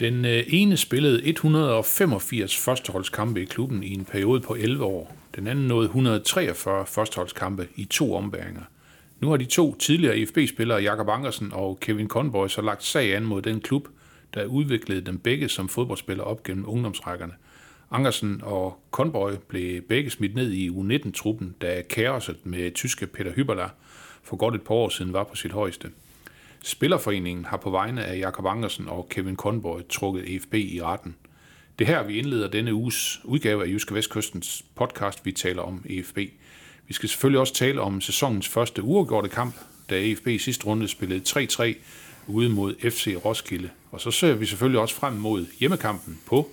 Den 0.00 0.24
øh, 0.24 0.44
ene 0.46 0.76
spillede 0.76 1.28
185 1.28 2.56
førsteholdskampe 2.56 3.42
i 3.42 3.44
klubben 3.44 3.82
i 3.82 3.94
en 3.94 4.04
periode 4.04 4.40
på 4.40 4.54
11 4.54 4.84
år. 4.84 5.16
Den 5.36 5.46
anden 5.46 5.66
nåede 5.68 5.86
143 5.86 6.86
førsteholdskampe 6.86 7.68
i 7.76 7.84
to 7.84 8.14
ombæringer. 8.14 8.62
Nu 9.20 9.30
har 9.30 9.36
de 9.36 9.44
to 9.44 9.74
tidligere 9.74 10.18
IFB-spillere, 10.18 10.82
Jakob 10.82 11.08
Ankersen 11.08 11.52
og 11.52 11.80
Kevin 11.80 12.08
Conboy, 12.08 12.48
så 12.48 12.62
lagt 12.62 12.84
sag 12.84 13.16
an 13.16 13.24
mod 13.24 13.42
den 13.42 13.60
klub, 13.60 13.88
der 14.34 14.44
udviklede 14.44 15.00
dem 15.00 15.18
begge 15.18 15.48
som 15.48 15.68
fodboldspillere 15.68 16.26
op 16.26 16.42
gennem 16.42 16.68
ungdomsrækkerne. 16.68 17.32
Ankersen 17.90 18.40
og 18.44 18.80
Conboy 18.90 19.32
blev 19.48 19.82
begge 19.82 20.10
smidt 20.10 20.34
ned 20.34 20.52
i 20.52 20.68
U19-truppen, 20.68 21.54
da 21.60 21.82
kaoset 21.90 22.36
med 22.44 22.70
tyske 22.70 23.06
Peter 23.06 23.32
Hyberla 23.32 23.68
for 24.22 24.36
godt 24.36 24.54
et 24.54 24.62
par 24.62 24.74
år 24.74 24.88
siden 24.88 25.12
var 25.12 25.24
på 25.24 25.36
sit 25.36 25.52
højeste. 25.52 25.88
Spillerforeningen 26.62 27.44
har 27.44 27.56
på 27.56 27.70
vegne 27.70 28.04
af 28.04 28.18
Jakob 28.18 28.46
Angersen 28.46 28.88
og 28.88 29.08
Kevin 29.08 29.36
Conboy 29.36 29.80
trukket 29.88 30.34
EFB 30.34 30.54
i 30.54 30.82
retten. 30.82 31.16
Det 31.78 31.88
er 31.88 31.94
her, 31.96 32.06
vi 32.06 32.18
indleder 32.18 32.48
denne 32.48 32.74
uges 32.74 33.20
udgave 33.24 33.64
af 33.64 33.68
Jyske 33.68 33.94
Vestkystens 33.94 34.64
podcast, 34.74 35.26
vi 35.26 35.32
taler 35.32 35.62
om 35.62 35.84
EFB. 35.86 36.18
Vi 36.86 36.94
skal 36.94 37.08
selvfølgelig 37.08 37.40
også 37.40 37.54
tale 37.54 37.80
om 37.80 38.00
sæsonens 38.00 38.48
første 38.48 38.82
uafgjorte 38.82 39.28
kamp, 39.28 39.54
da 39.90 40.00
EFB 40.00 40.26
i 40.26 40.38
sidste 40.38 40.66
runde 40.66 40.88
spillede 40.88 41.22
3-3 41.28 41.74
ude 42.26 42.48
mod 42.48 42.74
FC 42.90 43.16
Roskilde. 43.24 43.70
Og 43.90 44.00
så 44.00 44.10
ser 44.10 44.34
vi 44.34 44.46
selvfølgelig 44.46 44.80
også 44.80 44.94
frem 44.94 45.12
mod 45.12 45.46
hjemmekampen 45.60 46.20
på 46.26 46.48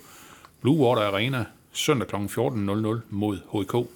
Blue 0.61 0.77
Water 0.77 1.01
Arena 1.01 1.45
søndag 1.71 2.07
kl. 2.07 2.15
14.00 2.15 2.99
mod 3.09 3.37
HK. 3.53 3.89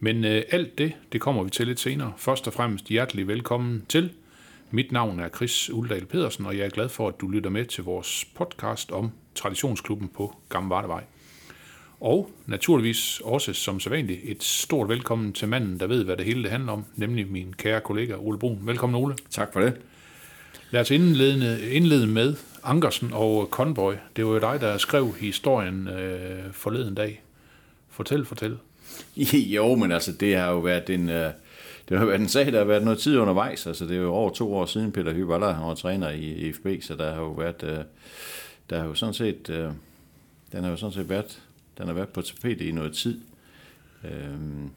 Men 0.00 0.24
øh, 0.24 0.42
alt 0.50 0.78
det, 0.78 0.92
det 1.12 1.20
kommer 1.20 1.42
vi 1.42 1.50
til 1.50 1.66
lidt 1.66 1.80
senere. 1.80 2.12
Først 2.16 2.46
og 2.46 2.52
fremmest 2.52 2.86
hjertelig 2.86 3.28
velkommen 3.28 3.84
til. 3.88 4.10
Mit 4.70 4.92
navn 4.92 5.20
er 5.20 5.28
Chris 5.28 5.70
Uldal 5.70 6.04
Pedersen, 6.04 6.46
og 6.46 6.58
jeg 6.58 6.66
er 6.66 6.70
glad 6.70 6.88
for, 6.88 7.08
at 7.08 7.14
du 7.20 7.28
lytter 7.28 7.50
med 7.50 7.64
til 7.64 7.84
vores 7.84 8.26
podcast 8.34 8.92
om 8.92 9.10
Traditionsklubben 9.34 10.08
på 10.08 10.36
Gamle 10.48 10.70
Vardevej. 10.70 11.04
Og 12.00 12.30
naturligvis 12.46 13.20
også 13.24 13.52
som 13.52 13.80
sædvanligt 13.80 14.20
et 14.24 14.42
stort 14.42 14.88
velkommen 14.88 15.32
til 15.32 15.48
manden, 15.48 15.80
der 15.80 15.86
ved, 15.86 16.04
hvad 16.04 16.16
det 16.16 16.24
hele 16.24 16.42
det 16.42 16.50
handler 16.50 16.72
om, 16.72 16.84
nemlig 16.96 17.30
min 17.30 17.52
kære 17.58 17.80
kollega 17.80 18.14
Ole 18.14 18.38
Brun. 18.38 18.58
Velkommen 18.62 19.02
Ole. 19.02 19.16
Tak 19.30 19.52
for 19.52 19.60
det. 19.60 19.80
Lad 20.70 20.80
os 20.80 20.90
indlede, 20.90 21.70
indlede 21.70 22.06
med 22.06 22.36
Ankersen 22.64 23.10
og 23.12 23.48
Conboy. 23.50 23.94
Det 24.16 24.26
var 24.26 24.32
jo 24.32 24.38
dig, 24.38 24.60
der 24.60 24.78
skrev 24.78 25.14
historien 25.20 25.88
øh, 25.88 26.52
forleden 26.52 26.94
dag. 26.94 27.22
Fortæl, 27.90 28.24
fortæl. 28.24 28.58
Jo, 29.56 29.74
men 29.74 29.92
altså, 29.92 30.12
det 30.12 30.36
har 30.36 30.50
jo 30.50 30.58
været 30.58 30.90
en, 30.90 31.08
øh, 31.08 31.30
det 31.88 31.98
har 31.98 32.04
været 32.06 32.20
en 32.20 32.28
sag, 32.28 32.52
der 32.52 32.58
har 32.58 32.64
været 32.64 32.82
noget 32.84 32.98
tid 32.98 33.18
undervejs. 33.18 33.66
Altså, 33.66 33.84
det 33.84 33.96
er 33.96 34.00
jo 34.00 34.12
over 34.12 34.30
to 34.30 34.54
år 34.54 34.66
siden, 34.66 34.92
Peter 34.92 35.12
Hyballer 35.14 35.52
han 35.52 35.66
var 35.66 35.74
træner 35.74 36.10
i 36.10 36.52
FB, 36.52 36.66
så 36.82 36.94
der 36.96 37.14
har 37.14 37.20
jo 37.20 37.30
været, 37.30 37.62
øh, 37.62 37.78
der 38.70 38.78
har 38.78 38.86
jo 38.86 38.94
sådan 38.94 39.14
set, 39.14 39.50
øh, 39.50 39.70
den 40.52 40.64
har 40.64 40.70
jo 40.70 40.76
sådan 40.76 40.92
set 40.92 41.08
været, 41.08 41.42
den 41.78 41.86
har 41.86 41.94
været 41.94 42.08
på 42.08 42.22
tapetet 42.22 42.60
i 42.60 42.72
noget 42.72 42.92
tid. 42.94 43.20
Øhm, 44.04 44.70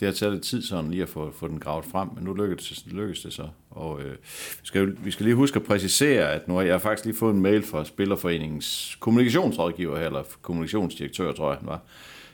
det 0.00 0.06
har 0.08 0.12
taget 0.12 0.32
lidt 0.32 0.44
tid 0.44 0.62
sådan 0.62 0.90
lige 0.90 1.02
at 1.02 1.08
få, 1.08 1.32
få 1.32 1.48
den 1.48 1.60
gravet 1.60 1.84
frem, 1.84 2.08
men 2.14 2.24
nu 2.24 2.34
lykkes 2.34 2.68
det, 2.68 2.92
lykkes 2.92 3.20
det 3.20 3.32
så. 3.32 3.48
Og 3.70 4.02
øh, 4.02 4.12
vi, 4.60 4.66
skal, 4.66 4.82
jo- 4.82 4.94
vi 5.04 5.10
skal 5.10 5.24
lige 5.24 5.34
huske 5.34 5.56
at 5.56 5.62
præcisere, 5.66 6.32
at 6.32 6.48
nu 6.48 6.54
har 6.54 6.62
jeg 6.62 6.80
faktisk 6.80 7.04
lige 7.04 7.16
fået 7.16 7.34
en 7.34 7.42
mail 7.42 7.62
fra 7.62 7.84
Spillerforeningens 7.84 8.96
kommunikationsrådgiver 9.00 9.98
eller 9.98 10.22
kommunikationsdirektør, 10.42 11.32
tror 11.32 11.50
jeg 11.50 11.58
han 11.58 11.68
var, 11.68 11.80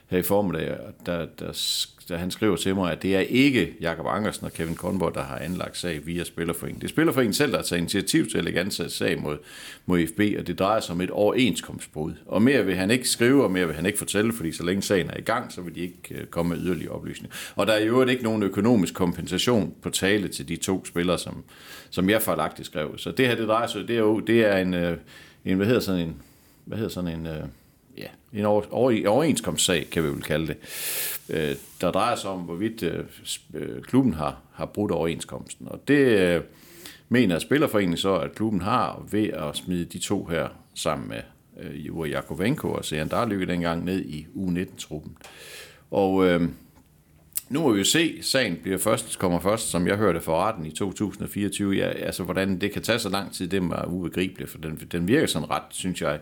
her 0.09 0.17
i 0.17 0.21
formiddag, 0.21 0.71
og 0.71 0.93
der, 1.05 1.25
der, 1.39 1.51
der 2.09 2.17
han 2.17 2.31
skriver 2.31 2.55
til 2.55 2.75
mig, 2.75 2.91
at 2.91 3.01
det 3.01 3.15
er 3.15 3.19
ikke 3.19 3.73
Jakob 3.81 4.05
Angersen 4.09 4.45
og 4.45 4.53
Kevin 4.53 4.75
Conboy, 4.75 5.09
der 5.13 5.23
har 5.23 5.37
anlagt 5.37 5.77
sag 5.77 6.05
via 6.05 6.23
Spillerforeningen. 6.23 6.81
Det 6.81 6.87
er 6.87 6.89
Spillerforeningen 6.89 7.33
selv, 7.33 7.51
der 7.51 7.57
har 7.57 7.63
taget 7.63 7.79
initiativ 7.79 8.29
til 8.29 8.37
at 8.37 8.43
lægge 8.43 8.59
ansat 8.59 8.91
sag 8.91 9.21
mod, 9.21 9.37
mod 9.85 10.07
FB, 10.07 10.19
og 10.39 10.47
det 10.47 10.59
drejer 10.59 10.79
sig 10.79 10.93
om 10.93 11.01
et 11.01 11.09
overenskomstbrud. 11.09 12.13
Og 12.25 12.41
mere 12.41 12.65
vil 12.65 12.75
han 12.75 12.91
ikke 12.91 13.09
skrive, 13.09 13.43
og 13.43 13.51
mere 13.51 13.65
vil 13.65 13.75
han 13.75 13.85
ikke 13.85 13.97
fortælle, 13.97 14.33
fordi 14.33 14.51
så 14.51 14.63
længe 14.63 14.81
sagen 14.81 15.09
er 15.09 15.17
i 15.17 15.21
gang, 15.21 15.51
så 15.51 15.61
vil 15.61 15.75
de 15.75 15.79
ikke 15.79 15.97
øh, 16.11 16.25
komme 16.25 16.55
med 16.55 16.63
yderligere 16.65 16.91
oplysninger. 16.91 17.35
Og 17.55 17.67
der 17.67 17.73
er 17.73 17.85
jo 17.85 18.05
ikke 18.05 18.23
nogen 18.23 18.43
økonomisk 18.43 18.93
kompensation 18.93 19.73
på 19.81 19.89
tale 19.89 20.27
til 20.27 20.47
de 20.47 20.55
to 20.55 20.85
spillere, 20.85 21.17
som, 21.17 21.43
som 21.89 22.09
jeg 22.09 22.21
fejlagtigt 22.21 22.65
skrev. 22.65 22.97
Så 22.97 23.11
det 23.11 23.27
her, 23.27 23.35
det 23.35 23.47
drejer 23.47 23.67
sig, 23.67 23.87
det 23.87 23.95
er 23.95 23.99
jo 23.99 24.19
det 24.19 24.45
er 24.45 24.57
en, 24.57 24.73
øh, 24.73 24.97
en 25.45 25.57
hvad 25.57 25.67
hedder 25.67 25.81
sådan 25.81 26.01
en, 26.01 26.15
hvad 26.65 26.77
hedder 26.77 26.91
sådan 26.91 27.19
en, 27.19 27.27
øh, 27.27 27.43
ja, 27.99 28.39
en 28.39 28.45
over, 28.45 28.63
over, 28.71 29.09
overenskomstsag, 29.09 29.87
kan 29.91 30.03
vi 30.03 30.07
vel 30.07 30.21
kalde 30.21 30.47
det, 30.47 30.57
øh, 31.29 31.55
der 31.81 31.91
drejer 31.91 32.15
sig 32.15 32.29
om, 32.29 32.39
hvorvidt 32.39 32.83
øh, 32.83 33.05
øh, 33.53 33.81
klubben 33.81 34.13
har, 34.13 34.37
har 34.53 34.65
brudt 34.65 34.91
overenskomsten. 34.91 35.67
Og 35.67 35.87
det 35.87 36.19
øh, 36.19 36.41
mener 37.09 37.39
Spillerforeningen 37.39 37.97
så, 37.97 38.15
at 38.15 38.35
klubben 38.35 38.61
har 38.61 39.05
ved 39.11 39.27
at 39.27 39.57
smide 39.57 39.85
de 39.85 39.99
to 39.99 40.25
her 40.25 40.47
sammen 40.75 41.09
med 41.09 41.21
øh, 41.59 41.87
Jure 41.87 42.09
Jakovenko 42.09 42.71
og 42.71 42.85
Sejan 42.85 43.07
Darlykke 43.07 43.45
dengang 43.45 43.85
ned 43.85 44.05
i 44.05 44.27
U19-truppen. 44.35 45.17
Og 45.91 46.25
øh, 46.25 46.49
nu 47.49 47.61
må 47.61 47.71
vi 47.71 47.77
jo 47.77 47.85
se, 47.85 48.23
sagen 48.23 48.57
bliver 48.63 48.77
først, 48.77 49.19
kommer 49.19 49.39
først, 49.39 49.69
som 49.69 49.87
jeg 49.87 49.97
hørte 49.97 50.21
for 50.21 50.41
retten 50.41 50.65
i 50.65 50.71
2024. 50.71 51.75
Ja, 51.75 51.89
altså, 51.89 52.23
hvordan 52.23 52.61
det 52.61 52.71
kan 52.71 52.81
tage 52.81 52.99
så 52.99 53.09
lang 53.09 53.33
tid, 53.33 53.47
det 53.47 53.69
var 53.69 53.85
ubegribeligt, 53.85 54.49
for 54.49 54.57
den, 54.57 54.75
den 54.91 55.07
virker 55.07 55.27
sådan 55.27 55.49
ret, 55.49 55.63
synes 55.69 56.01
jeg, 56.01 56.19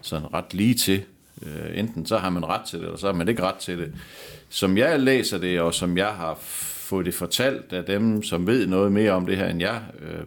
sådan 0.00 0.34
ret 0.34 0.54
lige 0.54 0.74
til. 0.74 1.04
Øh, 1.46 1.78
enten 1.78 2.06
så 2.06 2.18
har 2.18 2.30
man 2.30 2.44
ret 2.44 2.64
til 2.66 2.78
det, 2.78 2.84
eller 2.84 2.98
så 2.98 3.06
har 3.06 3.14
man 3.14 3.28
ikke 3.28 3.42
ret 3.42 3.56
til 3.56 3.78
det. 3.78 3.94
Som 4.48 4.78
jeg 4.78 5.00
læser 5.00 5.38
det, 5.38 5.60
og 5.60 5.74
som 5.74 5.98
jeg 5.98 6.08
har 6.08 6.38
fået 6.92 7.06
det 7.06 7.14
fortalt 7.14 7.72
af 7.72 7.84
dem, 7.84 8.22
som 8.22 8.46
ved 8.46 8.66
noget 8.66 8.92
mere 8.92 9.12
om 9.12 9.26
det 9.26 9.36
her, 9.36 9.48
end 9.48 9.60
jeg, 9.60 9.82
øh, 10.00 10.24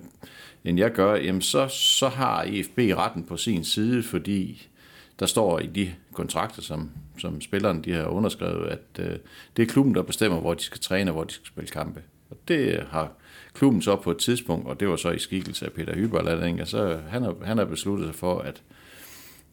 end 0.64 0.80
jeg 0.80 0.92
gør, 0.92 1.16
jamen 1.16 1.42
så, 1.42 1.68
så 1.68 2.08
har 2.08 2.44
EFB 2.48 2.78
retten 2.78 3.24
på 3.24 3.38
sin 3.38 3.64
side, 3.64 4.04
fordi 4.04 4.68
der 5.20 5.26
står 5.26 5.60
i 5.60 5.68
de 5.68 5.94
kontrakter, 6.14 6.62
som, 6.62 6.90
som 7.18 7.42
spillerne 7.42 7.84
de 7.84 7.94
har 7.94 8.06
underskrevet, 8.06 8.68
at 8.68 9.00
øh, 9.00 9.18
det 9.58 9.64
er 9.64 9.68
klubben, 9.68 9.96
der 9.96 10.02
bestemmer, 10.02 10.40
hvor 10.40 10.54
de 10.54 10.64
skal 10.64 10.80
træne 10.82 11.12
og 11.12 11.16
hvor 11.16 11.24
de 11.24 11.34
skal 11.34 11.48
spille 11.48 11.70
kampe. 11.70 12.02
Og 12.30 12.38
det 12.48 12.84
har 12.90 13.12
klubben 13.54 13.82
så 13.82 13.96
på 13.96 14.12
et 14.12 14.18
tidspunkt, 14.18 14.68
og 14.68 14.80
det 14.80 14.88
var 14.88 14.96
så 14.96 15.12
i 15.12 15.20
skikkelse 15.20 15.66
af 15.66 15.72
Peter 15.72 15.96
Hyberland, 15.96 16.66
så 16.66 17.00
han 17.10 17.24
har, 17.24 17.36
han 17.44 17.58
har 17.58 17.66
besluttet 17.66 18.08
sig 18.08 18.16
for, 18.16 18.40
at 18.40 18.62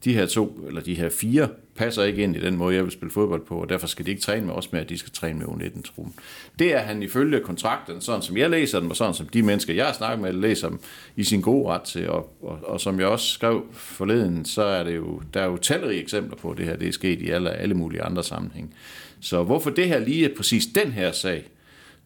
de 0.05 0.15
her 0.15 0.27
to, 0.27 0.65
eller 0.69 0.81
de 0.81 0.95
her 0.95 1.11
fire, 1.11 1.49
passer 1.77 2.03
ikke 2.03 2.23
ind 2.23 2.37
i 2.37 2.41
den 2.41 2.57
måde, 2.57 2.75
jeg 2.75 2.85
vil 2.85 2.93
spille 2.93 3.13
fodbold 3.13 3.47
på, 3.47 3.61
og 3.61 3.69
derfor 3.69 3.87
skal 3.87 4.07
de 4.07 4.11
ikke 4.11 4.23
træne 4.23 4.47
med 4.47 4.55
os 4.55 4.73
med, 4.73 4.81
at 4.81 4.89
de 4.89 4.99
skal 4.99 5.13
træne 5.13 5.39
med 5.39 5.47
U19-truppen. 5.47 6.15
Det 6.59 6.75
er 6.75 6.79
han 6.79 7.03
ifølge 7.03 7.41
kontrakten, 7.41 8.01
sådan 8.01 8.23
som 8.23 8.37
jeg 8.37 8.51
læser 8.51 8.81
den, 8.81 8.91
og 8.91 8.97
sådan 8.97 9.15
som 9.15 9.29
de 9.29 9.43
mennesker, 9.43 9.75
jeg 9.75 9.87
har 9.87 9.93
snakket 9.93 10.21
med, 10.21 10.33
læser 10.33 10.69
dem 10.69 10.81
i 11.17 11.25
sin 11.25 11.41
gode 11.41 11.69
ret 11.69 11.83
til, 11.83 12.09
og, 12.09 12.37
og, 12.43 12.59
og 12.63 12.81
som 12.81 13.01
jeg 13.01 13.09
også 13.09 13.29
skrev 13.29 13.67
forleden, 13.73 14.45
så 14.45 14.63
er 14.63 14.85
det 14.85 14.97
jo, 14.97 15.23
der 15.35 15.41
er 15.41 15.47
jo 15.47 15.57
talrige 15.57 16.03
eksempler 16.03 16.37
på, 16.37 16.55
det 16.59 16.65
her 16.65 16.77
det 16.77 16.89
er 16.89 16.93
sket 16.93 17.21
i 17.21 17.31
alle, 17.31 17.51
alle 17.51 17.75
mulige 17.75 18.03
andre 18.03 18.23
sammenhæng. 18.23 18.75
Så 19.21 19.43
hvorfor 19.43 19.71
det 19.71 19.89
her 19.89 19.99
lige 19.99 20.29
præcis 20.37 20.67
den 20.67 20.93
her 20.93 21.13
sag, 21.13 21.45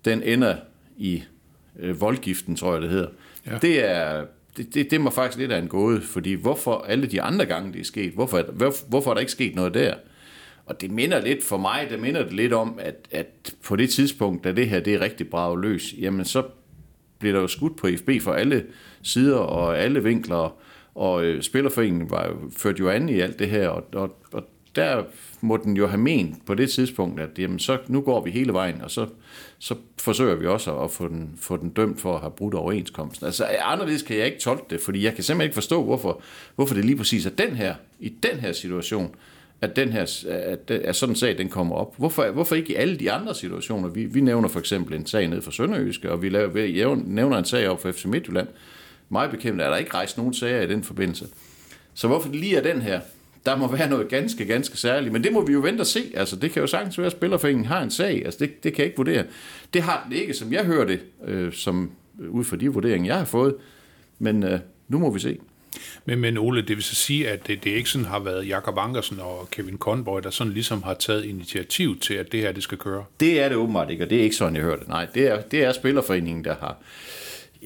den 0.05 0.23
ender 0.23 0.57
i 0.99 1.23
øh, 1.79 2.01
voldgiften, 2.01 2.57
tror 2.57 2.73
jeg 2.73 2.83
det 2.83 2.91
hedder, 2.91 3.09
ja. 3.47 3.59
det 3.59 3.85
er 3.85 4.25
det, 4.57 4.75
det, 4.75 4.91
det 4.91 5.01
må 5.01 5.11
faktisk 5.11 5.39
lidt 5.39 5.53
af 5.53 5.59
en 5.59 5.69
gåde, 5.69 6.03
fordi 6.03 6.33
hvorfor 6.33 6.85
alle 6.89 7.07
de 7.07 7.23
andre 7.23 7.47
gange, 7.47 7.73
det 7.73 7.81
er 7.81 7.85
sket, 7.85 8.13
hvorfor, 8.13 8.43
hvor, 8.43 8.75
hvorfor 8.89 9.11
er 9.11 9.15
der 9.15 9.21
ikke 9.21 9.33
sket 9.33 9.55
noget 9.55 9.75
der? 9.75 9.95
Og 10.67 10.81
det 10.81 10.91
minder 10.91 11.21
lidt 11.21 11.45
for 11.45 11.57
mig, 11.57 11.87
det 11.91 12.01
minder 12.01 12.23
det 12.23 12.33
lidt 12.33 12.53
om, 12.53 12.79
at, 12.79 13.09
at 13.11 13.55
på 13.65 13.77
det 13.77 13.91
tidspunkt, 13.91 14.45
da 14.45 14.53
det 14.53 14.69
her 14.69 14.81
det 14.81 14.95
er 14.95 15.01
rigtig 15.01 15.29
braget 15.31 15.61
løs, 15.61 15.95
jamen 15.99 16.25
så 16.25 16.43
blev 17.19 17.33
der 17.33 17.41
jo 17.41 17.47
skudt 17.47 17.77
på 17.77 17.89
FB 17.97 18.11
for 18.21 18.33
alle 18.33 18.65
sider 19.03 19.39
og 19.39 19.79
alle 19.79 20.03
vinkler, 20.03 20.57
og 20.95 21.25
øh, 21.25 21.43
Spillerforeningen 21.43 22.11
var 22.11 22.27
jo, 22.27 22.51
ført 22.57 22.81
jo 22.81 22.89
an 22.89 23.09
i 23.09 23.21
alt 23.21 23.39
det 23.39 23.49
her, 23.49 23.69
og, 23.69 23.85
og, 23.95 24.19
og 24.33 24.45
der 24.77 25.05
må 25.41 25.57
den 25.57 25.77
jo 25.77 25.87
have 25.87 26.01
ment 26.01 26.47
på 26.47 26.55
det 26.55 26.71
tidspunkt, 26.71 27.21
at 27.21 27.39
jamen, 27.39 27.59
så, 27.59 27.79
nu 27.87 28.01
går 28.01 28.25
vi 28.25 28.31
hele 28.31 28.53
vejen, 28.53 28.83
og 28.83 28.91
så, 28.91 29.07
så 29.59 29.75
forsøger 29.99 30.35
vi 30.35 30.47
også 30.47 30.79
at 30.79 30.91
få 30.91 31.09
den, 31.09 31.31
få 31.41 31.57
den 31.57 31.71
dømt 31.71 32.01
for 32.01 32.15
at 32.15 32.21
have 32.21 32.31
brudt 32.31 32.55
overenskomsten. 32.55 33.27
Altså 33.27 33.45
anderledes 33.45 34.03
kan 34.03 34.17
jeg 34.17 34.27
ikke 34.27 34.39
tolke 34.39 34.65
det, 34.71 34.81
fordi 34.81 35.05
jeg 35.05 35.15
kan 35.15 35.25
simpelthen 35.25 35.47
ikke 35.47 35.55
forstå, 35.55 35.85
hvorfor, 35.85 36.21
hvorfor 36.55 36.75
det 36.75 36.85
lige 36.85 36.97
præcis 36.97 37.27
er 37.27 37.31
den 37.31 37.57
her, 37.57 37.75
i 38.01 38.09
den 38.09 38.41
her 38.41 38.53
situation, 38.53 39.15
at 39.61 39.77
den 39.77 39.93
her 39.93 40.25
at, 40.27 40.71
at 40.71 40.97
sådan 40.97 41.13
en 41.13 41.17
sag 41.17 41.39
den 41.39 41.49
kommer 41.49 41.77
op. 41.77 41.95
Hvorfor, 41.99 42.31
hvorfor 42.31 42.55
ikke 42.55 42.73
i 42.73 42.75
alle 42.75 42.97
de 42.97 43.13
andre 43.13 43.35
situationer? 43.35 43.89
Vi, 43.89 44.05
vi 44.05 44.21
nævner 44.21 44.49
for 44.49 44.61
eksempel 44.61 44.95
en 44.95 45.07
sag 45.07 45.29
ned 45.29 45.43
for 45.43 45.51
Sønderjyske, 45.51 46.11
og 46.11 46.23
vi 46.23 46.29
laver, 46.29 46.49
vi 46.49 46.85
nævner 47.05 47.39
en 47.39 47.45
sag 47.45 47.69
op 47.69 47.83
for 47.83 47.93
FC 47.93 48.05
Midtjylland. 48.05 48.49
Mig 49.09 49.31
bekendt 49.31 49.63
er 49.63 49.71
der 49.71 49.77
ikke 49.77 49.95
rejst 49.95 50.19
nogen 50.19 50.35
sager 50.35 50.63
i 50.63 50.67
den 50.67 50.83
forbindelse. 50.83 51.27
Så 51.95 52.07
hvorfor 52.07 52.29
det 52.29 52.41
lige 52.41 52.57
er 52.57 52.63
den 52.63 52.83
her, 52.83 53.01
der 53.47 53.57
må 53.57 53.69
være 53.69 53.91
noget 53.91 54.09
ganske, 54.09 54.45
ganske 54.45 54.77
særligt. 54.77 55.13
Men 55.13 55.25
det 55.25 55.33
må 55.33 55.47
vi 55.47 55.53
jo 55.53 55.61
vente 55.61 55.81
og 55.81 55.87
se. 55.87 56.13
Altså, 56.15 56.37
det 56.37 56.51
kan 56.51 56.61
jo 56.61 56.67
sagtens 56.67 56.99
være, 56.99 57.07
at 57.07 57.13
Spillerforeningen 57.13 57.67
har 57.67 57.83
en 57.83 57.91
sag. 57.91 58.23
Altså, 58.25 58.39
det, 58.41 58.65
det 58.65 58.73
kan 58.73 58.79
jeg 58.79 58.87
ikke 58.87 58.97
vurdere. 58.97 59.25
Det 59.75 59.83
har 59.83 60.03
den 60.05 60.17
ikke, 60.17 60.35
som 60.35 60.53
jeg 60.53 60.65
hører 60.65 60.85
det, 60.85 61.01
øh, 61.25 61.53
som, 61.53 61.91
ud 62.29 62.45
fra 62.45 62.57
de 62.57 62.69
vurderinger, 62.69 63.11
jeg 63.13 63.19
har 63.19 63.25
fået. 63.25 63.55
Men 64.19 64.43
øh, 64.43 64.59
nu 64.89 64.99
må 64.99 65.11
vi 65.11 65.19
se. 65.19 65.39
Men, 66.05 66.19
men 66.19 66.39
Ole, 66.39 66.63
det 66.63 66.77
vil 66.77 66.83
så 66.83 66.95
sige, 66.95 67.31
at 67.31 67.47
det, 67.47 67.65
det 67.65 67.71
ikke 67.71 67.91
sådan 67.91 68.05
har 68.05 68.19
været 68.19 68.49
Jakob 68.49 68.79
Ankersen 68.79 69.21
og 69.21 69.49
Kevin 69.51 69.79
Conboy, 69.79 70.21
der 70.23 70.31
sådan 70.31 70.53
ligesom 70.53 70.83
har 70.83 70.95
taget 70.95 71.25
initiativ 71.25 72.01
til, 72.01 72.15
at 72.15 72.33
det 72.33 72.41
her 72.41 72.53
det 72.53 72.63
skal 72.63 72.79
køre. 72.79 73.05
Det 73.21 73.41
er 73.41 73.49
det 73.49 73.57
åbenbart 73.57 73.91
ikke, 73.91 74.05
og 74.05 74.11
det 74.11 74.19
er 74.19 74.23
ikke 74.23 74.37
sådan, 74.37 74.57
jeg 74.57 74.63
hørte. 74.63 74.89
Nej, 74.89 75.07
det 75.15 75.27
er, 75.27 75.41
det 75.41 75.65
er 75.65 75.73
Spillerforeningen, 75.73 76.45
der 76.45 76.55
har... 76.61 76.77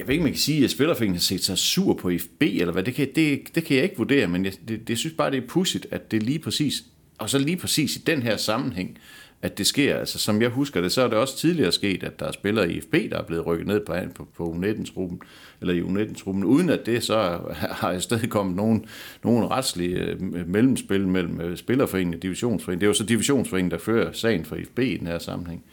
Jeg 0.00 0.08
ved 0.08 0.14
ikke, 0.14 0.22
man 0.22 0.32
kan 0.32 0.40
sige, 0.40 0.64
at 0.64 0.70
Spillerforeningen 0.70 1.16
har 1.16 1.20
set 1.20 1.44
sig 1.44 1.58
sur 1.58 1.94
på 1.94 2.10
FB, 2.18 2.42
eller 2.42 2.72
hvad. 2.72 2.82
Det 2.82 2.94
kan, 2.94 3.08
det, 3.14 3.54
det 3.54 3.64
kan 3.64 3.76
jeg 3.76 3.84
ikke 3.84 3.96
vurdere, 3.96 4.26
men 4.26 4.44
jeg 4.44 4.52
det, 4.68 4.88
det 4.88 4.98
synes 4.98 5.14
bare, 5.16 5.30
det 5.30 5.42
er 5.42 5.46
pudsigt, 5.48 5.86
at 5.90 6.10
det 6.10 6.22
lige 6.22 6.38
præcis, 6.38 6.84
og 7.18 7.30
så 7.30 7.38
lige 7.38 7.56
præcis 7.56 7.96
i 7.96 7.98
den 7.98 8.22
her 8.22 8.36
sammenhæng, 8.36 8.98
at 9.42 9.58
det 9.58 9.66
sker. 9.66 9.96
Altså, 9.96 10.18
som 10.18 10.42
jeg 10.42 10.50
husker 10.50 10.80
det, 10.80 10.92
så 10.92 11.02
er 11.02 11.08
det 11.08 11.18
også 11.18 11.36
tidligere 11.36 11.72
sket, 11.72 12.02
at 12.02 12.20
der 12.20 12.26
er 12.26 12.32
spillere 12.32 12.72
i 12.72 12.80
FB, 12.80 12.92
der 12.92 13.18
er 13.18 13.22
blevet 13.22 13.46
rykket 13.46 13.66
ned 13.66 13.80
på, 13.86 13.94
på, 14.14 14.28
på 14.36 14.52
U19-truppen, 14.52 15.20
eller 15.60 15.74
i 15.74 15.80
U19-truppen, 15.80 16.44
uden 16.44 16.70
at 16.70 16.86
det 16.86 17.04
så 17.04 17.38
har 17.80 17.92
i 17.92 18.00
stedet 18.00 18.30
kommet 18.30 18.56
nogen, 18.56 18.84
nogen 19.24 19.50
retslige 19.50 19.96
øh, 19.96 20.48
mellemspil 20.48 21.08
mellem 21.08 21.40
øh, 21.40 21.56
spillerforeningen 21.56 22.14
og 22.14 22.22
divisionsforeningen. 22.22 22.80
Det 22.80 22.86
er 22.86 22.90
jo 22.90 22.94
så 22.94 23.04
divisionsforeningen, 23.04 23.70
der 23.70 23.78
fører 23.78 24.12
sagen 24.12 24.44
for 24.44 24.56
FB 24.66 24.78
i 24.78 24.96
den 24.96 25.06
her 25.06 25.18
sammenhæng. 25.18 25.64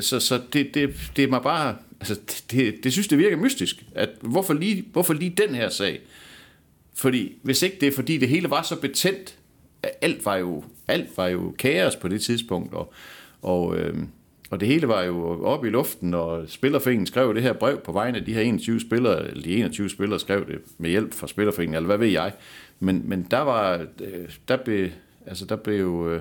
Så, 0.00 0.20
så 0.20 0.40
det, 0.52 0.74
det, 0.74 1.10
det 1.16 1.24
er 1.24 1.28
mig 1.28 1.42
bare... 1.42 1.76
Altså, 2.00 2.20
det, 2.50 2.84
det 2.84 2.92
synes, 2.92 3.08
det 3.08 3.18
virker 3.18 3.36
mystisk. 3.36 3.84
At 3.94 4.10
hvorfor, 4.20 4.54
lige, 4.54 4.84
hvorfor 4.92 5.14
lige 5.14 5.34
den 5.46 5.54
her 5.54 5.68
sag? 5.68 6.00
Fordi 6.94 7.38
hvis 7.42 7.62
ikke 7.62 7.76
det 7.80 7.88
er, 7.88 7.92
fordi 7.92 8.18
det 8.18 8.28
hele 8.28 8.50
var 8.50 8.62
så 8.62 8.76
betændt, 8.76 9.36
alt 10.02 10.24
var 10.24 10.36
jo, 10.36 10.64
alt 10.88 11.16
var 11.16 11.26
jo 11.28 11.54
kaos 11.58 11.96
på 11.96 12.08
det 12.08 12.20
tidspunkt, 12.20 12.74
og, 12.74 12.92
og, 13.42 13.76
øh, 13.76 13.94
og 14.50 14.60
det 14.60 14.68
hele 14.68 14.88
var 14.88 15.02
jo 15.02 15.44
oppe 15.44 15.68
i 15.68 15.70
luften, 15.70 16.14
og 16.14 16.44
Spillerforeningen 16.48 17.06
skrev 17.06 17.34
det 17.34 17.42
her 17.42 17.52
brev 17.52 17.80
på 17.80 17.92
vegne 17.92 18.18
af 18.18 18.24
de 18.24 18.34
her 18.34 18.40
21 18.40 18.80
spillere, 18.80 19.28
eller 19.28 19.42
de 19.42 19.56
21 19.56 19.90
spillere 19.90 20.20
skrev 20.20 20.46
det 20.46 20.58
med 20.78 20.90
hjælp 20.90 21.14
fra 21.14 21.28
Spillerforeningen, 21.28 21.76
eller 21.76 21.86
hvad 21.86 21.98
ved 21.98 22.08
jeg. 22.08 22.32
Men, 22.80 23.02
men 23.04 23.26
der 23.30 23.38
var, 23.38 23.86
øh, 24.00 24.28
der 24.48 24.56
blev, 24.56 24.88
altså 25.26 25.44
der 25.44 25.56
blev 25.56 25.80
jo, 25.80 26.10
øh, 26.10 26.20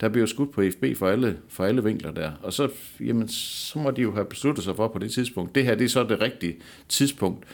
der 0.00 0.08
bliver 0.08 0.26
skudt 0.26 0.52
på 0.52 0.62
FB 0.72 0.84
for 0.98 1.08
alle, 1.08 1.38
for 1.48 1.64
alle 1.64 1.84
vinkler 1.84 2.12
der. 2.12 2.32
Og 2.42 2.52
så, 2.52 2.68
jamen, 3.00 3.28
så 3.28 3.78
må 3.78 3.90
de 3.90 4.02
jo 4.02 4.14
have 4.14 4.24
besluttet 4.24 4.64
sig 4.64 4.76
for 4.76 4.88
på 4.88 4.98
det 4.98 5.12
tidspunkt. 5.12 5.54
Det 5.54 5.64
her, 5.64 5.74
det 5.74 5.84
er 5.84 5.88
så 5.88 6.04
det 6.04 6.20
rigtige 6.20 6.56
tidspunkt 6.88 7.44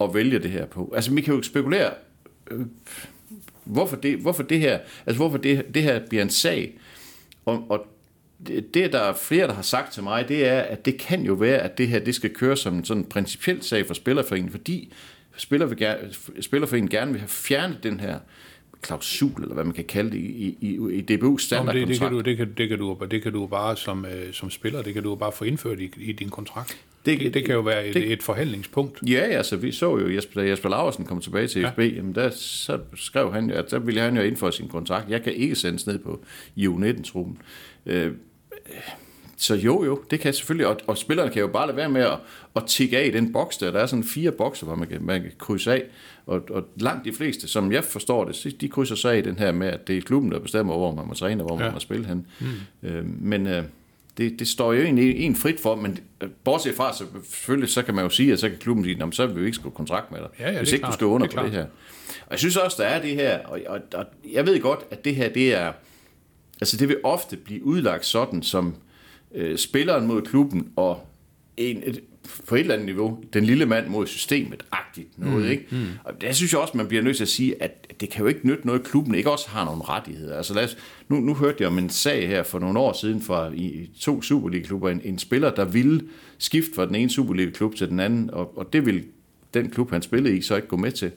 at 0.00 0.14
vælge 0.14 0.38
det 0.38 0.50
her 0.50 0.66
på. 0.66 0.92
Altså, 0.96 1.14
vi 1.14 1.20
kan 1.20 1.34
jo 1.34 1.42
spekulere, 1.42 1.90
øh, 2.50 2.60
hvorfor 3.64 3.96
det, 3.96 4.18
hvorfor 4.18 4.42
det 4.42 4.60
her, 4.60 4.78
altså 5.06 5.16
hvorfor 5.16 5.38
det, 5.38 5.74
det 5.74 5.82
her 5.82 6.00
bliver 6.08 6.22
en 6.22 6.30
sag. 6.30 6.78
Og, 7.44 7.70
og 7.70 7.86
det, 8.46 8.74
det, 8.74 8.92
der 8.92 9.00
er 9.00 9.14
flere, 9.14 9.46
der 9.46 9.54
har 9.54 9.62
sagt 9.62 9.92
til 9.92 10.02
mig, 10.02 10.28
det 10.28 10.48
er, 10.48 10.60
at 10.60 10.84
det 10.84 10.98
kan 10.98 11.22
jo 11.22 11.34
være, 11.34 11.58
at 11.58 11.78
det 11.78 11.88
her 11.88 11.98
det 11.98 12.14
skal 12.14 12.34
køre 12.34 12.56
som 12.56 12.74
en 12.74 12.84
sådan 12.84 13.04
principiel 13.04 13.62
sag 13.62 13.86
for 13.86 13.94
Spillerforeningen, 13.94 14.50
fordi 14.52 14.92
spiller 15.36 15.66
vil 15.66 15.78
gerne, 15.78 16.14
Spillerforeningen 16.40 16.90
gerne 16.90 17.10
vil 17.10 17.20
have 17.20 17.28
fjernet 17.28 17.82
den 17.82 18.00
her 18.00 18.18
klausul, 18.82 19.42
eller 19.42 19.54
hvad 19.54 19.64
man 19.64 19.74
kan 19.74 19.84
kalde 19.84 20.10
det, 20.10 20.18
i, 20.18 20.56
i, 20.60 20.68
i 20.68 21.14
DBU's 21.14 21.38
standardkontrakt. 21.38 21.74
Det, 21.74 21.88
det, 21.88 21.98
kan 21.98 22.10
du, 22.10 22.20
det, 22.20 22.36
kan, 22.36 22.54
det, 22.58 22.68
kan 22.68 22.78
du, 22.78 22.96
det 23.10 23.22
kan 23.22 23.32
du 23.32 23.46
bare 23.46 23.76
som, 23.76 24.04
øh, 24.04 24.32
som 24.32 24.50
spiller, 24.50 24.82
det 24.82 24.94
kan 24.94 25.02
du 25.02 25.14
bare 25.14 25.32
få 25.32 25.44
indført 25.44 25.80
i, 25.80 25.90
i 25.96 26.12
din 26.12 26.28
kontrakt. 26.28 26.78
Det, 27.06 27.20
det, 27.20 27.34
det 27.34 27.44
kan 27.44 27.54
jo 27.54 27.60
være 27.60 27.86
et, 27.86 27.94
det, 27.94 28.12
et 28.12 28.22
forhandlingspunkt. 28.22 28.98
Ja, 29.06 29.20
altså 29.20 29.56
vi 29.56 29.72
så 29.72 29.98
jo, 29.98 30.14
Jesper, 30.14 30.40
da 30.42 30.48
Jesper 30.48 30.68
Laversen 30.68 31.04
kom 31.04 31.20
tilbage 31.20 31.46
til 31.46 31.62
ja. 31.62 31.70
FB, 31.70 31.78
jamen 31.78 32.14
der 32.14 32.30
så 32.30 32.78
skrev 32.94 33.32
han 33.32 33.50
jo, 33.50 33.56
at 33.56 33.70
der 33.70 33.78
ville 33.78 34.00
han 34.00 34.16
jo 34.16 34.22
indføre 34.22 34.52
sin 34.52 34.68
kontrakt. 34.68 35.10
Jeg 35.10 35.22
kan 35.22 35.32
ikke 35.32 35.56
sendes 35.56 35.86
ned 35.86 35.98
på 35.98 36.24
U19-truppen. 36.58 37.38
Øh, 37.86 38.12
så 39.36 39.54
jo, 39.54 39.84
jo, 39.84 40.02
det 40.10 40.20
kan 40.20 40.34
selvfølgelig, 40.34 40.66
og, 40.66 40.76
og 40.86 40.98
spillerne 40.98 41.30
kan 41.30 41.40
jo 41.40 41.48
bare 41.48 41.66
lade 41.66 41.76
være 41.76 41.88
med 41.88 42.02
at, 42.02 42.18
at 42.56 42.62
tikke 42.66 42.98
af 42.98 43.06
i 43.06 43.10
den 43.10 43.32
boks 43.32 43.56
der. 43.56 43.70
Der 43.70 43.80
er 43.80 43.86
sådan 43.86 44.04
fire 44.04 44.32
bokser, 44.32 44.66
hvor 44.66 44.74
man 44.74 44.88
kan, 44.88 45.02
man 45.02 45.22
kan 45.22 45.32
krydse 45.38 45.72
af, 45.72 45.84
og, 46.28 46.42
og 46.50 46.64
langt 46.76 47.04
de 47.04 47.12
fleste, 47.12 47.48
som 47.48 47.72
jeg 47.72 47.84
forstår 47.84 48.24
det, 48.24 48.60
de 48.60 48.68
krydser 48.68 48.94
sig 48.94 49.12
af 49.12 49.18
i 49.18 49.20
den 49.20 49.38
her 49.38 49.52
med, 49.52 49.68
at 49.68 49.88
det 49.88 49.96
er 49.96 50.00
klubben, 50.00 50.32
der 50.32 50.38
bestemmer, 50.38 50.76
hvor 50.76 50.94
man 50.94 51.06
må 51.06 51.14
træne, 51.14 51.42
og 51.42 51.46
hvor 51.46 51.58
ja. 51.58 51.64
man 51.64 51.72
må 51.72 51.78
spille 51.78 52.06
hen. 52.06 52.26
Mm. 52.40 52.88
Øh, 52.88 53.04
men 53.20 53.46
øh, 53.46 53.62
det, 54.18 54.38
det 54.38 54.48
står 54.48 54.72
jo 54.72 54.82
egentlig 54.82 55.16
en 55.16 55.36
frit 55.36 55.60
for, 55.60 55.74
men 55.74 55.98
øh, 56.20 56.28
bortset 56.44 56.74
fra, 56.74 56.92
så 56.92 57.04
selvfølgelig, 57.24 57.70
så 57.70 57.82
kan 57.82 57.94
man 57.94 58.04
jo 58.04 58.10
sige, 58.10 58.32
at 58.32 58.40
så 58.40 58.48
kan 58.48 58.58
klubben 58.58 58.84
sige, 58.84 59.12
så 59.12 59.26
vil 59.26 59.40
vi 59.40 59.46
ikke 59.46 59.54
skrive 59.54 59.72
kontrakt 59.72 60.12
med 60.12 60.18
dig, 60.18 60.28
ja, 60.38 60.50
ja, 60.50 60.58
hvis 60.58 60.72
ikke 60.72 60.82
klart, 60.82 60.92
du 60.92 60.94
skal 60.94 61.06
under 61.06 61.26
det 61.26 61.36
på 61.36 61.42
det 61.42 61.52
her. 61.52 61.64
Og 62.26 62.30
jeg 62.30 62.38
synes 62.38 62.56
også, 62.56 62.82
der 62.82 62.88
er 62.88 63.02
det 63.02 63.14
her, 63.14 63.38
og, 63.38 63.60
og, 63.66 63.80
og 63.94 64.04
jeg 64.32 64.46
ved 64.46 64.60
godt, 64.60 64.80
at 64.90 65.04
det 65.04 65.14
her, 65.14 65.28
det 65.28 65.54
er, 65.54 65.72
altså 66.60 66.76
det 66.76 66.88
vil 66.88 66.96
ofte 67.04 67.36
blive 67.36 67.64
udlagt 67.64 68.06
sådan, 68.06 68.42
som 68.42 68.74
øh, 69.34 69.58
spilleren 69.58 70.06
mod 70.06 70.22
klubben, 70.22 70.72
og 70.76 71.06
en, 71.56 71.82
et, 71.84 72.00
på 72.48 72.54
et 72.54 72.60
eller 72.60 72.74
andet 72.74 72.86
niveau, 72.86 73.18
den 73.32 73.44
lille 73.44 73.66
mand 73.66 73.86
mod 73.88 74.06
systemet-agtigt 74.06 75.08
noget, 75.16 75.44
mm, 75.44 75.50
ikke? 75.50 75.66
Mm. 75.70 75.86
Og 76.04 76.20
der 76.20 76.32
synes 76.32 76.52
jeg 76.52 76.60
også, 76.60 76.76
man 76.76 76.88
bliver 76.88 77.02
nødt 77.02 77.16
til 77.16 77.24
at 77.24 77.28
sige, 77.28 77.62
at 77.62 77.86
det 78.00 78.10
kan 78.10 78.22
jo 78.22 78.26
ikke 78.26 78.46
nytte 78.46 78.66
noget, 78.66 78.80
at 78.80 78.86
klubben 78.86 79.14
ikke 79.14 79.30
også 79.30 79.48
har 79.48 79.64
nogle 79.64 79.82
rettigheder. 79.84 80.36
Altså 80.36 80.54
lad 80.54 80.64
os, 80.64 80.76
nu, 81.08 81.16
nu 81.16 81.34
hørte 81.34 81.56
jeg 81.60 81.68
om 81.68 81.78
en 81.78 81.90
sag 81.90 82.28
her 82.28 82.42
for 82.42 82.58
nogle 82.58 82.78
år 82.78 82.92
siden 82.92 83.22
fra 83.22 83.50
i 83.54 83.90
to 84.00 84.22
Superliga-klubber, 84.22 84.90
en, 84.90 85.00
en 85.04 85.18
spiller, 85.18 85.54
der 85.54 85.64
ville 85.64 86.02
skifte 86.38 86.74
fra 86.74 86.86
den 86.86 86.94
ene 86.94 87.10
Superliga-klub 87.10 87.74
til 87.74 87.88
den 87.88 88.00
anden, 88.00 88.30
og, 88.30 88.58
og 88.58 88.72
det 88.72 88.86
ville 88.86 89.04
den 89.54 89.70
klub, 89.70 89.90
han 89.90 90.02
spillede 90.02 90.36
i, 90.36 90.40
så 90.40 90.56
ikke 90.56 90.68
gå 90.68 90.76
med 90.76 90.92
til. 90.92 91.10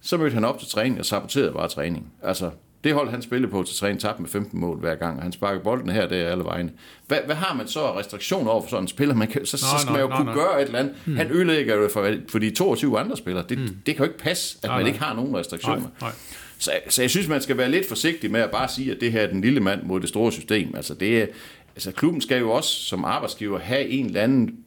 Så 0.00 0.16
mødte 0.16 0.34
han 0.34 0.44
op 0.44 0.58
til 0.58 0.68
træning 0.68 0.98
og 0.98 1.06
saboterede 1.06 1.52
bare 1.52 1.68
træning. 1.68 2.12
Altså, 2.22 2.50
det 2.86 2.94
hold, 2.94 3.10
han 3.10 3.22
spillede 3.22 3.50
på 3.50 3.62
til 3.62 3.76
træning, 3.76 4.00
tabte 4.00 4.22
med 4.22 4.30
15 4.30 4.60
mål 4.60 4.78
hver 4.78 4.94
gang, 4.94 5.16
og 5.16 5.22
han 5.22 5.32
sparker 5.32 5.62
bolden 5.62 5.90
her, 5.90 6.08
det 6.08 6.20
er 6.20 6.28
alle 6.28 6.44
vegne. 6.44 6.70
Hvad, 7.06 7.18
hvad 7.26 7.36
har 7.36 7.54
man 7.54 7.68
så 7.68 7.80
af 7.80 7.96
restriktioner 7.96 8.50
over 8.50 8.62
for 8.62 8.70
sådan 8.70 8.84
en 8.84 8.88
spiller? 8.88 9.14
Man 9.14 9.28
kan, 9.28 9.46
så, 9.46 9.56
så 9.56 9.66
skal 9.80 9.92
man 9.92 10.00
jo 10.00 10.08
kunne 10.08 10.34
gøre 10.34 10.62
et 10.62 10.66
eller 10.66 10.78
andet. 10.78 10.94
Hmm. 11.04 11.16
Han 11.16 11.30
ødelægger 11.30 11.76
jo 11.76 11.88
for, 11.92 12.14
for 12.28 12.38
de 12.38 12.50
22 12.50 12.98
andre 12.98 13.16
spillere. 13.16 13.44
Det, 13.48 13.58
hmm. 13.58 13.76
det 13.86 13.96
kan 13.96 14.04
jo 14.04 14.10
ikke 14.10 14.18
passe, 14.18 14.58
at 14.62 14.68
nej, 14.68 14.76
man 14.76 14.84
nej. 14.84 14.92
ikke 14.92 15.04
har 15.04 15.14
nogen 15.14 15.36
restriktioner. 15.36 15.80
Nej, 15.80 15.90
nej. 16.00 16.10
Så, 16.58 16.70
så 16.88 17.02
jeg 17.02 17.10
synes, 17.10 17.28
man 17.28 17.40
skal 17.40 17.56
være 17.56 17.70
lidt 17.70 17.88
forsigtig 17.88 18.30
med 18.30 18.40
at 18.40 18.50
bare 18.50 18.68
sige, 18.68 18.92
at 18.92 19.00
det 19.00 19.12
her 19.12 19.20
er 19.20 19.26
den 19.26 19.40
lille 19.40 19.60
mand 19.60 19.82
mod 19.82 20.00
det 20.00 20.08
store 20.08 20.32
system. 20.32 20.74
Altså, 20.76 20.94
det 20.94 21.22
er, 21.22 21.26
altså 21.74 21.92
klubben 21.92 22.20
skal 22.20 22.38
jo 22.38 22.50
også 22.50 22.70
som 22.70 23.04
arbejdsgiver 23.04 23.58
have 23.58 23.88
en 23.88 24.06
eller 24.06 24.22
anden 24.22 24.58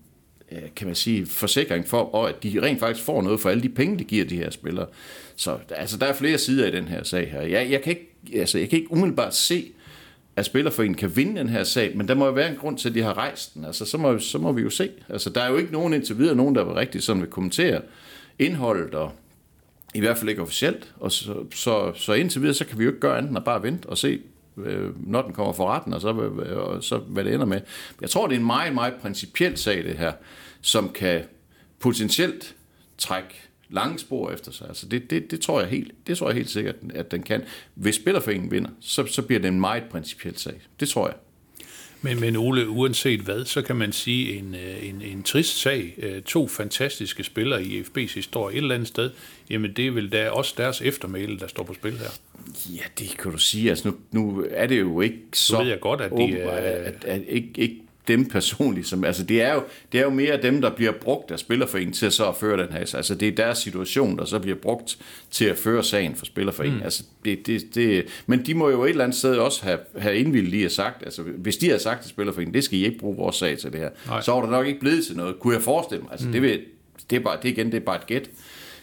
kan 0.75 0.87
man 0.87 0.95
sige, 0.95 1.25
forsikring 1.25 1.87
for, 1.87 2.15
og 2.15 2.29
at 2.29 2.43
de 2.43 2.61
rent 2.61 2.79
faktisk 2.79 3.05
får 3.05 3.21
noget 3.21 3.39
for 3.39 3.49
alle 3.49 3.63
de 3.63 3.69
penge, 3.69 3.99
de 3.99 4.03
giver 4.03 4.25
de 4.25 4.35
her 4.35 4.49
spillere. 4.49 4.85
Så 5.35 5.57
altså, 5.69 5.97
der 5.97 6.05
er 6.05 6.13
flere 6.13 6.37
sider 6.37 6.67
i 6.67 6.71
den 6.71 6.87
her 6.87 7.03
sag 7.03 7.31
her. 7.31 7.41
Jeg, 7.41 7.71
jeg, 7.71 7.81
kan, 7.81 7.89
ikke, 7.89 8.08
altså, 8.33 8.59
jeg 8.59 8.69
kan 8.69 8.79
ikke 8.79 8.91
umiddelbart 8.91 9.35
se, 9.35 9.71
at 10.35 10.45
Spillerforeningen 10.45 10.97
kan 10.97 11.15
vinde 11.15 11.39
den 11.39 11.49
her 11.49 11.63
sag, 11.63 11.97
men 11.97 12.07
der 12.07 12.13
må 12.13 12.25
jo 12.25 12.31
være 12.31 12.49
en 12.49 12.57
grund 12.57 12.77
til, 12.77 12.89
at 12.89 12.95
de 12.95 13.01
har 13.01 13.17
rejst 13.17 13.53
den. 13.53 13.65
Altså, 13.65 13.85
så, 13.85 13.97
må, 13.97 14.19
så 14.19 14.37
må 14.37 14.51
vi 14.51 14.61
jo 14.61 14.69
se. 14.69 14.91
Altså, 15.09 15.29
der 15.29 15.41
er 15.41 15.49
jo 15.49 15.57
ikke 15.57 15.71
nogen 15.71 15.93
indtil 15.93 16.17
videre, 16.17 16.35
nogen, 16.35 16.55
der 16.55 16.63
var 16.63 16.75
rigtig 16.75 17.03
sådan 17.03 17.21
vil 17.21 17.29
kommentere 17.29 17.81
indholdet, 18.39 18.95
og 18.95 19.11
i 19.95 19.99
hvert 19.99 20.17
fald 20.17 20.29
ikke 20.29 20.41
officielt. 20.41 20.93
Og 20.99 21.11
så, 21.11 21.35
så, 21.55 21.93
så 21.95 22.13
indtil 22.13 22.41
videre, 22.41 22.53
så 22.53 22.65
kan 22.65 22.79
vi 22.79 22.83
jo 22.83 22.89
ikke 22.89 22.99
gøre 22.99 23.17
andet 23.17 23.29
end 23.29 23.37
at 23.37 23.43
bare 23.43 23.63
vente 23.63 23.85
og 23.89 23.97
se, 23.97 24.21
øh, 24.57 25.07
når 25.07 25.21
den 25.21 25.33
kommer 25.33 25.53
for 25.53 25.67
retten, 25.67 25.93
og 25.93 26.01
så, 26.01 26.13
øh, 26.13 26.57
og 26.57 26.83
så 26.83 26.97
hvad 26.97 27.23
det 27.23 27.33
ender 27.33 27.45
med. 27.45 27.61
Jeg 28.01 28.09
tror, 28.09 28.27
det 28.27 28.35
er 28.35 28.39
en 28.39 28.45
meget, 28.45 28.73
meget 28.73 28.93
principiel 29.01 29.57
sag, 29.57 29.83
det 29.83 29.97
her, 29.97 30.13
som 30.61 30.89
kan 30.89 31.21
potentielt 31.79 32.55
trække 32.97 33.48
lange 33.69 33.99
spor 33.99 34.31
efter 34.31 34.51
sig. 34.51 34.67
Altså 34.67 34.87
det, 34.87 35.09
det, 35.09 35.31
det, 35.31 35.41
tror 35.41 35.61
jeg 35.61 35.69
helt, 35.69 35.91
det 36.07 36.17
tror 36.17 36.29
jeg 36.29 36.35
helt 36.35 36.49
sikkert, 36.49 36.75
at 36.93 37.11
den 37.11 37.23
kan. 37.23 37.43
Hvis 37.75 37.95
Spillerforeningen 37.95 38.51
vinder, 38.51 38.69
så, 38.79 39.05
så 39.05 39.21
bliver 39.21 39.41
det 39.41 39.47
en 39.47 39.59
meget 39.59 39.83
principiel 39.91 40.37
sag. 40.37 40.61
Det 40.79 40.89
tror 40.89 41.07
jeg. 41.07 41.15
Men, 42.01 42.19
men 42.19 42.35
Ole, 42.35 42.69
uanset 42.69 43.19
hvad, 43.19 43.45
så 43.45 43.61
kan 43.61 43.75
man 43.75 43.91
sige 43.91 44.37
en, 44.37 44.55
øh, 44.55 44.89
en, 44.89 45.01
en 45.01 45.23
trist 45.23 45.57
sag. 45.57 45.93
Øh, 45.97 46.21
to 46.21 46.47
fantastiske 46.47 47.23
spillere 47.23 47.63
i 47.63 47.81
FB's 47.81 48.13
historie 48.15 48.55
et 48.55 48.61
eller 48.61 48.75
andet 48.75 48.87
sted. 48.87 49.11
Jamen 49.49 49.73
det 49.73 49.87
er 49.87 49.91
vel 49.91 50.11
da 50.11 50.29
også 50.29 50.53
deres 50.57 50.81
eftermæle, 50.81 51.39
der 51.39 51.47
står 51.47 51.63
på 51.63 51.73
spil 51.73 51.97
her. 51.97 52.09
Ja, 52.69 52.83
det 52.99 53.17
kan 53.17 53.31
du 53.31 53.37
sige. 53.37 53.69
Altså 53.69 53.87
nu, 53.87 53.95
nu 54.11 54.45
er 54.51 54.67
det 54.67 54.79
jo 54.79 55.01
ikke 55.01 55.17
så... 55.33 55.53
Nu 55.53 55.59
ved 55.59 55.69
jeg 55.69 55.79
godt, 55.79 56.01
at 56.01 56.11
de... 56.11 56.15
Åben, 56.15 56.37
at, 56.37 56.47
at, 56.47 57.05
at, 57.05 57.21
ikke, 57.27 57.49
ikke 57.57 57.75
dem 58.09 58.25
personligt. 58.25 58.87
Som, 58.87 59.03
altså 59.03 59.23
det, 59.23 59.41
er 59.41 59.53
jo, 59.53 59.63
det 59.91 59.99
er 59.99 60.03
jo 60.03 60.09
mere 60.09 60.41
dem, 60.41 60.61
der 60.61 60.75
bliver 60.75 60.91
brugt 60.91 61.31
af 61.31 61.39
Spillerforeningen 61.39 61.93
til 61.93 62.05
at 62.05 62.13
så 62.13 62.29
at 62.29 62.35
føre 62.35 62.63
den 62.63 62.73
her. 62.73 62.79
Altså 62.95 63.15
det 63.15 63.27
er 63.27 63.31
deres 63.31 63.57
situation, 63.57 64.17
der 64.17 64.25
så 64.25 64.39
bliver 64.39 64.57
brugt 64.57 64.97
til 65.31 65.45
at 65.45 65.57
føre 65.57 65.83
sagen 65.83 66.15
for 66.15 66.25
Spillerforeningen. 66.25 66.79
Mm. 66.79 66.83
Altså 66.83 67.03
det, 67.25 67.47
det, 67.47 67.75
det, 67.75 68.05
men 68.27 68.45
de 68.45 68.53
må 68.53 68.69
jo 68.69 68.83
et 68.83 68.89
eller 68.89 69.03
andet 69.03 69.17
sted 69.17 69.37
også 69.37 69.63
have, 69.63 69.79
have 69.97 70.17
indvildt 70.17 70.49
lige 70.49 70.65
at 70.65 70.71
sagt, 70.71 71.03
altså 71.03 71.23
hvis 71.23 71.57
de 71.57 71.65
havde 71.65 71.79
sagt 71.79 72.01
til 72.01 72.09
Spillerforeningen, 72.09 72.53
det 72.53 72.63
skal 72.63 72.79
I 72.79 72.85
ikke 72.85 72.97
bruge 72.97 73.17
vores 73.17 73.35
sag 73.35 73.57
til 73.57 73.71
det 73.71 73.79
her, 73.79 73.89
Nej. 74.07 74.21
så 74.21 74.31
var 74.31 74.41
det 74.41 74.49
nok 74.49 74.67
ikke 74.67 74.79
blevet 74.79 75.05
til 75.05 75.17
noget, 75.17 75.39
kunne 75.39 75.53
jeg 75.53 75.63
forestille 75.63 76.01
mig. 76.01 76.11
Altså 76.11 76.27
mm. 76.27 76.33
det, 76.33 76.41
vil, 76.41 76.61
det, 77.09 77.15
er 77.15 77.19
bare, 77.19 77.37
det 77.41 77.49
igen, 77.49 77.65
det 77.65 77.77
er 77.77 77.85
bare 77.85 77.95
et 77.95 78.07
gæt. 78.07 78.29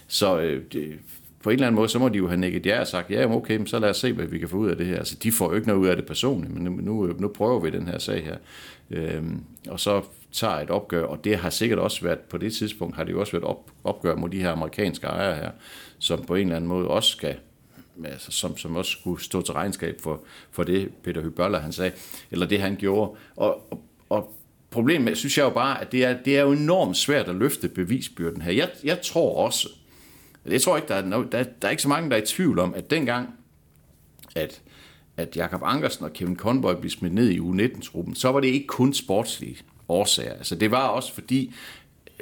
Så 0.08 0.38
øh, 0.38 0.62
det, 0.72 0.98
på 1.46 1.50
en 1.50 1.54
eller 1.54 1.66
anden 1.66 1.76
måde, 1.76 1.88
så 1.88 1.98
må 1.98 2.08
de 2.08 2.18
jo 2.18 2.28
have 2.28 2.40
nikket 2.40 2.66
ja 2.66 2.80
og 2.80 2.86
sagt, 2.86 3.10
ja, 3.10 3.34
okay, 3.34 3.66
så 3.66 3.78
lad 3.78 3.90
os 3.90 3.96
se, 3.96 4.12
hvad 4.12 4.26
vi 4.26 4.38
kan 4.38 4.48
få 4.48 4.56
ud 4.56 4.70
af 4.70 4.76
det 4.76 4.86
her. 4.86 4.98
Altså, 4.98 5.16
de 5.22 5.32
får 5.32 5.48
jo 5.50 5.54
ikke 5.54 5.66
noget 5.66 5.80
ud 5.80 5.86
af 5.86 5.96
det 5.96 6.06
personligt, 6.06 6.54
men 6.54 6.84
nu, 6.84 7.06
nu, 7.18 7.28
prøver 7.28 7.60
vi 7.60 7.70
den 7.70 7.88
her 7.88 7.98
sag 7.98 8.24
her. 8.24 8.36
Øhm, 8.90 9.40
og 9.68 9.80
så 9.80 10.02
tager 10.32 10.54
et 10.54 10.70
opgør, 10.70 11.04
og 11.04 11.24
det 11.24 11.36
har 11.36 11.50
sikkert 11.50 11.78
også 11.78 12.02
været, 12.02 12.18
på 12.18 12.38
det 12.38 12.52
tidspunkt 12.52 12.96
har 12.96 13.04
det 13.04 13.12
jo 13.12 13.20
også 13.20 13.32
været 13.32 13.44
op, 13.44 13.70
opgør 13.84 14.16
mod 14.16 14.28
de 14.28 14.40
her 14.40 14.52
amerikanske 14.52 15.06
ejere 15.06 15.36
her, 15.36 15.50
som 15.98 16.24
på 16.24 16.34
en 16.34 16.42
eller 16.42 16.56
anden 16.56 16.68
måde 16.68 16.88
også 16.88 17.10
skal 17.10 17.36
altså, 18.04 18.32
som, 18.32 18.56
som 18.56 18.76
også 18.76 18.90
skulle 18.90 19.22
stå 19.22 19.42
til 19.42 19.54
regnskab 19.54 20.00
for, 20.00 20.20
for 20.50 20.62
det, 20.62 20.88
Peter 21.04 21.22
Hybøller 21.22 21.58
han 21.58 21.72
sagde, 21.72 21.92
eller 22.30 22.46
det 22.46 22.60
han 22.60 22.76
gjorde. 22.76 23.12
Og, 23.36 23.66
og, 23.70 23.82
og 24.08 24.34
problemet 24.70 25.18
synes 25.18 25.38
jeg 25.38 25.44
jo 25.44 25.50
bare, 25.50 25.80
at 25.80 25.92
det 25.92 26.04
er, 26.04 26.16
det 26.24 26.38
er 26.38 26.42
jo 26.42 26.52
enormt 26.52 26.96
svært 26.96 27.28
at 27.28 27.34
løfte 27.34 27.68
bevisbyrden 27.68 28.42
her. 28.42 28.52
Jeg, 28.52 28.68
jeg 28.84 29.00
tror 29.02 29.44
også, 29.44 29.68
jeg 30.52 30.62
tror 30.62 30.76
ikke, 30.76 30.88
der 30.88 30.94
er, 30.94 31.04
no, 31.04 31.22
der, 31.22 31.42
der 31.42 31.66
er 31.66 31.70
ikke 31.70 31.82
så 31.82 31.88
mange, 31.88 32.10
der 32.10 32.16
er 32.16 32.22
i 32.22 32.26
tvivl 32.26 32.58
om, 32.58 32.74
at 32.74 32.90
dengang, 32.90 33.28
at, 34.36 34.62
at 35.16 35.36
Jakob 35.36 35.60
Ankersen 35.64 36.04
og 36.04 36.12
Kevin 36.12 36.36
Conboy 36.36 36.74
blev 36.80 36.90
smidt 36.90 37.14
ned 37.14 37.28
i 37.28 37.38
U19-truppen, 37.38 38.14
så 38.14 38.32
var 38.32 38.40
det 38.40 38.48
ikke 38.48 38.66
kun 38.66 38.94
sportslige 38.94 39.56
årsager. 39.88 40.32
Altså 40.32 40.54
det 40.54 40.70
var 40.70 40.86
også 40.86 41.14
fordi, 41.14 41.54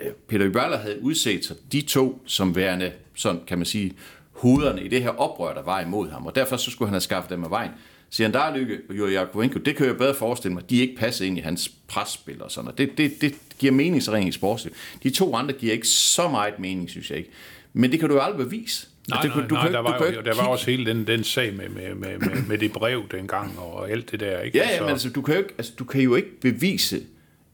øh, 0.03 0.13
Peter 0.29 0.51
Børler 0.51 0.77
havde 0.77 1.03
udset 1.03 1.45
sig 1.45 1.57
de 1.73 1.81
to 1.81 2.23
som 2.27 2.57
værende, 2.57 2.93
sådan 3.15 3.41
kan 3.47 3.59
man 3.59 3.65
sige, 3.65 3.93
hovederne 4.33 4.85
i 4.85 4.89
det 4.89 5.03
her 5.03 5.11
oprør, 5.11 5.55
der 5.55 5.63
var 5.63 5.81
imod 5.81 6.11
ham, 6.11 6.27
og 6.27 6.35
derfor 6.35 6.57
så 6.57 6.71
skulle 6.71 6.89
han 6.89 6.95
have 6.95 7.01
skaffet 7.01 7.31
dem 7.31 7.45
af 7.45 7.51
vejen. 7.51 7.71
Siger 8.11 8.27
han, 8.27 8.35
der 8.35 8.41
er 8.41 8.57
lykke, 8.57 8.79
og 9.05 9.13
Jakovenko, 9.13 9.59
det 9.59 9.77
kan 9.77 9.87
jeg 9.87 9.97
bedre 9.97 10.15
forestille 10.15 10.55
mig, 10.55 10.71
de 10.71 10.77
ikke 10.77 10.97
passer 10.97 11.27
ind 11.27 11.39
i 11.39 11.41
hans 11.41 11.69
presspil 11.89 12.43
og 12.43 12.51
sådan, 12.51 12.65
noget. 12.65 12.79
det, 12.79 12.99
det, 12.99 13.21
det 13.21 13.35
giver 13.59 13.73
meningsring 13.73 14.29
i 14.29 14.33
sportsliv. 14.33 14.75
De 15.03 15.11
to 15.11 15.35
andre 15.35 15.55
giver 15.55 15.73
ikke 15.73 15.89
så 15.89 16.29
meget 16.29 16.59
mening, 16.59 16.91
synes 16.91 17.11
jeg 17.11 17.19
ikke. 17.19 17.31
Men 17.75 17.93
det 17.93 18.01
kan 18.01 18.09
du 18.09 18.15
jo 18.15 18.21
aldrig 18.21 18.47
bevise. 18.47 18.87
Nej, 19.09 19.19
Altså, 19.19 19.39
nej, 19.39 19.49
du, 19.49 19.49
du, 19.49 19.55
nej, 19.55 19.65
kan, 19.65 19.75
der 19.75 19.81
var, 19.81 20.13
jo, 20.17 20.21
der 20.21 20.35
var 20.35 20.47
også 20.47 20.71
hele 20.71 20.87
den, 20.87 21.07
den 21.07 21.25
sag 21.25 21.55
med, 21.55 21.69
med, 21.69 21.95
med, 21.95 22.19
med, 22.19 22.43
med 22.49 22.59
det 22.59 22.73
brev 22.73 23.03
dengang 23.11 23.59
og 23.59 23.91
alt 23.91 24.11
det 24.11 24.21
der, 24.21 24.41
ikke? 24.41 24.59
Ja, 24.59 24.75
ja, 24.75 24.81
men 24.81 24.91
altså, 24.91 25.11
du 25.11 25.23
kan, 25.23 25.35
jo 25.35 25.41
ikke, 25.41 25.55
altså, 25.59 25.73
du 25.79 25.85
kan 25.85 26.01
jo 26.01 26.15
ikke 26.15 26.41
bevise, 26.41 27.03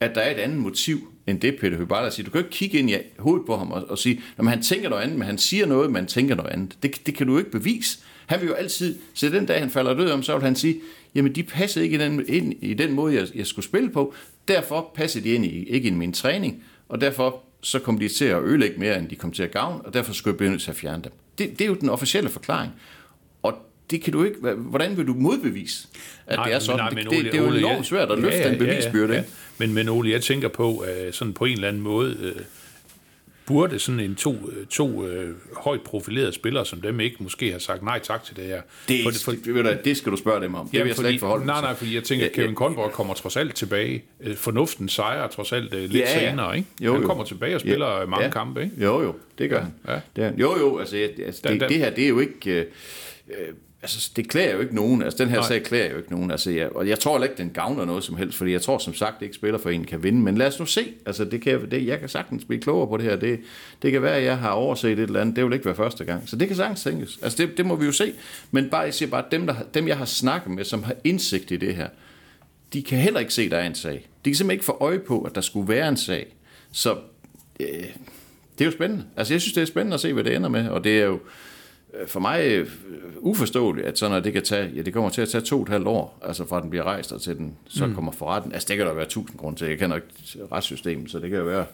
at 0.01 0.15
der 0.15 0.21
er 0.21 0.31
et 0.31 0.39
andet 0.39 0.59
motiv, 0.59 0.99
end 1.27 1.41
det 1.41 1.57
Peter 1.61 1.79
Hyballa 1.79 2.11
siger. 2.11 2.25
Du 2.25 2.31
kan 2.31 2.41
jo 2.41 2.47
ikke 2.47 2.57
kigge 2.57 2.79
ind 2.79 2.91
i 2.91 2.97
hovedet 3.19 3.47
på 3.47 3.57
ham 3.57 3.73
og, 3.73 3.91
og 3.91 3.99
sige, 3.99 4.21
at 4.39 4.49
han 4.49 4.63
tænker 4.63 4.89
noget 4.89 5.03
andet, 5.03 5.19
men 5.19 5.27
han 5.27 5.39
siger 5.39 5.67
noget, 5.67 5.91
men 5.91 5.97
han 5.97 6.07
tænker 6.07 6.35
noget 6.35 6.51
andet. 6.51 6.77
Det, 6.83 7.07
det 7.07 7.15
kan 7.15 7.27
du 7.27 7.33
jo 7.33 7.39
ikke 7.39 7.51
bevise. 7.51 7.99
Han 8.27 8.41
vil 8.41 8.49
jo 8.49 8.55
altid, 8.55 8.99
så 9.15 9.29
den 9.29 9.47
dag 9.47 9.59
han 9.59 9.71
falder 9.71 9.95
død 9.95 10.11
om, 10.11 10.23
så 10.23 10.35
vil 10.37 10.45
han 10.45 10.57
sige, 10.57 10.81
jamen 11.15 11.35
de 11.35 11.43
passede 11.43 11.85
ikke 11.85 11.97
i 11.97 12.01
den, 12.01 12.25
ind 12.29 12.55
i 12.61 12.75
den 12.75 12.93
måde, 12.93 13.15
jeg, 13.15 13.27
jeg 13.35 13.47
skulle 13.47 13.65
spille 13.65 13.91
på. 13.91 14.15
Derfor 14.49 14.93
passede 14.95 15.25
de 15.25 15.29
ind 15.35 15.45
i, 15.45 15.65
ikke 15.65 15.87
ind 15.87 15.97
i 15.97 15.99
min 15.99 16.13
træning, 16.13 16.63
og 16.89 17.01
derfor 17.01 17.43
så 17.61 17.79
kom 17.79 17.99
de 17.99 18.09
til 18.09 18.25
at 18.25 18.43
ødelægge 18.43 18.81
mere, 18.81 18.99
end 18.99 19.09
de 19.09 19.17
kom 19.17 19.33
til 19.33 19.43
at 19.43 19.51
gavne, 19.51 19.81
og 19.85 19.95
derfor 19.95 20.13
skulle 20.13 20.33
jeg 20.33 20.39
blive 20.39 20.51
nødt 20.51 20.63
til 20.63 20.71
at 20.71 20.77
fjerne 20.77 21.03
dem. 21.03 21.13
Det, 21.39 21.51
det 21.51 21.61
er 21.61 21.69
jo 21.69 21.75
den 21.75 21.89
officielle 21.89 22.31
forklaring. 22.31 22.73
Og 23.43 23.55
det 23.91 24.03
kan 24.03 24.13
du 24.13 24.25
ikke, 24.25 24.39
hvordan 24.57 24.97
vil 24.97 25.07
du 25.07 25.15
modbevise, 25.15 25.89
at 26.27 26.39
det 26.45 26.55
er 26.55 26.59
sådan? 26.59 26.79
nej, 26.79 26.89
det, 26.89 26.97
men 26.97 27.07
det, 27.07 27.13
Ole- 27.13 27.25
det, 27.25 27.35
er 27.35 27.39
jo 27.39 27.47
Ole, 27.47 27.59
enormt 27.59 27.87
svært 27.87 28.11
at 28.11 28.19
løfte 28.19 28.39
ja, 28.39 28.47
ja, 28.47 28.53
en 28.53 28.59
bevisbyrde. 28.59 29.13
Ja, 29.13 29.19
ja. 29.19 29.25
Men, 29.59 29.75
men 29.75 29.89
Ole, 29.89 30.11
jeg 30.11 30.23
tænker 30.23 30.49
på, 30.49 30.79
at 30.79 31.15
sådan 31.15 31.35
på 31.35 31.45
en 31.45 31.53
eller 31.53 31.69
anden 31.69 31.83
måde, 31.83 32.17
øh, 32.21 32.35
burde 33.51 33.79
sådan 33.79 34.01
en 34.01 34.15
to, 34.15 34.33
øh, 34.51 34.67
to 34.67 35.07
øh, 35.07 35.35
højt 35.57 35.81
profilerede 35.83 36.33
spillere 36.33 36.67
som 36.67 36.81
dem 36.81 37.01
ikke 37.01 37.17
måske 37.21 37.49
have 37.51 37.61
sagt 37.61 37.83
nej 37.83 37.99
tak 37.99 38.25
til 38.25 38.37
det 38.37 38.45
her. 38.45 38.63
Det, 38.89 39.01
For- 39.03 39.25
for, 39.25 39.33
det, 39.33 39.55
ved 39.55 39.63
du, 39.65 39.71
det 39.85 39.97
skal 39.97 40.13
du 40.13 40.17
spørge 40.17 40.41
dem 40.43 40.55
om. 40.55 40.69
Det 40.69 40.81
vil 40.81 40.87
jeg 40.87 40.97
slet 40.97 41.09
ikke 41.09 41.21
forholde 41.21 41.45
mig 41.45 41.53
Nej, 41.55 41.61
nej, 41.63 41.75
fordi 41.75 41.95
jeg 41.95 42.05
tænker, 42.05 42.27
at 42.27 42.33
Ja, 42.37 42.41
ja. 42.41 42.47
Kevin 42.47 42.57
Conboy 42.57 42.89
kommer 42.93 43.15
trods 43.15 43.37
alt 43.37 43.55
tilbage. 43.55 44.05
Øh, 44.21 44.37
Fornuften 44.37 44.89
sejrer 44.89 45.29
trods 45.29 45.53
alt 45.53 45.75
øh, 45.75 45.81
lidt 45.81 45.93
Ja, 45.95 45.99
ja. 46.21 46.31
senere, 46.31 46.57
ikke? 46.57 46.69
Jo, 46.81 46.93
han 46.93 47.01
jo. 47.03 47.07
kommer 47.07 47.25
tilbage 47.25 47.55
og 47.55 47.61
spiller 47.61 47.99
ja, 47.99 48.07
mange 48.07 48.31
kampe, 48.31 48.63
ikke? 48.63 48.75
Jo, 48.85 49.03
jo, 49.03 49.15
det 49.39 49.51
gør 49.51 49.61
han. 49.61 49.73
ja. 49.89 50.01
Det 50.17 50.25
han. 50.25 50.39
jo, 50.39 50.59
jo, 50.59 50.79
altså, 50.79 50.97
altså 51.27 51.41
det, 51.45 51.61
den- 51.61 51.69
det 51.69 51.77
her, 51.79 51.91
det 51.91 52.05
er 52.05 52.09
jo 52.09 52.19
ikke... 52.19 52.51
Øh, 52.51 52.67
øh, 53.29 53.55
altså, 53.83 54.11
det 54.17 54.29
klæder 54.29 54.53
jo 54.55 54.61
ikke 54.61 54.75
nogen. 54.75 55.03
Altså, 55.03 55.19
den 55.25 55.29
her 55.29 55.39
Nej. 55.39 55.49
Sag 55.49 55.63
klæder 55.63 55.91
jo 55.91 55.97
ikke 55.97 56.11
nogen. 56.11 56.31
Altså, 56.31 56.51
jeg, 56.51 56.73
og 56.77 56.89
jeg 56.89 56.99
tror 56.99 57.13
heller 57.15 57.27
ikke, 57.29 57.39
den 57.43 57.51
gavner 57.51 57.85
noget 57.85 58.05
som 58.05 58.17
helst, 58.17 58.39
fordi 58.39 58.53
jeg 58.53 58.63
tror 58.63 58.79
som 58.79 58.95
sagt 58.95 59.23
ikke, 59.23 59.35
spillerforeningen 59.35 59.87
kan 59.89 60.03
vinde. 60.03 60.21
Men 60.21 60.39
lad 60.39 60.47
os 60.47 60.59
nu 60.59 60.67
se. 60.67 60.93
Altså, 61.07 61.25
det 61.25 61.43
kan, 61.43 61.53
jeg- 61.53 61.71
det, 61.71 61.87
jeg 61.87 62.01
kan 62.01 62.09
sagtens 62.09 62.45
blive 62.45 62.61
klogere 62.63 62.89
på 62.89 62.97
det 62.97 63.05
her. 63.05 63.17
Det, 63.17 63.41
det 63.83 63.93
kan 63.93 64.03
være, 64.03 64.17
at 64.17 64.25
jeg 64.25 64.39
har 64.39 64.51
overset 64.51 64.93
et 64.93 64.99
eller 64.99 65.21
andet. 65.21 65.37
Det 65.37 65.45
vil 65.45 65.53
ikke 65.53 65.65
være 65.67 65.75
første 65.75 66.05
gang. 66.05 66.29
Så 66.29 66.37
det 66.37 66.49
kan 66.49 66.57
sagtens 66.57 66.83
tænkes. 66.83 67.19
Altså, 67.23 67.47
det, 67.47 67.57
det 67.57 67.67
må 67.67 67.77
vi 67.77 67.87
jo 67.87 67.93
se. 67.93 68.13
Men 68.51 68.71
bare, 68.71 68.81
jeg 68.81 68.95
siger 68.95 69.09
bare, 69.11 69.25
dem, 69.31 69.47
der, 69.47 69.55
dem, 69.75 69.89
jeg 69.89 69.99
har 69.99 70.05
snakket 70.05 70.51
med, 70.51 70.65
som 70.65 70.83
har 70.83 70.95
indsigt 71.05 71.51
i 71.51 71.57
det 71.57 71.75
her, 71.77 71.89
de 72.73 72.83
kan 72.83 72.99
heller 72.99 73.21
ikke 73.21 73.35
se, 73.35 73.43
at 73.43 73.51
der 73.51 73.57
er 73.59 73.67
en 73.67 73.75
sag. 73.75 74.09
De 74.25 74.31
kan 74.31 74.35
simpelthen 74.37 74.51
ikke 74.51 74.65
få 74.65 74.77
øje 74.81 74.99
på, 74.99 75.21
at 75.23 75.35
der 75.35 75.41
skulle 75.41 75.69
være 75.69 75.89
en 75.89 75.97
sag. 75.97 76.37
Så 76.73 76.97
øh, 77.61 77.67
det 78.59 78.61
er 78.61 78.65
jo 78.65 78.71
spændende. 78.71 79.05
Altså, 79.17 79.35
jeg 79.35 79.41
synes, 79.41 79.53
det 79.55 79.61
er 79.63 79.65
spændende 79.67 79.95
at 79.95 80.01
se, 80.01 80.13
hvad 80.13 80.25
det 80.25 80.37
ender 80.37 80.49
med, 80.49 80.69
og 80.69 80.85
det 80.85 81.01
er 81.01 81.05
jo 81.05 81.19
for 82.07 82.21
mig 82.21 82.41
øh, 82.45 82.67
uforståeligt, 83.19 83.87
at 83.87 83.99
sådan 83.99 84.11
noget, 84.11 84.25
det 84.25 84.33
kan 84.33 84.43
tage, 84.43 84.73
ja, 84.75 84.83
det 84.83 84.93
kommer 84.93 85.11
til 85.11 85.23
at 85.23 85.29
tage 85.29 85.45
to 85.45 85.57
og 85.57 85.63
et 85.63 85.69
halvt 85.69 85.87
år, 85.87 86.19
altså 86.23 86.47
fra 86.47 86.61
den 86.61 86.71
bliver 86.71 86.85
rejst 86.85 87.13
og 87.13 87.21
til 87.21 87.37
den 87.37 87.57
så 87.69 87.87
mm. 87.87 87.95
kommer 87.95 88.13
for 88.13 88.27
retten. 88.27 88.53
Altså, 88.53 88.67
det 88.69 88.77
kan 88.77 88.87
der 88.87 88.95
være 88.95 89.07
tusind 89.07 89.39
grunde 89.39 89.59
til. 89.59 89.69
Jeg 89.69 89.79
kender 89.79 89.97
ikke 89.97 90.09
retssystemet, 90.53 91.11
så 91.11 91.19
det 91.19 91.31
kan 91.31 91.39
jo 91.39 91.45
være, 91.45 91.67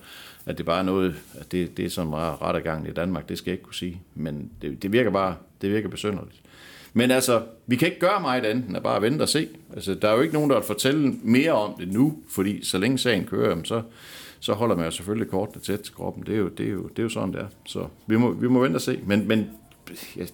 at 0.47 0.59
det 0.59 0.67
bare 0.67 0.79
er 0.79 0.83
noget, 0.83 1.15
at 1.41 1.53
det, 1.53 1.77
det 1.77 1.85
er 1.85 1.91
sådan 1.91 2.11
meget 2.11 2.43
ret 2.43 2.65
gang 2.65 2.89
i 2.89 2.93
Danmark, 2.93 3.29
det 3.29 3.39
skal 3.39 3.51
jeg 3.51 3.55
ikke 3.55 3.65
kunne 3.65 3.75
sige. 3.75 4.03
Men 4.15 4.51
det, 4.63 4.83
det 4.83 4.93
virker 4.93 5.11
bare, 5.11 5.37
det 5.63 5.71
virker 5.71 5.89
besynderligt. 5.89 6.41
Men 6.93 7.11
altså, 7.11 7.43
vi 7.67 7.77
kan 7.77 7.89
ikke 7.89 8.01
gøre 8.01 8.21
meget 8.21 8.45
andet 8.45 8.69
end 8.69 8.77
at 8.77 8.83
bare 8.83 9.03
vente 9.03 9.23
og 9.23 9.29
se. 9.29 9.49
Altså, 9.75 9.95
der 9.95 10.09
er 10.09 10.15
jo 10.15 10.21
ikke 10.21 10.35
nogen, 10.35 10.51
der 10.51 10.57
vil 10.57 10.67
fortælle 10.67 11.15
mere 11.23 11.53
om 11.53 11.75
det 11.79 11.93
nu, 11.93 12.19
fordi 12.29 12.65
så 12.65 12.79
længe 12.79 12.99
sagen 12.99 13.25
kører, 13.25 13.57
så, 13.65 13.83
så 14.41 14.53
holder 14.53 14.77
man 14.77 14.85
jo 14.85 14.91
selvfølgelig 14.91 15.31
kortene 15.31 15.63
tæt 15.63 15.81
til 15.81 15.95
kroppen. 15.95 16.27
Det 16.27 16.35
er 16.35 16.39
jo, 16.39 16.49
det 16.49 16.67
er 16.67 16.71
jo, 16.71 16.83
det 16.83 16.99
er 16.99 17.03
jo 17.03 17.09
sådan, 17.09 17.33
det 17.33 17.41
er. 17.41 17.47
Så 17.67 17.87
vi 18.07 18.17
må, 18.17 18.31
vi 18.31 18.49
må 18.49 18.61
vente 18.61 18.77
og 18.77 18.81
se. 18.81 19.01
Men, 19.07 19.29
men 19.29 19.51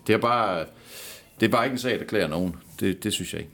det 0.06 0.12
er 0.14 0.18
bare... 0.18 0.66
Det 1.40 1.48
er 1.48 1.50
bare 1.50 1.64
ikke 1.64 1.74
en 1.74 1.78
sag, 1.78 1.98
der 1.98 2.04
klæder 2.04 2.28
nogen. 2.28 2.56
Det, 2.80 3.04
det 3.04 3.12
synes 3.12 3.32
jeg 3.32 3.40
ikke. 3.40 3.52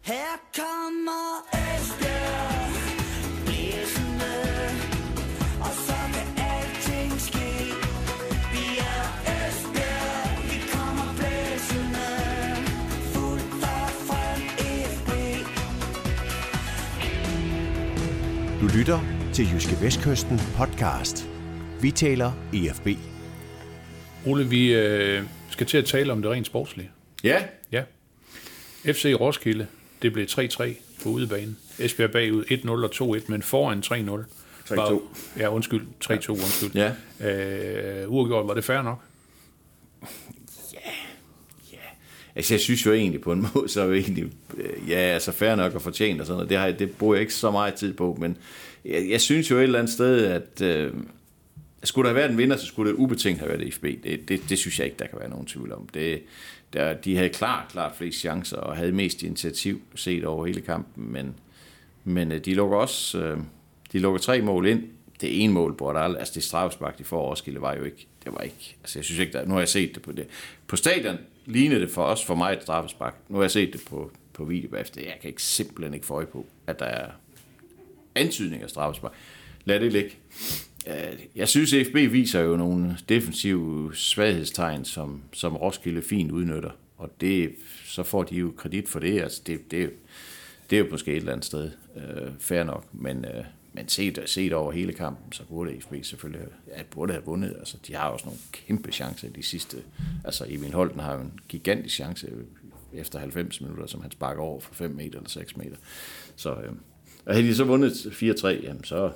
Her 0.00 0.14
kommer 0.56 1.48
Esbjerg 1.52 2.18
er 9.24 11.08
Du 18.60 18.66
lytter 18.78 19.00
til 19.34 19.52
Jyske 19.52 19.82
Vestkysten 19.82 20.40
podcast. 20.56 21.28
Vi 21.80 21.90
taler 21.90 22.32
EFB. 22.54 22.88
Ole, 24.26 24.48
vi 24.48 24.74
øh, 24.74 25.22
skal 25.58 25.66
til 25.66 25.78
at 25.78 25.84
tale 25.84 26.12
om 26.12 26.22
det 26.22 26.30
rent 26.30 26.46
sportslige. 26.46 26.90
Ja, 27.24 27.44
Ja. 27.72 27.82
FC 28.86 29.14
Roskilde, 29.20 29.66
det 30.02 30.12
blev 30.12 30.26
3-3 30.26 31.02
på 31.02 31.08
udebane. 31.08 31.56
Esbjerg 31.78 32.10
bagud 32.10 32.44
1-0 32.44 32.68
og 32.70 33.16
2-1, 33.18 33.22
men 33.28 33.42
foran 33.42 33.78
3-0. 33.80 34.24
3-2. 34.68 34.74
Var- 34.74 35.00
Ja, 35.38 35.48
undskyld. 35.54 35.86
3-2, 36.04 36.30
undskyld. 36.30 36.70
Ja. 36.74 36.92
Øh, 37.30 38.10
uafgjort, 38.12 38.48
var 38.48 38.54
det 38.54 38.64
fair 38.64 38.82
nok? 38.82 38.98
Altså, 42.36 42.54
jeg 42.54 42.60
synes 42.60 42.86
jo 42.86 42.92
egentlig 42.92 43.20
på 43.20 43.32
en 43.32 43.46
måde, 43.54 43.68
så 43.68 43.80
er 43.80 43.84
jo 43.86 43.92
egentlig, 43.92 44.24
øh, 44.56 44.90
ja, 44.90 44.94
altså 44.96 45.32
fair 45.32 45.54
nok 45.54 45.74
og 45.74 45.82
fortjent 45.82 46.20
og 46.20 46.26
sådan 46.26 46.36
noget. 46.36 46.50
Det, 46.50 46.58
har, 46.58 46.64
jeg- 46.66 46.78
det 46.78 46.90
bruger 46.90 47.14
jeg 47.14 47.20
ikke 47.20 47.34
så 47.34 47.50
meget 47.50 47.74
tid 47.74 47.92
på, 47.94 48.16
men 48.20 48.36
jeg, 48.84 49.06
jeg 49.10 49.20
synes 49.20 49.50
jo 49.50 49.58
et 49.58 49.62
eller 49.62 49.78
andet 49.78 49.92
sted, 49.92 50.24
at 50.26 50.60
øh, 50.62 50.92
skulle 51.86 52.08
der 52.08 52.14
have 52.14 52.20
været 52.20 52.30
en 52.30 52.38
vinder, 52.38 52.56
så 52.56 52.66
skulle 52.66 52.90
det 52.90 52.96
ubetinget 52.96 53.40
have 53.40 53.58
været 53.58 53.74
FB. 53.74 53.82
Det, 53.82 54.28
det, 54.28 54.40
det 54.48 54.58
synes 54.58 54.78
jeg 54.78 54.86
ikke, 54.86 54.98
der 54.98 55.06
kan 55.06 55.18
være 55.18 55.30
nogen 55.30 55.46
tvivl 55.46 55.72
om. 55.72 55.88
Det, 55.94 56.22
der, 56.72 56.94
de 56.94 57.16
havde 57.16 57.28
klart, 57.28 57.68
klart 57.68 57.96
flest 57.96 58.18
chancer 58.18 58.56
og 58.56 58.76
havde 58.76 58.92
mest 58.92 59.22
initiativ 59.22 59.80
set 59.94 60.24
over 60.24 60.46
hele 60.46 60.60
kampen, 60.60 61.12
men, 61.12 61.34
men 62.04 62.32
øh, 62.32 62.44
de 62.44 62.54
lukker 62.54 62.76
også, 62.76 63.18
øh, 63.18 63.38
de 63.92 63.98
lukker 63.98 64.20
tre 64.20 64.42
mål 64.42 64.66
ind. 64.66 64.82
Det 65.20 65.44
ene 65.44 65.52
mål 65.52 65.76
på 65.76 65.90
altså 65.90 66.34
det 66.34 66.44
straffespark, 66.44 66.98
de 66.98 67.04
får 67.04 67.30
Roskilde, 67.30 67.60
var 67.60 67.74
jo 67.74 67.84
ikke, 67.84 68.06
det 68.24 68.32
var 68.32 68.40
ikke, 68.40 68.76
altså 68.82 68.98
jeg 68.98 69.04
synes 69.04 69.20
ikke, 69.20 69.32
der, 69.32 69.44
nu 69.44 69.52
har 69.52 69.60
jeg 69.60 69.68
set 69.68 69.94
det 69.94 70.02
på 70.02 70.12
det. 70.12 70.26
På 70.66 70.76
stadion 70.76 71.16
lignede 71.46 71.80
det 71.80 71.90
for 71.90 72.04
os, 72.04 72.24
for 72.24 72.34
mig 72.34 72.52
et 72.52 72.62
straffespark. 72.62 73.14
Nu 73.28 73.36
har 73.36 73.42
jeg 73.42 73.50
set 73.50 73.72
det 73.72 73.80
på, 73.88 74.10
på 74.32 74.44
video 74.44 74.70
bagefter. 74.70 75.00
Jeg 75.00 75.18
kan 75.20 75.28
ikke 75.28 75.42
simpelthen 75.42 75.94
ikke 75.94 76.06
få 76.06 76.14
øje 76.14 76.26
på, 76.26 76.46
at 76.66 76.78
der 76.78 76.86
er 76.86 77.10
antydning 78.14 78.62
af 78.62 78.70
straffespark. 78.70 79.12
Lad 79.64 79.80
det 79.80 79.92
ligge. 79.92 80.16
Jeg 81.36 81.48
synes, 81.48 81.72
at 81.72 81.86
FB 81.86 81.94
viser 81.94 82.40
jo 82.40 82.56
nogle 82.56 82.96
defensive 83.08 83.90
svaghedstegn, 83.94 84.84
som, 84.84 85.22
som 85.32 85.56
Roskilde 85.56 86.02
fint 86.02 86.30
udnytter. 86.30 86.70
Og 86.96 87.10
det, 87.20 87.54
så 87.84 88.02
får 88.02 88.22
de 88.22 88.34
jo 88.36 88.52
kredit 88.56 88.88
for 88.88 88.98
det. 88.98 89.20
Altså 89.20 89.42
det, 89.46 89.70
det, 89.70 89.90
det 90.70 90.78
er 90.78 90.80
jo 90.80 90.90
måske 90.90 91.10
et 91.10 91.16
eller 91.16 91.32
andet 91.32 91.44
sted 91.44 91.70
øh, 91.96 92.32
fair 92.40 92.64
nok, 92.64 92.84
men, 92.92 93.24
øh, 93.24 93.44
men 93.72 93.88
set, 93.88 94.22
set 94.26 94.52
over 94.52 94.72
hele 94.72 94.92
kampen, 94.92 95.32
så 95.32 95.42
burde 95.44 95.80
FB 95.80 95.94
selvfølgelig 96.02 96.46
ja, 96.76 96.82
burde 96.90 97.12
have 97.12 97.24
vundet. 97.24 97.56
Altså, 97.58 97.76
de 97.86 97.94
har 97.94 98.08
også 98.08 98.24
nogle 98.24 98.40
kæmpe 98.52 98.92
chancer 98.92 99.28
de 99.30 99.42
sidste. 99.42 99.76
Altså, 100.24 100.44
Emil 100.48 100.72
Holten 100.72 101.00
har 101.00 101.14
jo 101.14 101.20
en 101.20 101.40
gigantisk 101.48 101.94
chance 101.94 102.28
efter 102.92 103.18
90 103.18 103.60
minutter, 103.60 103.86
som 103.86 104.02
han 104.02 104.10
sparker 104.10 104.42
over 104.42 104.60
for 104.60 104.74
5 104.74 104.90
meter 104.90 105.18
eller 105.18 105.30
6 105.30 105.56
meter. 105.56 105.76
Så, 106.36 106.54
øh, 106.54 106.72
og 107.24 107.34
havde 107.34 107.46
de 107.46 107.54
så 107.54 107.64
vundet 107.64 107.92
4-3, 107.92 108.46
jamen 108.46 108.84
så, 108.84 109.10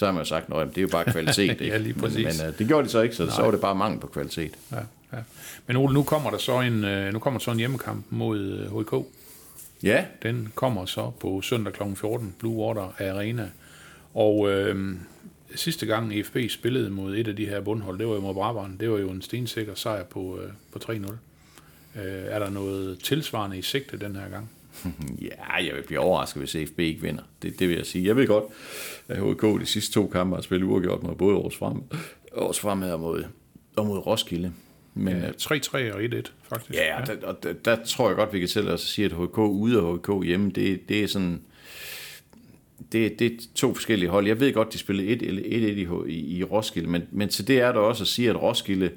så 0.00 0.06
har 0.06 0.12
man 0.12 0.20
jo 0.20 0.24
sagt, 0.24 0.52
at 0.54 0.68
det 0.68 0.78
er 0.78 0.82
jo 0.82 0.88
bare 0.88 1.04
kvalitet. 1.04 1.50
Ikke? 1.50 1.66
Ja, 1.66 1.76
lige 1.76 1.94
præcis. 1.94 2.16
Men, 2.16 2.46
men 2.46 2.52
øh, 2.52 2.58
det 2.58 2.66
gjorde 2.66 2.84
de 2.84 2.90
så 2.90 3.00
ikke, 3.00 3.14
så, 3.14 3.30
så 3.30 3.42
var 3.42 3.50
det 3.50 3.60
bare 3.60 3.74
mangel 3.74 4.00
på 4.00 4.06
kvalitet. 4.06 4.54
Ja, 4.72 4.76
ja. 5.12 5.18
Men 5.66 5.76
Ole, 5.76 5.94
nu 5.94 6.02
kommer 6.02 6.30
der 6.30 6.38
så 6.38 6.60
en, 6.60 6.84
øh, 6.84 7.12
nu 7.12 7.18
kommer 7.18 7.38
der 7.40 7.44
så 7.44 7.50
en 7.50 7.58
hjemmekamp 7.58 8.04
mod 8.10 8.38
øh, 8.38 8.80
HK. 8.80 9.06
Ja, 9.82 10.04
Den 10.22 10.52
kommer 10.54 10.86
så 10.86 11.10
på 11.20 11.40
søndag 11.40 11.72
kl. 11.72 11.82
14, 11.94 12.34
Blue 12.38 12.54
Water 12.54 12.94
Arena. 12.98 13.48
Og 14.14 14.50
øh, 14.50 14.96
sidste 15.54 15.86
gang 15.86 16.14
EFB 16.14 16.36
spillede 16.48 16.90
mod 16.90 17.16
et 17.16 17.28
af 17.28 17.36
de 17.36 17.46
her 17.46 17.60
bundhold, 17.60 17.98
det 17.98 18.06
var 18.06 18.14
jo 18.14 18.20
mod 18.20 18.34
Brabrand. 18.34 18.78
Det 18.78 18.90
var 18.90 18.98
jo 18.98 19.10
en 19.10 19.22
stensikker 19.22 19.74
sejr 19.74 20.04
på, 20.04 20.38
øh, 20.42 20.50
på 20.72 20.92
3-0. 20.92 20.92
Øh, 20.92 22.24
er 22.24 22.38
der 22.38 22.50
noget 22.50 22.98
tilsvarende 22.98 23.58
i 23.58 23.62
sigte 23.62 23.98
den 23.98 24.16
her 24.16 24.28
gang? 24.28 24.50
Ja, 25.28 25.54
jeg 25.54 25.74
vil 25.74 25.82
blive 25.86 26.00
overrasket, 26.00 26.42
hvis 26.42 26.70
FB 26.70 26.78
ikke 26.78 27.00
vinder. 27.00 27.22
Det, 27.42 27.58
det 27.58 27.68
vil 27.68 27.76
jeg 27.76 27.86
sige. 27.86 28.06
Jeg 28.06 28.16
ved 28.16 28.26
godt, 28.26 28.44
at 29.08 29.16
HK 29.16 29.60
de 29.60 29.66
sidste 29.66 29.92
to 29.92 30.06
kampe 30.06 30.36
har 30.36 30.42
spillet 30.42 30.66
uafgjort 30.66 31.02
mod 31.02 31.14
både 31.14 31.34
Aarhus 31.34 31.56
Frem, 31.56 31.82
Aarhus 32.36 32.58
Fremad 32.58 32.92
og 32.92 33.00
mod, 33.00 33.24
og 33.76 33.86
mod 33.86 33.98
Roskilde. 33.98 34.52
Men 34.94 35.16
Ja, 35.16 35.30
3-3 35.30 35.94
og 35.94 36.02
1-1, 36.02 36.22
faktisk. 36.42 36.78
Ja, 36.78 37.00
og 37.00 37.06
der, 37.06 37.26
og 37.26 37.42
der, 37.42 37.52
der 37.52 37.84
tror 37.84 38.08
jeg 38.08 38.16
godt, 38.16 38.32
vi 38.32 38.38
kan 38.38 38.48
tælle 38.48 38.72
os 38.72 38.82
at 38.82 38.88
sige, 38.88 39.04
at 39.04 39.12
HK 39.12 39.38
ude 39.38 39.82
og 39.82 39.98
HK 39.98 40.26
hjemme, 40.26 40.50
det, 40.50 40.88
det 40.88 41.02
er 41.02 41.06
sådan... 41.06 41.40
Det, 42.92 43.18
det 43.18 43.32
er 43.32 43.36
to 43.54 43.74
forskellige 43.74 44.10
hold. 44.10 44.26
Jeg 44.26 44.40
ved 44.40 44.52
godt, 44.52 44.72
de 44.72 44.78
spillede 44.78 45.16
1-1 45.16 45.24
i, 45.24 45.86
i, 46.08 46.38
i 46.38 46.44
Roskilde, 46.44 46.88
men, 46.88 47.02
men 47.10 47.28
til 47.28 47.48
det 47.48 47.60
er 47.60 47.72
der 47.72 47.80
også 47.80 48.04
at 48.04 48.08
sige, 48.08 48.30
at 48.30 48.42
Roskilde 48.42 48.90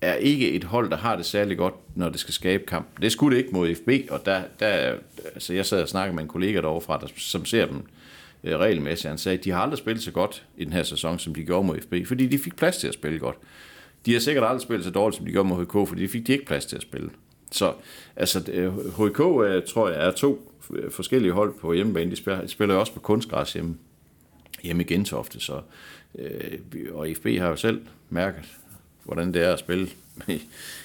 er 0.00 0.14
ikke 0.14 0.52
et 0.52 0.64
hold, 0.64 0.90
der 0.90 0.96
har 0.96 1.16
det 1.16 1.26
særlig 1.26 1.56
godt, 1.56 1.74
når 1.94 2.08
det 2.08 2.20
skal 2.20 2.34
skabe 2.34 2.64
kamp. 2.66 2.86
Det 3.02 3.12
skulle 3.12 3.36
det 3.36 3.42
ikke 3.42 3.54
mod 3.54 3.74
FB, 3.74 4.10
og 4.10 4.26
der, 4.26 4.42
der 4.60 4.94
altså 5.34 5.54
jeg 5.54 5.66
sad 5.66 5.82
og 5.82 5.88
snakkede 5.88 6.14
med 6.14 6.22
en 6.22 6.28
kollega 6.28 6.60
derovre 6.60 6.80
fra, 6.80 6.98
der, 6.98 7.06
som 7.16 7.44
ser 7.44 7.66
dem 7.66 7.82
øh, 8.44 8.58
regelmæssigt. 8.58 9.08
Han 9.08 9.18
sagde, 9.18 9.38
at 9.38 9.44
de 9.44 9.50
har 9.50 9.60
aldrig 9.60 9.78
spillet 9.78 10.02
så 10.02 10.10
godt 10.10 10.44
i 10.56 10.64
den 10.64 10.72
her 10.72 10.82
sæson, 10.82 11.18
som 11.18 11.34
de 11.34 11.44
gjorde 11.44 11.66
mod 11.66 11.80
FB, 11.80 11.94
fordi 12.06 12.26
de 12.26 12.38
fik 12.38 12.56
plads 12.56 12.76
til 12.76 12.88
at 12.88 12.94
spille 12.94 13.18
godt. 13.18 13.36
De 14.06 14.12
har 14.12 14.20
sikkert 14.20 14.44
aldrig 14.44 14.62
spillet 14.62 14.84
så 14.84 14.90
dårligt, 14.90 15.16
som 15.16 15.26
de 15.26 15.32
gjorde 15.32 15.48
mod 15.48 15.64
HK, 15.64 15.88
fordi 15.88 16.02
de 16.02 16.08
fik 16.08 16.26
de 16.26 16.32
ikke 16.32 16.46
plads 16.46 16.66
til 16.66 16.76
at 16.76 16.82
spille. 16.82 17.10
Så 17.50 17.72
altså, 18.16 18.40
HK 18.98 19.20
øh, 19.20 19.56
øh, 19.56 19.62
tror 19.62 19.88
jeg 19.88 20.06
er 20.06 20.10
to 20.10 20.52
øh, 20.70 20.90
forskellige 20.90 21.32
hold 21.32 21.54
på 21.60 21.72
hjemmebane. 21.72 22.10
De 22.10 22.16
spiller, 22.16 22.40
de 22.40 22.48
spiller 22.48 22.74
jo 22.74 22.80
også 22.80 22.92
på 22.92 23.00
kunstgræs 23.00 23.52
hjemme, 23.52 23.76
hjemme 24.62 24.82
i 24.82 24.86
Gentofte. 24.86 25.40
Så, 25.40 25.60
øh, 26.18 26.58
og 26.92 27.08
FB 27.16 27.26
har 27.26 27.48
jo 27.48 27.56
selv 27.56 27.80
mærket, 28.10 28.44
hvordan 29.06 29.34
det 29.34 29.42
er 29.42 29.52
at 29.52 29.58
spille 29.58 29.88
i, 30.28 30.42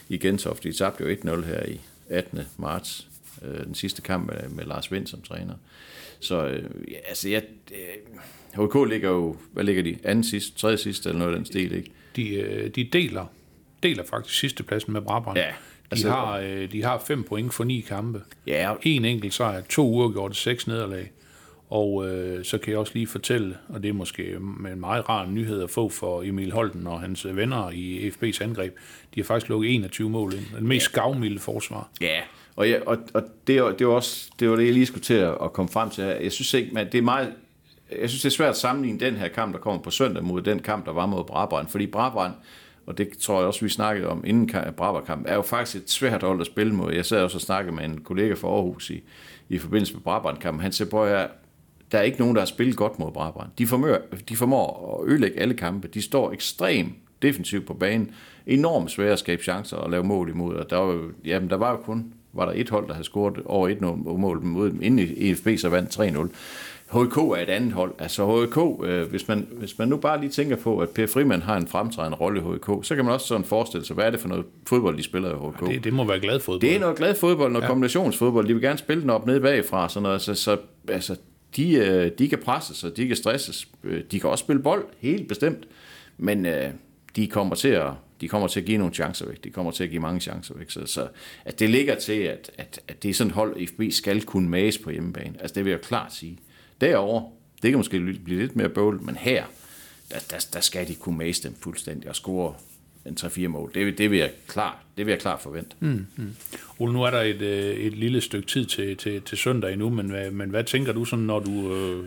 i 0.09 0.17
Gentofte. 0.17 0.69
De 0.71 0.77
tabte 0.77 1.03
jo 1.03 1.15
1-0 1.15 1.45
her 1.45 1.65
i 1.65 1.79
18. 2.09 2.39
marts, 2.57 3.07
øh, 3.41 3.65
den 3.65 3.75
sidste 3.75 4.01
kamp 4.01 4.27
med, 4.31 4.49
med 4.49 4.65
Lars 4.65 4.91
Vind 4.91 5.07
som 5.07 5.21
træner. 5.21 5.53
Så 6.19 6.47
øh, 6.47 6.63
ja, 6.91 6.97
altså, 7.07 7.29
jeg, 7.29 7.43
øh, 7.71 8.65
HK 8.65 8.89
ligger 8.89 9.09
jo, 9.09 9.37
hvad 9.53 9.63
ligger 9.63 9.83
de? 9.83 9.97
Anden 10.03 10.23
sidst, 10.23 10.57
tredje 10.57 10.77
sidst, 10.77 11.05
eller 11.05 11.19
noget 11.19 11.31
af 11.31 11.37
den 11.37 11.45
stil, 11.45 11.75
ikke? 11.75 11.91
De, 12.15 12.29
øh, 12.35 12.69
de 12.69 12.83
deler, 12.83 13.25
deler 13.83 14.03
faktisk 14.09 14.39
sidstepladsen 14.39 14.93
med 14.93 15.01
Brabrand. 15.01 15.37
Ja, 15.37 15.47
de, 15.47 15.53
altså- 15.91 16.09
har, 16.09 16.37
øh, 16.37 16.71
de 16.71 16.83
har 16.83 17.03
fem 17.07 17.23
point 17.23 17.53
for 17.53 17.63
ni 17.63 17.79
kampe. 17.81 18.21
Ja, 18.47 18.73
En 18.81 19.05
enkelt 19.05 19.33
sejr, 19.33 19.61
to 19.69 19.87
uger 19.87 20.09
gjort 20.11 20.35
seks 20.35 20.67
nederlag. 20.67 21.11
Og 21.71 22.09
øh, 22.09 22.45
så 22.45 22.57
kan 22.57 22.71
jeg 22.71 22.79
også 22.79 22.91
lige 22.95 23.07
fortælle, 23.07 23.57
og 23.69 23.83
det 23.83 23.89
er 23.89 23.93
måske 23.93 24.33
en 24.73 24.79
meget 24.79 25.09
rar 25.09 25.25
nyhed 25.25 25.63
at 25.63 25.69
få 25.69 25.89
for 25.89 26.23
Emil 26.23 26.51
Holten 26.51 26.87
og 26.87 27.01
hans 27.01 27.27
venner 27.35 27.69
i 27.69 28.09
FB's 28.09 28.43
angreb, 28.43 28.77
de 29.15 29.19
har 29.19 29.25
faktisk 29.25 29.49
lukket 29.49 29.75
21 29.75 30.09
mål 30.09 30.33
ind. 30.33 30.45
Den 30.57 30.67
mest 30.67 30.91
gavmilde 30.91 31.39
forsvar. 31.39 31.89
Ja, 32.01 32.19
og, 32.55 32.69
jeg, 32.69 32.81
og, 32.85 32.97
og 33.13 33.23
det, 33.47 33.63
var, 33.63 33.71
det, 33.71 33.87
var 33.87 33.93
også, 33.93 34.31
det 34.39 34.49
var 34.49 34.55
det, 34.55 34.65
jeg 34.65 34.73
lige 34.73 34.85
skulle 34.85 35.03
til 35.03 35.13
at, 35.13 35.37
at 35.43 35.53
komme 35.53 35.71
frem 35.71 35.89
til 35.89 36.03
her. 36.03 36.11
Jeg 36.11 36.31
synes 36.31 36.53
ikke, 36.53 36.73
men 36.73 36.87
det 36.91 36.97
er 36.97 37.01
meget, 37.01 37.33
jeg 37.99 38.09
synes, 38.09 38.21
det 38.21 38.29
er 38.29 38.35
svært 38.35 38.49
at 38.49 38.57
sammenligne 38.57 38.99
den 38.99 39.15
her 39.15 39.27
kamp, 39.27 39.53
der 39.53 39.59
kommer 39.59 39.81
på 39.81 39.91
søndag, 39.91 40.23
mod 40.23 40.41
den 40.41 40.59
kamp, 40.59 40.85
der 40.85 40.93
var 40.93 41.05
mod 41.05 41.23
Brabrand. 41.23 41.67
Fordi 41.67 41.87
Brabrand, 41.87 42.33
og 42.85 42.97
det 42.97 43.09
tror 43.21 43.37
jeg 43.37 43.47
også, 43.47 43.61
vi 43.61 43.69
snakkede 43.69 44.07
om 44.07 44.23
inden 44.27 44.49
Brabrand-kampen, 44.77 45.27
er 45.27 45.35
jo 45.35 45.41
faktisk 45.41 45.83
et 45.83 45.89
svært 45.89 46.23
hold 46.23 46.41
at 46.41 46.47
spille 46.47 46.73
mod. 46.73 46.93
Jeg 46.93 47.05
sad 47.05 47.21
også 47.21 47.37
og 47.37 47.41
snakkede 47.41 47.75
med 47.75 47.85
en 47.85 48.01
kollega 48.01 48.33
fra 48.33 48.47
Aarhus 48.47 48.89
i, 48.89 49.01
i 49.49 49.57
forbindelse 49.57 49.93
med 49.93 50.01
Brabrand-kampen. 50.01 50.61
Han 50.61 50.71
sagde, 50.71 50.89
prøv 50.89 51.07
her, 51.07 51.27
der 51.91 51.97
er 51.97 52.01
ikke 52.01 52.19
nogen, 52.19 52.35
der 52.35 52.41
har 52.41 52.45
spillet 52.45 52.75
godt 52.77 52.99
mod 52.99 53.11
Brabrand. 53.11 53.49
De 53.57 53.67
formår, 53.67 53.97
de 54.29 54.35
formår 54.35 54.99
at 55.03 55.11
ødelægge 55.11 55.39
alle 55.39 55.53
kampe. 55.53 55.87
De 55.87 56.01
står 56.01 56.31
ekstremt 56.31 56.93
defensivt 57.21 57.65
på 57.65 57.73
banen. 57.73 58.11
Enormt 58.47 58.91
svære 58.91 59.11
at 59.11 59.19
skabe 59.19 59.43
chancer 59.43 59.77
og 59.77 59.91
lave 59.91 60.03
mål 60.03 60.29
imod. 60.29 60.55
Og 60.55 60.69
der 60.69 60.77
var, 60.77 60.99
jamen, 61.25 61.49
der 61.49 61.55
var 61.57 61.71
jo 61.71 61.77
kun 61.77 62.13
var 62.33 62.45
der 62.45 62.53
et 62.55 62.69
hold, 62.69 62.87
der 62.87 62.93
havde 62.93 63.05
scoret 63.05 63.41
over 63.45 63.69
et 63.69 63.81
mål 63.81 64.41
mod 64.41 64.69
dem, 64.69 64.81
inden 64.81 65.07
EFB 65.17 65.47
så 65.57 65.69
vandt 65.69 65.99
3-0. 65.99 66.35
HK 66.91 67.17
er 67.17 67.43
et 67.43 67.49
andet 67.49 67.73
hold. 67.73 67.93
Altså 67.99 68.45
HK, 68.45 68.87
øh, 68.87 69.09
hvis, 69.09 69.27
man, 69.27 69.47
hvis 69.51 69.79
man 69.79 69.87
nu 69.87 69.97
bare 69.97 70.19
lige 70.19 70.29
tænker 70.29 70.55
på, 70.55 70.79
at 70.79 70.89
Per 70.89 71.07
Frimand 71.07 71.41
har 71.41 71.57
en 71.57 71.67
fremtrædende 71.67 72.17
rolle 72.17 72.39
i 72.39 72.43
HK, 72.43 72.85
så 72.85 72.95
kan 72.95 73.05
man 73.05 73.13
også 73.13 73.27
sådan 73.27 73.45
forestille 73.45 73.85
sig, 73.85 73.93
hvad 73.93 74.05
er 74.05 74.09
det 74.09 74.19
for 74.19 74.27
noget 74.27 74.45
fodbold, 74.67 74.97
de 74.97 75.03
spiller 75.03 75.29
i 75.29 75.49
HK? 75.49 75.69
Det, 75.69 75.83
det 75.83 75.93
må 75.93 76.03
være 76.03 76.19
glad 76.19 76.39
fodbold. 76.39 76.61
Det 76.61 76.75
er 76.75 76.79
noget 76.79 76.97
glad 76.97 77.15
fodbold, 77.15 77.51
noget 77.51 77.63
ja. 77.63 77.67
kombinationsfodbold. 77.67 78.47
De 78.47 78.53
vil 78.53 78.61
gerne 78.61 78.79
spille 78.79 79.01
den 79.01 79.09
op 79.09 79.25
ned 79.25 79.39
bagfra. 79.39 79.89
Sådan 79.89 80.03
noget. 80.03 80.21
Så, 80.21 80.33
så 80.33 80.57
altså, 80.87 81.15
de, 81.55 81.73
øh, 81.73 82.11
de 82.19 82.29
kan 82.29 82.39
presses, 82.39 82.83
og 82.83 82.97
de 82.97 83.07
kan 83.07 83.15
stresses. 83.15 83.67
Øh, 83.83 84.03
de 84.11 84.19
kan 84.19 84.29
også 84.29 84.43
spille 84.43 84.61
bold, 84.61 84.85
helt 84.99 85.27
bestemt. 85.27 85.67
Men 86.17 86.45
øh, 86.45 86.69
de 87.15 87.27
kommer 87.27 87.55
til 87.55 87.67
at 87.67 87.91
de 88.21 88.27
kommer 88.27 88.47
til 88.47 88.59
at 88.59 88.65
give 88.65 88.77
nogle 88.77 88.93
chancer 88.93 89.27
væk. 89.27 89.43
De 89.43 89.49
kommer 89.49 89.71
til 89.71 89.83
at 89.83 89.89
give 89.89 90.01
mange 90.01 90.19
chancer 90.19 90.55
væk. 90.57 90.71
Så, 90.71 90.85
så 90.85 91.07
at 91.45 91.59
det 91.59 91.69
ligger 91.69 91.95
til, 91.95 92.13
at, 92.13 92.51
at, 92.57 92.79
at 92.87 93.03
det 93.03 93.09
er 93.09 93.13
sådan 93.13 93.31
et 93.31 93.35
hold, 93.35 93.67
FB 93.67 93.81
skal 93.91 94.21
kunne 94.21 94.49
mase 94.49 94.81
på 94.81 94.89
hjemmebane. 94.89 95.33
Altså 95.39 95.55
det 95.55 95.65
vil 95.65 95.71
jeg 95.71 95.81
klart 95.81 96.13
sige. 96.13 96.39
Derover 96.81 97.31
det 97.61 97.71
kan 97.71 97.77
måske 97.77 97.99
blive 97.99 98.39
lidt 98.39 98.55
mere 98.55 98.69
bøvlet, 98.69 99.01
men 99.01 99.15
her, 99.15 99.45
der, 100.11 100.19
der, 100.29 100.47
der 100.53 100.59
skal 100.59 100.87
de 100.87 100.95
kunne 100.95 101.17
mase 101.17 101.43
dem 101.43 101.55
fuldstændig 101.59 102.09
og 102.09 102.15
score 102.15 102.55
en 103.05 103.17
3-4 103.19 103.47
mål. 103.47 103.71
Det, 103.73 103.97
det, 103.97 104.11
vil 104.11 104.19
jeg 104.19 104.31
klart, 104.47 104.75
det 104.97 105.05
vil 105.05 105.11
jeg 105.11 105.19
klart 105.21 105.41
forvente. 105.41 105.75
Mm. 105.79 106.05
Ole, 106.79 106.93
nu 106.93 107.03
er 107.03 107.09
der 107.09 107.21
et, 107.21 107.41
øh, 107.41 107.75
et 107.75 107.93
lille 107.93 108.21
stykke 108.21 108.47
tid 108.47 108.65
til, 108.65 108.97
til, 108.97 109.21
til 109.21 109.37
søndag 109.37 109.71
endnu, 109.73 109.89
men, 109.89 110.09
hvad- 110.09 110.31
men 110.31 110.49
hvad 110.49 110.63
tænker 110.63 110.93
du 110.93 111.05
sådan, 111.05 111.25
når 111.25 111.39
du 111.39 111.75
øh, 111.75 112.05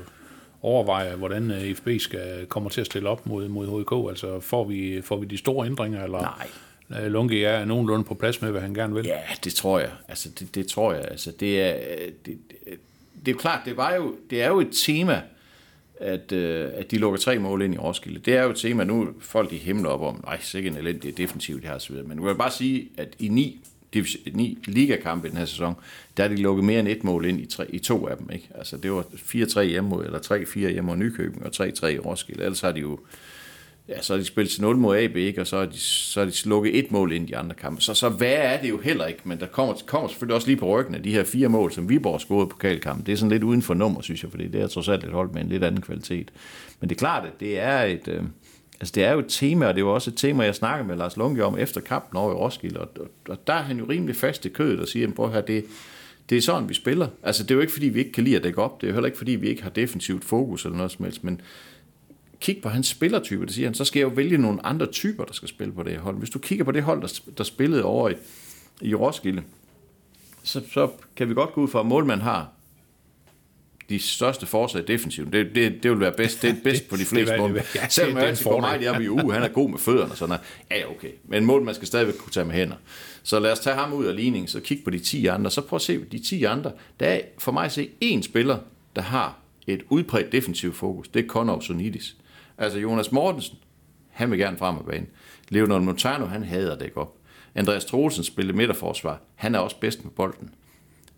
overvejer, 0.62 1.16
hvordan 1.16 1.50
øh, 1.50 1.74
FB 1.74 1.88
skal 1.98 2.46
kommer 2.48 2.70
til 2.70 2.80
at 2.80 2.86
stille 2.86 3.08
op 3.08 3.26
mod, 3.26 3.48
mod 3.48 3.82
HK? 3.84 4.10
Altså 4.10 4.40
får 4.40 4.64
vi, 4.64 5.00
får 5.04 5.16
vi 5.16 5.26
de 5.26 5.36
store 5.38 5.66
ændringer, 5.66 6.04
eller 6.04 6.36
Nej. 6.90 7.04
øh, 7.04 7.12
Lunke 7.12 7.44
er 7.44 7.64
nogenlunde 7.64 8.04
på 8.04 8.14
plads 8.14 8.42
med, 8.42 8.50
hvad 8.50 8.60
han 8.60 8.74
gerne 8.74 8.94
vil? 8.94 9.04
Ja, 9.06 9.18
det 9.44 9.54
tror 9.54 9.78
jeg. 9.78 9.90
Altså, 10.08 10.28
det, 10.38 10.54
det 10.54 10.66
tror 10.66 10.92
jeg. 10.92 11.04
Altså, 11.10 11.32
det 11.40 11.60
er, 11.62 11.74
det, 12.26 12.38
det, 12.50 12.78
det 13.26 13.34
er 13.34 13.38
klart, 13.38 13.60
det, 13.64 13.76
var 13.76 13.94
jo, 13.94 14.14
det 14.30 14.42
er 14.42 14.48
jo 14.48 14.60
et 14.60 14.68
tema, 14.72 15.22
at, 16.00 16.32
øh, 16.32 16.70
at 16.74 16.90
de 16.90 16.98
lukker 16.98 17.18
tre 17.18 17.38
mål 17.38 17.62
ind 17.62 17.74
i 17.74 17.78
Roskilde. 17.78 18.18
Det 18.18 18.36
er 18.36 18.42
jo 18.42 18.50
et 18.50 18.56
tema, 18.56 18.84
nu 18.84 19.02
er 19.02 19.06
folk 19.20 19.52
i 19.52 19.56
himlen 19.56 19.86
op 19.86 20.00
om, 20.00 20.20
nej, 20.24 20.40
sikkert 20.40 20.72
en 20.72 20.78
elendig 20.78 21.16
defensiv, 21.16 21.62
de 21.62 21.66
har 21.66 21.78
så 21.78 21.92
videre. 21.92 22.06
Men 22.08 22.18
jeg 22.18 22.26
vil 22.26 22.34
bare 22.34 22.50
sige, 22.50 22.88
at 22.96 23.08
i 23.18 23.28
ni, 23.28 23.60
ni 24.32 24.58
ligakampe 24.64 25.26
i 25.26 25.30
den 25.30 25.38
her 25.38 25.44
sæson, 25.44 25.74
der 26.16 26.22
har 26.22 26.30
de 26.30 26.42
lukket 26.42 26.64
mere 26.64 26.80
end 26.80 26.88
et 26.88 27.04
mål 27.04 27.24
ind 27.24 27.40
i, 27.40 27.46
tre, 27.46 27.70
i 27.70 27.78
to 27.78 28.08
af 28.08 28.16
dem. 28.16 28.30
Ikke? 28.32 28.48
Altså, 28.54 28.76
det 28.76 28.92
var 28.92 29.02
4-3 29.02 29.62
hjemme 29.62 29.90
mod, 29.90 30.04
eller 30.04 30.18
3-4 30.18 30.58
hjemme 30.58 30.82
mod 30.82 30.96
Nykøbing, 30.96 31.44
og 31.44 31.50
3-3 31.56 31.86
i 31.86 31.98
Roskilde. 31.98 32.42
Ellers 32.42 32.60
har 32.60 32.72
de 32.72 32.80
jo 32.80 32.98
ja, 33.88 34.02
så 34.02 34.12
har 34.12 34.18
de 34.18 34.24
spillet 34.24 34.52
til 34.52 34.62
0 34.62 34.76
mod 34.76 34.96
AB, 34.96 35.16
ikke? 35.16 35.40
og 35.40 35.46
så 35.46 35.58
har, 35.58 35.66
de, 35.66 35.78
så 35.78 36.20
har 36.20 36.24
de 36.24 36.32
slukket 36.32 36.78
et 36.78 36.92
mål 36.92 37.12
ind 37.12 37.28
i 37.28 37.32
de 37.32 37.36
andre 37.36 37.54
kampe. 37.54 37.82
Så, 37.82 37.94
så 37.94 38.08
hvad 38.08 38.32
er 38.32 38.60
det 38.60 38.68
jo 38.68 38.78
heller 38.78 39.06
ikke, 39.06 39.20
men 39.24 39.40
der 39.40 39.46
kommer, 39.46 39.74
kommer 39.86 40.08
selvfølgelig 40.08 40.34
også 40.34 40.48
lige 40.48 40.56
på 40.56 40.66
ryggen 40.66 40.94
af 40.94 41.02
de 41.02 41.12
her 41.12 41.24
fire 41.24 41.48
mål, 41.48 41.72
som 41.72 41.88
Viborg 41.88 42.20
scorede 42.20 42.46
på 42.46 42.50
pokalkampen. 42.50 43.06
Det 43.06 43.12
er 43.12 43.16
sådan 43.16 43.30
lidt 43.30 43.42
uden 43.42 43.62
for 43.62 43.74
nummer, 43.74 44.00
synes 44.00 44.22
jeg, 44.22 44.30
fordi 44.30 44.48
det 44.48 44.60
er 44.60 44.66
trods 44.66 44.88
alt 44.88 45.04
et 45.04 45.10
hold 45.10 45.30
med 45.30 45.42
en 45.42 45.48
lidt 45.48 45.64
anden 45.64 45.80
kvalitet. 45.80 46.32
Men 46.80 46.88
det 46.88 46.96
er 46.96 46.98
klart, 46.98 47.26
at 47.26 47.40
det 47.40 47.58
er 47.58 47.82
et, 47.82 48.08
øh, 48.08 48.22
altså 48.80 48.92
det 48.94 49.04
er 49.04 49.12
jo 49.12 49.18
et 49.18 49.26
tema, 49.28 49.66
og 49.66 49.74
det 49.74 49.84
var 49.84 49.90
også 49.90 50.10
et 50.10 50.16
tema, 50.16 50.44
jeg 50.44 50.54
snakkede 50.54 50.88
med 50.88 50.96
Lars 50.96 51.16
Lunke 51.16 51.44
om 51.44 51.58
efter 51.58 51.80
kampen 51.80 52.16
over 52.16 52.32
i 52.32 52.34
Roskilde, 52.34 52.80
og, 52.80 52.88
og, 53.00 53.08
og 53.28 53.46
der 53.46 53.52
er 53.52 53.62
han 53.62 53.78
jo 53.78 53.86
rimelig 53.88 54.16
fast 54.16 54.46
i 54.46 54.48
kødet 54.48 54.80
og 54.80 54.88
siger, 54.88 55.12
prøv 55.12 55.32
her, 55.32 55.40
det, 55.40 55.64
det 56.30 56.38
er 56.38 56.42
sådan, 56.42 56.68
vi 56.68 56.74
spiller. 56.74 57.08
Altså, 57.22 57.42
det 57.42 57.50
er 57.50 57.54
jo 57.54 57.60
ikke, 57.60 57.72
fordi 57.72 57.88
vi 57.88 57.98
ikke 57.98 58.12
kan 58.12 58.24
lide 58.24 58.36
at 58.36 58.42
dække 58.42 58.62
op. 58.62 58.80
Det 58.80 58.86
er 58.86 58.90
jo 58.90 58.94
heller 58.94 59.06
ikke, 59.06 59.18
fordi 59.18 59.32
vi 59.32 59.48
ikke 59.48 59.62
har 59.62 59.70
defensivt 59.70 60.24
fokus 60.24 60.64
eller 60.64 60.76
noget 60.76 60.92
som 60.92 61.04
helst. 61.04 61.24
Men 61.24 61.40
kig 62.44 62.62
på 62.62 62.68
hans 62.68 62.86
spillertype, 62.86 63.46
det 63.46 63.54
siger 63.54 63.66
han, 63.68 63.74
så 63.74 63.84
skal 63.84 64.00
jeg 64.00 64.04
jo 64.08 64.12
vælge 64.14 64.38
nogle 64.38 64.66
andre 64.66 64.86
typer, 64.86 65.24
der 65.24 65.32
skal 65.32 65.48
spille 65.48 65.72
på 65.72 65.82
det 65.82 65.92
her 65.92 66.00
hold. 66.00 66.18
Hvis 66.18 66.30
du 66.30 66.38
kigger 66.38 66.64
på 66.64 66.72
det 66.72 66.82
hold, 66.82 67.02
der, 67.02 67.20
der 67.38 67.44
spillede 67.44 67.84
over 67.84 68.08
i, 68.08 68.14
i 68.80 68.94
Roskilde, 68.94 69.42
så, 70.42 70.62
så 70.72 70.90
kan 71.16 71.28
vi 71.28 71.34
godt 71.34 71.52
gå 71.52 71.60
ud 71.62 71.68
fra, 71.68 71.80
at 71.80 71.86
målmanden 71.86 72.24
har 72.24 72.48
de 73.88 73.98
største 73.98 74.46
forsæt 74.46 74.88
defensivt. 74.88 75.32
Det, 75.32 75.54
det, 75.54 75.82
det 75.82 75.90
vil 75.90 76.00
være 76.00 76.12
bedst, 76.16 76.42
det 76.42 76.50
er 76.50 76.54
bedst 76.64 76.88
på 76.88 76.96
de 76.96 77.04
fleste 77.04 77.32
det- 77.32 77.40
mål. 77.40 77.60
ja, 77.74 77.88
Selvom 77.88 78.14
det- 78.14 78.22
det 78.22 78.28
altid 78.28 78.44
går 78.44 78.60
meget 78.60 78.82
i 78.82 78.86
op 78.86 79.00
i 79.00 79.08
uge, 79.08 79.32
han 79.32 79.42
er 79.42 79.48
god 79.48 79.70
med 79.70 79.78
fødderne 79.78 80.10
og 80.10 80.16
sådan 80.16 80.28
noget. 80.28 80.42
Ja, 80.82 80.90
okay. 80.90 81.10
Men 81.24 81.44
mål, 81.44 81.62
man 81.62 81.74
skal 81.74 81.86
stadigvæk 81.86 82.14
kunne 82.14 82.32
tage 82.32 82.46
med 82.46 82.54
hænder. 82.54 82.76
Så 83.22 83.38
lad 83.40 83.52
os 83.52 83.58
tage 83.60 83.76
ham 83.76 83.92
ud 83.92 84.04
af 84.04 84.16
ligningen, 84.16 84.48
så 84.48 84.60
kig 84.60 84.80
på 84.84 84.90
de 84.90 84.98
10 84.98 85.26
andre. 85.26 85.50
Så 85.50 85.60
prøv 85.60 85.76
at 85.76 85.82
se 85.82 86.04
de 86.12 86.18
10 86.18 86.44
andre. 86.44 86.72
Der 87.00 87.06
er 87.06 87.20
for 87.38 87.52
mig 87.52 87.64
at 87.64 87.72
se 87.72 87.90
én 88.04 88.22
spiller, 88.22 88.58
der 88.96 89.02
har 89.02 89.38
et 89.66 89.82
udbredt 89.88 90.32
defensivt 90.32 90.76
fokus. 90.76 91.08
Det 91.08 91.24
er 91.24 91.28
Conor 91.28 91.60
Sonidis. 91.60 92.16
Altså 92.58 92.78
Jonas 92.78 93.12
Mortensen, 93.12 93.58
han 94.10 94.30
vil 94.30 94.38
gerne 94.38 94.58
frem 94.58 94.76
af 94.76 94.84
banen. 94.84 95.08
Leonard 95.48 95.82
Montano, 95.82 96.26
han 96.26 96.42
hader 96.42 96.78
det 96.78 96.90
op. 96.96 97.16
Andreas 97.54 97.84
Troelsen 97.84 98.24
spiller 98.24 98.54
midterforsvar. 98.54 99.20
Han 99.34 99.54
er 99.54 99.58
også 99.58 99.76
bedst 99.80 100.04
med 100.04 100.12
bolden. 100.12 100.50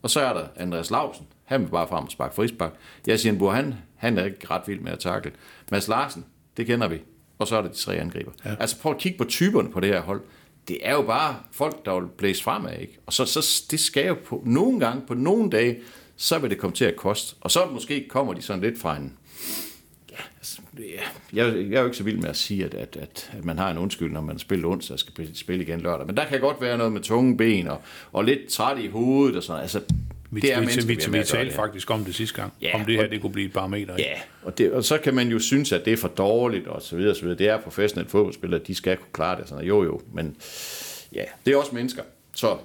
Og 0.03 0.11
så 0.11 0.21
er 0.21 0.33
der 0.33 0.47
Andreas 0.57 0.91
Lausen. 0.91 1.27
Han 1.45 1.61
vil 1.61 1.69
bare 1.69 1.89
frem 1.89 2.05
og 2.05 2.11
sparke 2.11 2.35
frispark. 2.35 2.73
Yasin 3.09 3.39
Burhan, 3.39 3.75
han 3.97 4.19
er 4.19 4.25
ikke 4.25 4.51
ret 4.51 4.63
vild 4.67 4.81
med 4.81 4.93
at 4.93 4.99
takle. 4.99 5.33
Mads 5.71 5.89
Larsen, 5.89 6.25
det 6.57 6.67
kender 6.67 6.89
vi. 6.89 7.01
Og 7.39 7.47
så 7.49 7.57
er 7.57 7.63
der 7.63 7.69
de 7.69 7.75
tre 7.75 7.97
angriber. 7.97 8.33
Ja. 8.45 8.55
Altså 8.61 8.81
prøv 8.81 8.93
at 8.93 8.99
kigge 8.99 9.19
på 9.19 9.25
typerne 9.25 9.71
på 9.71 9.81
det 9.81 9.89
her 9.89 10.01
hold. 10.01 10.21
Det 10.69 10.79
er 10.83 10.93
jo 10.93 11.03
bare 11.03 11.37
folk, 11.53 11.85
der 11.85 12.01
vil 12.01 12.09
blæse 12.09 12.43
fremad, 12.43 12.79
ikke? 12.79 12.99
Og 13.07 13.13
så, 13.13 13.25
så 13.25 13.65
det 13.71 13.81
skal 13.81 14.07
jo 14.07 14.17
på 14.27 14.43
nogle 14.47 14.81
gange, 14.81 15.07
på 15.07 15.15
nogle 15.15 15.51
dage, 15.51 15.79
så 16.17 16.39
vil 16.39 16.51
det 16.51 16.59
komme 16.59 16.77
til 16.77 16.85
at 16.85 16.97
koste. 16.97 17.37
Og 17.41 17.51
så 17.51 17.67
måske 17.67 18.07
kommer 18.09 18.33
de 18.33 18.43
sådan 18.43 18.63
lidt 18.63 18.79
fra 18.79 18.97
en, 18.97 19.19
jeg, 21.33 21.55
jeg 21.71 21.77
er 21.77 21.81
jo 21.81 21.85
ikke 21.85 21.97
så 21.97 22.05
vild 22.05 22.17
med 22.19 22.29
at 22.29 22.37
sige, 22.37 22.65
at, 22.65 22.75
at, 22.75 22.97
at, 23.01 23.31
at 23.39 23.45
man 23.45 23.59
har 23.59 23.71
en 23.71 23.79
undskyld, 23.79 24.13
når 24.13 24.21
man 24.21 24.39
spiller 24.39 24.69
onsdag 24.69 24.95
og 24.95 24.99
skal 24.99 25.37
spille 25.37 25.63
igen 25.65 25.81
lørdag. 25.81 26.07
Men 26.07 26.17
der 26.17 26.25
kan 26.25 26.41
godt 26.41 26.61
være 26.61 26.79
noget 26.79 26.93
med 26.93 27.01
tunge 27.01 27.37
ben 27.37 27.69
og, 27.69 27.81
og 28.13 28.25
lidt 28.25 28.49
træt 28.49 28.79
i 28.79 28.87
hovedet 28.89 29.37
og 29.37 29.43
sådan 29.43 29.63
Altså, 29.63 29.81
Vi, 30.31 30.41
det 30.41 30.53
er 30.53 30.61
vi, 30.61 30.67
vi, 30.67 30.95
vi, 30.95 31.19
vi, 31.19 31.25
talte 31.25 31.55
faktisk 31.55 31.91
om 31.91 32.05
det 32.05 32.15
sidste 32.15 32.37
gang, 32.41 32.53
Ja, 32.63 32.75
om 32.75 32.85
det 32.85 32.95
her 32.97 33.05
og- 33.05 33.11
det 33.11 33.21
kunne 33.21 33.33
blive 33.33 33.47
et 33.47 33.53
barometer. 33.53 33.97
ikke? 33.97 34.11
Ja, 34.11 34.17
og, 34.43 34.59
det, 34.59 34.73
og 34.73 34.85
så 34.85 34.99
kan 34.99 35.15
man 35.15 35.29
jo 35.29 35.39
synes, 35.39 35.73
at 35.73 35.85
det 35.85 35.93
er 35.93 35.97
for 35.97 36.09
dårligt 36.09 36.67
og 36.67 36.83
så 36.83 36.97
videre, 36.97 37.13
og 37.13 37.17
så 37.17 37.23
videre. 37.23 37.39
Det 37.39 37.49
er 37.49 37.61
professionelle 37.61 38.11
fodboldspillere, 38.11 38.61
de 38.67 38.75
skal 38.75 38.97
kunne 38.97 39.13
klare 39.13 39.41
det. 39.41 39.49
Sådan, 39.49 39.65
jo, 39.65 39.85
jo, 39.85 40.01
men 40.13 40.37
ja, 41.13 41.25
det 41.47 41.53
er 41.53 41.57
også 41.57 41.75
mennesker. 41.75 42.03
Så 42.35 42.57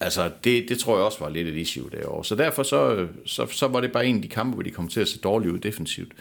altså, 0.00 0.30
det, 0.44 0.68
det 0.68 0.78
tror 0.78 0.96
jeg 0.96 1.04
også 1.04 1.20
var 1.20 1.28
lidt 1.28 1.48
et 1.48 1.56
issue 1.56 1.90
derovre. 1.90 2.24
Så 2.24 2.34
derfor 2.34 2.62
så, 2.62 3.06
så, 3.26 3.46
så 3.46 3.68
var 3.68 3.80
det 3.80 3.92
bare 3.92 4.06
en 4.06 4.16
af 4.16 4.22
de 4.22 4.28
kampe, 4.28 4.54
hvor 4.54 4.62
de 4.62 4.70
kom 4.70 4.88
til 4.88 5.00
at 5.00 5.08
se 5.08 5.18
dårligt 5.18 5.52
ud 5.52 5.58
defensivt. 5.58 6.12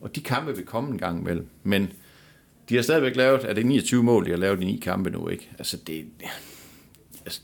Og 0.00 0.16
de 0.16 0.20
kampe 0.20 0.56
vil 0.56 0.66
komme 0.66 0.90
en 0.90 0.98
gang 0.98 1.20
imellem. 1.20 1.46
Men 1.62 1.92
de 2.68 2.74
har 2.74 2.82
stadigvæk 2.82 3.16
lavet, 3.16 3.44
er 3.44 3.52
det 3.52 3.66
29 3.66 4.02
mål, 4.02 4.24
de 4.24 4.30
har 4.30 4.36
lavet 4.36 4.62
i 4.62 4.64
ni 4.64 4.78
kampe 4.82 5.10
nu, 5.10 5.28
ikke? 5.28 5.50
Altså, 5.58 5.76
det, 5.86 6.04
altså, 7.24 7.40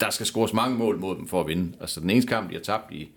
der 0.00 0.10
skal 0.10 0.26
scores 0.26 0.52
mange 0.52 0.76
mål 0.76 0.98
mod 0.98 1.16
dem 1.16 1.28
for 1.28 1.40
at 1.40 1.46
vinde. 1.46 1.72
Altså, 1.80 2.00
den 2.00 2.10
eneste 2.10 2.28
kamp, 2.28 2.48
de 2.48 2.54
har 2.54 2.62
tabt 2.62 2.92
i, 2.92 3.08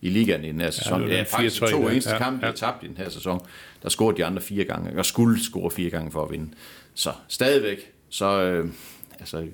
i 0.00 0.08
ligaen 0.08 0.44
i 0.44 0.48
den 0.48 0.60
her 0.60 0.70
sæson, 0.70 1.00
det 1.00 1.08
ja, 1.08 1.12
det 1.12 1.20
er 1.20 1.24
faktisk 1.24 1.62
4-3 1.62 1.66
de 1.66 1.70
to 1.70 1.88
eneste 1.88 2.10
Ja, 2.10 2.18
kampe, 2.18 2.40
de 2.40 2.46
ja. 2.46 2.50
har 2.50 2.56
tabt 2.56 2.84
i 2.84 2.86
den 2.86 2.96
her 2.96 3.08
sæson. 3.08 3.46
Der 3.82 3.88
scorede 3.88 4.16
de 4.16 4.24
andre 4.24 4.42
fire 4.42 4.64
gange, 4.64 4.98
og 4.98 5.06
skulle 5.06 5.44
score 5.44 5.70
fire 5.70 5.90
gange 5.90 6.10
for 6.10 6.24
at 6.24 6.30
vinde. 6.30 6.50
Så 6.94 7.12
stadigvæk, 7.28 7.92
så 8.08 8.42
øh, 8.42 8.68
altså, 9.18 9.46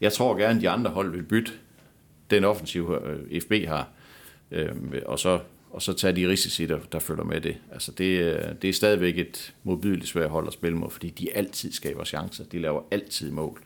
jeg, 0.00 0.12
tror 0.12 0.36
gerne, 0.36 0.60
de 0.60 0.68
andre 0.68 0.90
hold 0.90 1.10
vil 1.10 1.22
bytte 1.22 1.52
den 2.30 2.44
offensiv, 2.44 2.94
øh, 3.04 3.40
FB 3.40 3.52
har, 3.66 3.88
øh, 4.50 4.72
og 5.06 5.18
så 5.18 5.38
og 5.70 5.82
så 5.82 5.92
tage 5.92 6.16
de 6.16 6.28
risici, 6.28 6.66
der, 6.66 6.78
der 6.92 6.98
følger 6.98 7.24
med 7.24 7.40
det. 7.40 7.56
Altså 7.72 7.92
det, 7.92 8.20
øh, 8.20 8.42
det 8.62 8.70
er 8.70 8.72
stadigvæk 8.72 9.18
et 9.18 9.54
modbydeligt 9.62 10.08
svært 10.08 10.30
hold 10.30 10.46
at 10.46 10.52
spille 10.52 10.78
mod, 10.78 10.90
fordi 10.90 11.10
de 11.10 11.32
altid 11.32 11.72
skaber 11.72 12.04
chancer. 12.04 12.44
De 12.44 12.58
laver 12.58 12.82
altid 12.90 13.30
mål. 13.30 13.60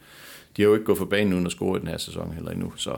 De 0.56 0.62
har 0.62 0.68
jo 0.68 0.74
ikke 0.74 0.86
gået 0.86 0.98
for 0.98 1.04
banen 1.04 1.32
uden 1.32 1.46
at 1.46 1.52
score 1.52 1.76
i 1.76 1.80
den 1.80 1.88
her 1.88 1.98
sæson 1.98 2.32
heller 2.34 2.50
endnu, 2.50 2.72
så 2.76 2.96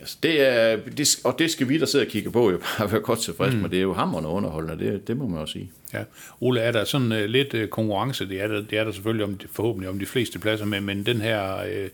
altså 0.00 0.18
det 0.22 0.40
er, 0.40 0.76
det, 0.76 1.20
og 1.24 1.38
det 1.38 1.50
skal 1.50 1.68
vi, 1.68 1.78
der 1.78 1.86
sidder 1.86 2.04
og 2.04 2.10
kigger 2.10 2.30
på, 2.30 2.50
jo 2.50 2.58
bare 2.78 2.92
være 2.92 3.00
godt 3.00 3.18
tilfreds 3.18 3.54
mm. 3.54 3.60
med. 3.60 3.70
Det 3.70 3.78
er 3.78 3.82
jo 3.82 3.92
hammerende 3.92 4.28
underholdende, 4.28 4.84
det, 4.84 5.08
det 5.08 5.16
må 5.16 5.26
man 5.28 5.40
jo 5.40 5.46
sige. 5.46 5.70
Ja. 5.92 6.04
Ole, 6.40 6.60
er 6.60 6.72
der 6.72 6.84
sådan 6.84 7.12
uh, 7.12 7.18
lidt 7.18 7.54
uh, 7.54 7.66
konkurrence? 7.66 8.28
Det 8.28 8.40
er 8.40 8.48
der, 8.48 8.62
det 8.62 8.78
er 8.78 8.84
der 8.84 8.92
selvfølgelig 8.92 9.26
om, 9.26 9.40
forhåbentlig 9.52 9.88
om 9.90 9.98
de 9.98 10.06
fleste 10.06 10.38
pladser, 10.38 10.64
men, 10.64 10.84
men 10.84 11.06
den 11.06 11.20
her 11.20 11.64
uh, 11.64 11.90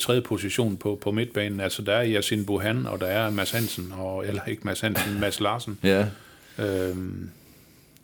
tredje 0.00 0.20
position 0.22 0.76
på, 0.76 0.98
på 1.00 1.10
midtbanen, 1.10 1.60
altså 1.60 1.82
der 1.82 1.92
er 1.94 2.06
Yasin 2.06 2.46
Buhan, 2.46 2.86
og 2.86 3.00
der 3.00 3.06
er 3.06 3.30
Mads 3.30 3.50
Hansen, 3.50 3.92
og, 3.98 4.26
eller 4.26 4.44
ikke 4.44 4.62
Mads 4.64 4.80
Hansen, 4.80 5.20
Mads 5.20 5.40
Larsen. 5.40 5.78
Ja. 5.82 6.06
Øhm, 6.58 7.30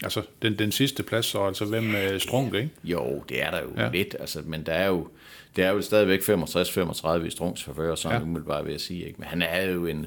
altså 0.02 0.22
den, 0.42 0.58
den 0.58 0.72
sidste 0.72 1.02
plads, 1.02 1.26
så 1.26 1.46
altså 1.46 1.64
hvem 1.64 1.94
uh, 1.94 2.18
Strunk, 2.20 2.54
ikke? 2.54 2.70
Jo, 2.84 3.24
det 3.28 3.42
er 3.42 3.50
der 3.50 3.60
jo 3.62 3.68
Ja. 3.76 3.82
ja. 3.84 3.90
lidt, 3.90 4.16
altså, 4.20 4.42
men 4.44 4.66
der 4.66 4.72
er 4.72 4.86
jo, 4.86 5.08
det 5.56 5.64
er 5.64 5.70
jo 5.70 5.82
stadigvæk 5.82 6.20
65-35 6.20 7.24
i 7.26 7.30
Strungs 7.30 7.62
favør, 7.62 7.94
sådan 7.94 8.14
Ja. 8.14 8.18
ja. 8.18 8.24
umiddelbart 8.24 8.64
vil 8.64 8.70
jeg 8.70 8.80
sige. 8.80 9.06
Ikke? 9.06 9.18
Men 9.18 9.28
han 9.28 9.42
er 9.42 9.70
jo 9.70 9.86
en, 9.86 10.06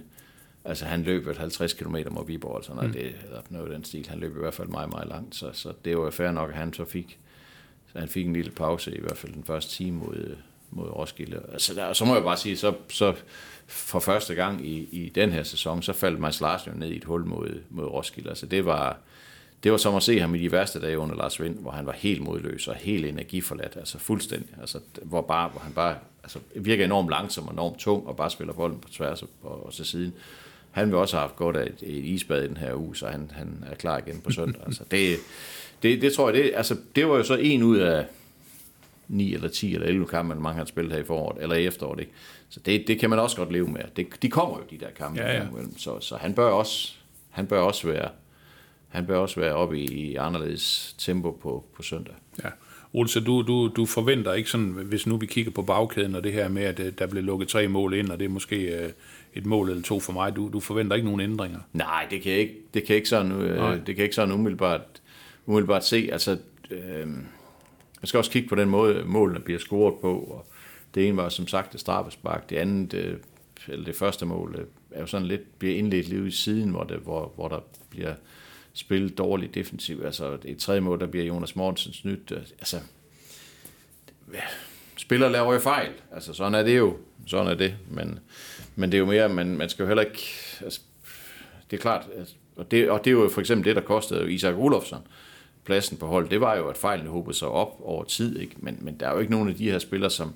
altså 0.65 0.85
han 0.85 1.03
løb 1.03 1.25
vel 1.27 1.37
50 1.37 1.73
km 1.73 1.95
mod 2.11 2.27
Viborg, 2.27 2.63
sådan 2.63 2.75
noget, 2.75 2.93
det, 2.93 3.05
eller 3.25 3.41
noget 3.49 3.67
af 3.67 3.73
den 3.73 3.83
stil. 3.83 4.05
Han 4.09 4.19
løb 4.19 4.35
i 4.35 4.39
hvert 4.39 4.53
fald 4.53 4.67
meget, 4.67 4.89
meget 4.89 5.07
langt, 5.07 5.35
så, 5.35 5.49
så 5.53 5.73
det 5.85 5.97
var 5.97 6.03
jo 6.03 6.11
fair 6.11 6.31
nok, 6.31 6.49
at 6.49 6.55
han 6.55 6.73
så 6.73 6.85
fik, 6.85 7.17
så 7.93 7.99
han 7.99 8.07
fik 8.07 8.25
en 8.25 8.33
lille 8.33 8.51
pause, 8.51 8.95
i 8.97 9.01
hvert 9.01 9.17
fald 9.17 9.33
den 9.33 9.43
første 9.43 9.71
time 9.71 9.97
mod, 9.97 10.35
mod 10.75 10.89
Roskilde. 10.89 11.41
Altså, 11.53 11.73
der, 11.73 11.93
så 11.93 12.05
må 12.05 12.13
jeg 12.13 12.23
bare 12.23 12.37
sige, 12.37 12.57
så, 12.57 12.73
så 12.89 13.13
for 13.67 13.99
første 13.99 14.35
gang 14.35 14.67
i, 14.67 14.87
i 14.91 15.09
den 15.09 15.31
her 15.31 15.43
sæson, 15.43 15.81
så 15.81 15.93
faldt 15.93 16.19
Mads 16.19 16.41
Larsen 16.41 16.71
jo 16.73 16.79
ned 16.79 16.89
i 16.89 16.95
et 16.95 17.03
hul 17.03 17.25
mod, 17.25 17.61
mod 17.69 17.85
Roskilde. 17.85 18.29
Altså 18.29 18.45
det 18.45 18.65
var, 18.65 18.97
det 19.63 19.71
var 19.71 19.77
som 19.77 19.95
at 19.95 20.03
se 20.03 20.19
ham 20.19 20.35
i 20.35 20.39
de 20.39 20.51
værste 20.51 20.81
dage 20.81 20.99
under 20.99 21.15
Lars 21.15 21.41
Vind, 21.41 21.59
hvor 21.59 21.71
han 21.71 21.85
var 21.85 21.91
helt 21.91 22.21
modløs 22.21 22.67
og 22.67 22.75
helt 22.75 23.05
energiforladt, 23.05 23.77
altså 23.77 23.99
fuldstændig. 23.99 24.49
Altså, 24.61 24.79
hvor, 25.01 25.21
bare, 25.21 25.49
hvor 25.49 25.61
han 25.61 25.73
bare 25.73 25.95
altså, 26.23 26.39
virker 26.55 26.85
enormt 26.85 27.09
langsom 27.09 27.47
og 27.47 27.53
enormt 27.53 27.77
tung 27.77 28.07
og 28.07 28.15
bare 28.15 28.31
spiller 28.31 28.53
bolden 28.53 28.79
på 28.79 28.89
tværs 28.89 29.21
og, 29.21 29.29
og, 29.43 29.65
og 29.65 29.73
til 29.73 29.85
siden. 29.85 30.13
Han 30.71 30.87
vil 30.87 30.95
også 30.95 31.17
have 31.17 31.21
haft 31.21 31.35
godt 31.35 31.55
af 31.55 31.65
et, 31.65 31.75
et 31.81 32.05
isbad 32.05 32.43
i 32.43 32.47
den 32.47 32.57
her 32.57 32.73
uge, 32.73 32.95
så 32.95 33.07
han, 33.07 33.31
han 33.33 33.63
er 33.71 33.75
klar 33.75 33.97
igen 33.97 34.21
på 34.21 34.31
søndag. 34.31 34.61
altså, 34.65 34.83
det, 34.91 35.17
det, 35.83 36.01
det 36.01 36.13
tror 36.13 36.29
jeg, 36.29 36.43
det, 36.43 36.51
altså, 36.55 36.77
det 36.95 37.07
var 37.07 37.17
jo 37.17 37.23
så 37.23 37.35
en 37.35 37.63
ud 37.63 37.77
af 37.77 38.05
9 39.07 39.33
eller 39.33 39.47
10 39.47 39.73
eller 39.73 39.87
11 39.87 40.07
kampe, 40.07 40.27
man 40.27 40.43
mange 40.43 40.57
har 40.57 40.65
spillet 40.65 40.93
her 40.93 40.99
i 40.99 41.05
foråret, 41.05 41.43
eller 41.43 41.55
i 41.55 41.65
efteråret. 41.65 41.99
Ikke? 41.99 42.11
Så 42.49 42.59
det, 42.59 42.87
det 42.87 42.99
kan 42.99 43.09
man 43.09 43.19
også 43.19 43.37
godt 43.37 43.51
leve 43.51 43.67
med. 43.67 43.81
Det, 43.95 44.07
de 44.21 44.29
kommer 44.29 44.57
jo, 44.57 44.63
de 44.71 44.85
der 44.85 44.91
kampe. 44.97 45.21
Ja, 45.21 45.33
ja. 45.33 45.45
Så, 45.77 45.99
så 45.99 46.15
han 46.15 46.33
bør 46.33 46.49
også, 46.49 46.93
han 47.29 47.47
bør 47.47 47.59
også 47.59 47.87
være 47.87 48.09
han 48.95 49.05
bør 49.05 49.17
også 49.17 49.39
være 49.39 49.53
oppe 49.53 49.79
i, 49.79 49.85
i 49.85 50.15
anderledes 50.15 50.95
tempo 50.97 51.31
på, 51.31 51.65
på 51.75 51.83
søndag. 51.83 52.13
Ja. 52.43 52.49
Ole, 52.93 53.09
så 53.09 53.19
du, 53.19 53.41
du, 53.41 53.67
du 53.67 53.85
forventer 53.85 54.33
ikke 54.33 54.49
sådan, 54.49 54.65
hvis 54.65 55.07
nu 55.07 55.17
vi 55.17 55.25
kigger 55.25 55.51
på 55.51 55.61
bagkæden 55.61 56.15
og 56.15 56.23
det 56.23 56.33
her 56.33 56.47
med, 56.47 56.63
at 56.63 56.79
øh, 56.79 56.93
der 56.99 57.07
blev 57.07 57.23
lukket 57.23 57.47
tre 57.47 57.67
mål 57.67 57.93
ind, 57.93 58.09
og 58.09 58.19
det 58.19 58.25
er 58.25 58.29
måske 58.29 58.55
øh, 58.55 58.89
et 59.33 59.45
mål 59.45 59.69
eller 59.69 59.83
to 59.83 59.99
for 59.99 60.13
mig, 60.13 60.35
du, 60.35 60.49
du 60.53 60.59
forventer 60.59 60.95
ikke 60.95 61.05
nogen 61.05 61.21
ændringer? 61.21 61.59
Nej, 61.73 62.07
det 62.09 62.21
kan 62.21 62.31
jeg 62.31 62.39
ikke, 62.39 62.53
det 62.73 62.83
kan 62.83 62.89
jeg 62.89 62.97
ikke 62.97 63.09
sådan, 63.09 63.31
øh, 63.31 63.75
det 63.75 63.85
kan 63.85 63.97
jeg 63.97 64.03
ikke 64.03 64.15
sådan 64.15 64.33
umiddelbart, 64.33 64.81
umiddelbart 65.45 65.85
se. 65.85 66.09
Altså, 66.11 66.37
øh, 66.71 67.07
man 68.05 68.07
skal 68.07 68.17
også 68.17 68.31
kigge 68.31 68.49
på 68.49 68.55
den 68.55 68.69
måde, 68.69 69.03
målene 69.05 69.39
bliver 69.39 69.59
scoret 69.59 69.95
på. 70.01 70.19
Og 70.19 70.47
det 70.95 71.07
ene 71.07 71.17
var 71.17 71.29
som 71.29 71.47
sagt 71.47 71.73
et 71.73 71.79
straffespark. 71.79 72.49
Det 72.49 72.55
andet, 72.55 72.93
øh, 72.93 73.17
eller 73.67 73.85
det 73.85 73.95
første 73.95 74.25
mål, 74.25 74.55
øh, 74.59 74.65
er 74.91 74.99
jo 74.99 75.07
sådan 75.07 75.27
lidt, 75.27 75.59
bliver 75.59 75.75
indledt 75.75 76.07
lidt 76.07 76.25
i 76.25 76.31
siden, 76.31 76.69
hvor, 76.69 76.83
det, 76.83 76.97
hvor, 76.97 77.31
hvor 77.35 77.47
der 77.47 77.59
bliver 77.89 78.13
spillet 78.73 79.17
dårligt 79.17 79.55
defensivt. 79.55 80.05
Altså 80.05 80.37
et 80.45 80.57
tredje 80.57 80.81
mål, 80.81 80.99
der 80.99 81.05
bliver 81.05 81.25
Jonas 81.25 81.55
Mortensen 81.55 81.93
snydt. 81.93 82.31
Øh, 82.31 82.37
altså, 82.37 82.79
spiller 84.97 85.29
laver 85.29 85.53
jo 85.53 85.59
fejl. 85.59 85.91
Altså, 86.11 86.33
sådan 86.33 86.55
er 86.55 86.63
det 86.63 86.77
jo. 86.77 86.97
Sådan 87.27 87.47
er 87.47 87.55
det. 87.55 87.75
Men, 87.89 88.19
men 88.75 88.91
det 88.91 88.97
er 88.97 88.99
jo 88.99 89.05
mere, 89.05 89.29
man, 89.29 89.57
man 89.57 89.69
skal 89.69 89.83
jo 89.83 89.87
heller 89.87 90.03
ikke... 90.03 90.21
Altså, 90.61 90.81
det 91.71 91.77
er 91.77 91.81
klart, 91.81 92.07
altså, 92.17 92.35
og 92.55 92.71
det, 92.71 92.89
og 92.89 93.05
det 93.05 93.11
er 93.11 93.15
jo 93.15 93.29
for 93.29 93.41
eksempel 93.41 93.65
det, 93.65 93.75
der 93.75 93.81
kostede 93.81 94.33
Isak 94.33 94.55
Olofsson 94.55 95.07
pladsen 95.65 95.97
på 95.97 96.07
hold. 96.07 96.29
Det 96.29 96.41
var 96.41 96.55
jo, 96.55 96.67
at 96.67 96.77
fejlene 96.77 97.09
hobede 97.09 97.37
sig 97.37 97.47
op 97.47 97.81
over 97.83 98.03
tid. 98.03 98.39
Ikke? 98.39 98.55
Men, 98.57 98.77
men 98.81 98.99
der 98.99 99.07
er 99.07 99.13
jo 99.13 99.19
ikke 99.19 99.31
nogen 99.31 99.49
af 99.49 99.55
de 99.55 99.71
her 99.71 99.79
spillere, 99.79 100.09
som, 100.09 100.33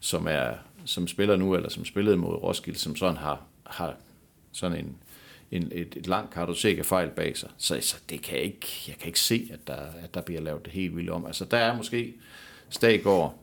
som, 0.00 0.26
er, 0.30 0.50
som 0.84 1.08
spiller 1.08 1.36
nu, 1.36 1.54
eller 1.54 1.68
som 1.68 1.84
spillede 1.84 2.16
mod 2.16 2.34
Roskilde, 2.34 2.78
som 2.78 2.96
sådan 2.96 3.16
har, 3.16 3.42
har 3.66 3.94
sådan 4.52 4.78
en, 4.78 4.96
en, 5.50 5.68
et, 5.72 5.94
et 5.96 6.06
langt 6.06 6.34
kartotek 6.34 6.78
af 6.78 6.86
fejl 6.86 7.08
bag 7.08 7.36
sig. 7.36 7.48
Så, 7.56 7.78
så 7.80 7.96
det 8.10 8.22
kan 8.22 8.36
jeg, 8.36 8.44
ikke, 8.44 8.66
jeg 8.88 8.96
kan 8.96 9.06
ikke 9.06 9.20
se, 9.20 9.50
at 9.52 9.66
der, 9.66 9.76
at 10.02 10.14
der 10.14 10.20
bliver 10.20 10.40
lavet 10.40 10.64
det 10.64 10.72
helt 10.72 10.96
vildt 10.96 11.10
om. 11.10 11.26
Altså, 11.26 11.44
der 11.44 11.58
er 11.58 11.76
måske 11.76 12.14
Stagård, 12.70 13.34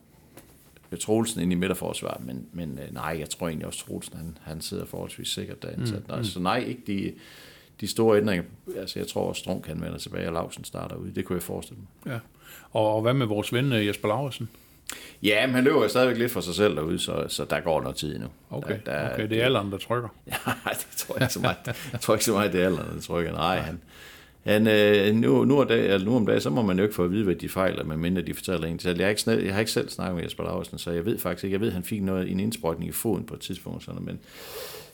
Troelsen 1.00 1.40
ind 1.40 1.52
i 1.52 1.54
midterforsvar, 1.54 2.20
men, 2.24 2.46
men 2.52 2.78
øh, 2.78 2.94
nej, 2.94 3.16
jeg 3.18 3.30
tror 3.30 3.48
egentlig 3.48 3.66
også, 3.66 3.86
Troelsen 3.86 4.16
han, 4.16 4.38
han 4.42 4.60
sidder 4.60 4.84
forholdsvis 4.84 5.28
sikkert 5.28 5.62
derinde. 5.62 5.96
Mm, 5.96 6.02
nej, 6.08 6.22
Så 6.22 6.40
nej, 6.40 6.58
ikke 6.58 6.82
de, 6.86 7.12
de 7.80 7.86
store 7.86 8.18
ændringer. 8.18 8.44
Altså, 8.76 8.98
jeg 8.98 9.08
tror 9.08 9.28
også, 9.28 9.38
Strunk 9.38 9.64
kan 9.64 9.80
vende 9.80 9.98
tilbage, 9.98 10.26
og 10.26 10.32
Lausen 10.32 10.64
starter 10.64 10.96
ud. 10.96 11.10
Det 11.10 11.24
kunne 11.24 11.36
jeg 11.36 11.42
forestille 11.42 11.80
mig. 11.80 12.12
Ja. 12.12 12.18
Og, 12.72 12.94
og 12.94 13.02
hvad 13.02 13.14
med 13.14 13.26
vores 13.26 13.52
ven 13.52 13.72
øh, 13.72 13.86
Jesper 13.86 14.08
Laursen? 14.08 14.48
Ja, 15.22 15.46
men 15.46 15.54
han 15.54 15.64
løber 15.64 15.82
jo 15.82 15.88
stadigvæk 15.88 16.16
lidt 16.16 16.32
for 16.32 16.40
sig 16.40 16.54
selv 16.54 16.76
derude, 16.76 16.98
så, 16.98 17.24
så 17.28 17.44
der 17.44 17.60
går 17.60 17.80
noget 17.80 17.96
tid 17.96 18.14
endnu. 18.14 18.28
Okay, 18.50 18.78
der, 18.86 18.92
der, 18.92 19.12
okay 19.12 19.28
det 19.28 19.40
er 19.40 19.44
alderen, 19.44 19.72
der 19.72 19.78
trykker. 19.78 20.08
Nej, 20.46 20.72
det 20.72 20.86
tror 20.96 21.14
jeg 21.14 21.22
ikke 21.22 21.32
så 21.32 21.40
meget. 21.40 21.56
Jeg 21.92 22.00
tror 22.00 22.14
ikke 22.14 22.24
så 22.24 22.32
meget, 22.32 22.52
det 22.52 22.62
er 22.62 22.66
alderen, 22.66 22.94
der 22.94 23.00
trykker. 23.00 23.32
Nej, 23.32 23.58
han, 23.58 23.80
han, 24.44 24.66
øh, 24.66 25.14
nu, 25.14 25.44
nu, 25.44 25.60
om 25.60 25.68
dag, 25.68 25.84
eller 25.86 26.06
nu 26.06 26.16
om 26.16 26.26
dagen, 26.26 26.40
så 26.40 26.50
må 26.50 26.62
man 26.62 26.76
jo 26.76 26.82
ikke 26.82 26.94
få 26.94 27.04
at 27.04 27.10
vide, 27.10 27.24
hvad 27.24 27.34
de 27.34 27.48
fejler, 27.48 27.84
medmindre 27.84 28.22
de 28.22 28.34
fortæller 28.34 28.66
en 28.66 28.78
selv. 28.78 28.98
Jeg 28.98 29.06
har 29.06 29.10
ikke, 29.10 29.46
jeg 29.46 29.54
har 29.54 29.60
ikke 29.60 29.72
selv 29.72 29.88
snakket 29.88 30.14
med 30.14 30.24
Jesper 30.24 30.44
Laursen, 30.44 30.78
så 30.78 30.90
jeg 30.90 31.04
ved 31.04 31.18
faktisk 31.18 31.44
ikke. 31.44 31.54
Jeg 31.54 31.60
ved, 31.60 31.68
at 31.68 31.74
han 31.74 31.84
fik 31.84 32.02
noget, 32.02 32.30
en 32.30 32.40
indsprøjtning 32.40 32.88
i 32.88 32.92
foden 32.92 33.24
på 33.24 33.34
et 33.34 33.40
tidspunkt, 33.40 33.84
sådan, 33.84 34.04
men 34.04 34.18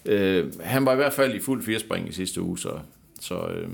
øh, 0.05 0.53
han 0.61 0.87
var 0.87 0.93
i 0.93 0.97
hvert 0.97 1.12
fald 1.12 1.35
i 1.35 1.41
fuld 1.41 1.62
firespring 1.62 2.09
i 2.09 2.12
sidste 2.12 2.43
uge, 2.43 2.59
så, 2.59 2.79
så 3.21 3.47
øh, 3.47 3.69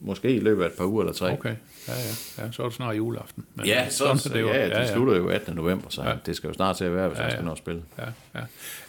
måske 0.00 0.34
i 0.36 0.40
løbet 0.40 0.62
af 0.62 0.66
et 0.66 0.72
par 0.72 0.84
uger 0.84 1.02
eller 1.02 1.12
tre. 1.12 1.32
Okay, 1.32 1.54
ja, 1.88 1.92
ja. 1.92 2.44
ja 2.44 2.52
så 2.52 2.62
er 2.62 2.66
det 2.66 2.74
snart 2.76 2.96
juleaften. 2.96 3.44
Men, 3.54 3.66
Ja, 3.66 3.88
så, 3.90 3.98
sådan 3.98 4.18
så, 4.18 4.28
det 4.28 4.40
jo. 4.40 4.48
ja, 4.48 4.80
det 4.80 4.88
slutter 4.88 5.16
jo 5.16 5.28
18. 5.28 5.54
november, 5.54 5.86
så 5.90 6.02
Ja. 6.02 6.08
ja. 6.10 6.16
det 6.26 6.36
skal 6.36 6.48
jo 6.48 6.54
snart 6.54 6.76
til 6.76 6.84
at 6.84 6.94
være, 6.94 7.08
hvis 7.08 7.18
ja, 7.18 7.22
Ja, 7.22 7.28
han 7.28 7.30
skal 7.32 7.42
ja. 7.42 7.46
nå 7.46 7.52
at 7.52 7.58
spille. 7.58 7.82
Ja, 7.98 8.40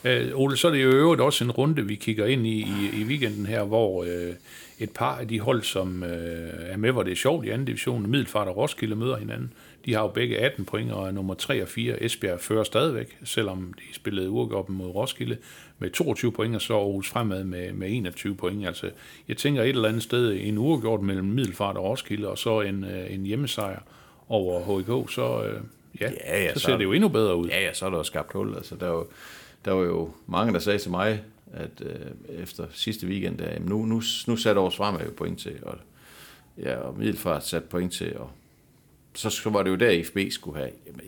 ja. 0.06 0.20
Øh, 0.28 0.32
Ole, 0.40 0.58
så 0.58 0.68
er 0.68 0.72
det 0.72 0.84
jo 0.84 0.90
øvrigt 0.90 1.22
også 1.22 1.44
en 1.44 1.52
runde, 1.52 1.88
vi 1.88 1.96
kigger 1.96 2.26
ind 2.26 2.48
i 2.48 2.62
i, 2.62 3.02
i 3.02 3.04
weekenden 3.04 3.46
her, 3.46 3.64
hvor 3.64 4.04
øh, 4.04 4.34
et 4.80 4.90
par 4.90 5.16
af 5.18 5.28
de 5.28 5.40
hold, 5.40 5.64
som 5.64 6.04
øh, 6.04 6.50
er 6.60 6.78
med, 6.78 6.92
hvor 6.92 7.04
det 7.04 7.12
er 7.12 7.16
sjovt 7.16 7.46
i 7.46 7.50
anden 7.50 7.66
division, 7.66 8.10
Middelfart 8.10 8.48
og 8.48 8.58
Roskilde 8.58 8.96
møder 8.96 9.18
hinanden. 9.18 9.54
De 9.86 9.94
har 9.94 10.02
jo 10.02 10.08
begge 10.08 10.38
18 10.38 10.66
point, 10.66 10.92
og 10.92 11.08
er 11.08 11.12
nummer 11.12 11.34
3 11.34 11.62
og 11.62 11.68
4. 11.68 12.04
Esbjerg 12.04 12.40
fører 12.40 12.64
stadigvæk, 12.64 13.18
selvom 13.24 13.74
de 13.78 13.96
spillede 13.96 14.30
uafgjort 14.30 14.70
mod 14.70 14.88
Roskilde 14.88 15.38
med 15.82 15.90
22 15.90 16.32
point, 16.32 16.56
og 16.56 16.62
så 16.62 16.74
Aarhus 16.78 17.10
fremad 17.10 17.44
med, 17.44 17.74
med 17.74 17.88
21 17.92 18.36
point. 18.36 18.68
Altså, 18.68 18.90
jeg 19.28 19.38
tænker 19.38 19.62
et 19.64 19.70
eller 19.70 19.88
andet 19.90 20.04
sted 20.04 20.38
en 20.42 20.58
uafgjort 20.58 21.02
mellem 21.02 21.26
Middelfart 21.28 21.78
og 21.78 21.84
Roskilde, 21.84 22.28
og 22.28 22.38
så 22.38 22.62
en, 22.62 22.84
øh, 22.84 23.14
en 23.14 23.26
hjemmesejr 23.26 23.80
over 24.30 24.78
HIK, 24.78 25.10
så, 25.14 25.44
øh, 25.44 25.62
ja, 26.02 26.12
Ja, 26.28 26.44
ja, 26.44 26.54
så 26.54 26.60
så- 26.60 26.66
ser 26.66 26.78
det 26.78 26.84
jo 26.84 26.92
endnu 26.92 27.08
bedre 27.10 27.36
ud. 27.36 27.48
Ja, 27.48 27.62
ja, 27.62 27.74
så 27.74 27.86
er 27.86 27.90
der 27.90 27.98
jo 27.98 28.04
skabt 28.04 28.34
hul. 28.34 28.56
Altså, 28.56 28.76
der, 28.76 28.88
var, 28.88 28.96
jo- 28.98 29.08
der 29.66 29.72
var 29.72 29.84
jo 29.84 30.10
mange, 30.28 30.54
der 30.54 30.60
sagde 30.60 30.80
til 30.80 30.92
mig, 30.92 31.24
at 31.54 31.82
øh, 31.82 32.42
efter 32.44 32.66
sidste 32.72 33.08
weekend, 33.08 33.42
at 33.42 33.54
jamen, 33.54 33.70
nu, 33.70 33.86
nu, 33.86 34.02
nu 34.28 34.36
satte 34.36 34.60
Aarhus 34.60 34.76
Fremad 34.76 35.06
jo 35.06 35.12
point 35.18 35.40
til, 35.40 35.56
og, 35.62 35.78
ja, 36.58 36.76
og 36.76 36.98
Middelfart 36.98 37.46
sat 37.48 37.64
point 37.64 37.94
til, 37.94 38.18
og 38.18 38.30
så, 39.14 39.30
så 39.30 39.50
var 39.50 39.64
det 39.64 39.70
jo 39.72 39.76
der, 39.76 40.04
FB 40.04 40.18
skulle 40.32 40.58
have. 40.58 40.72
Jamen, 40.88 41.02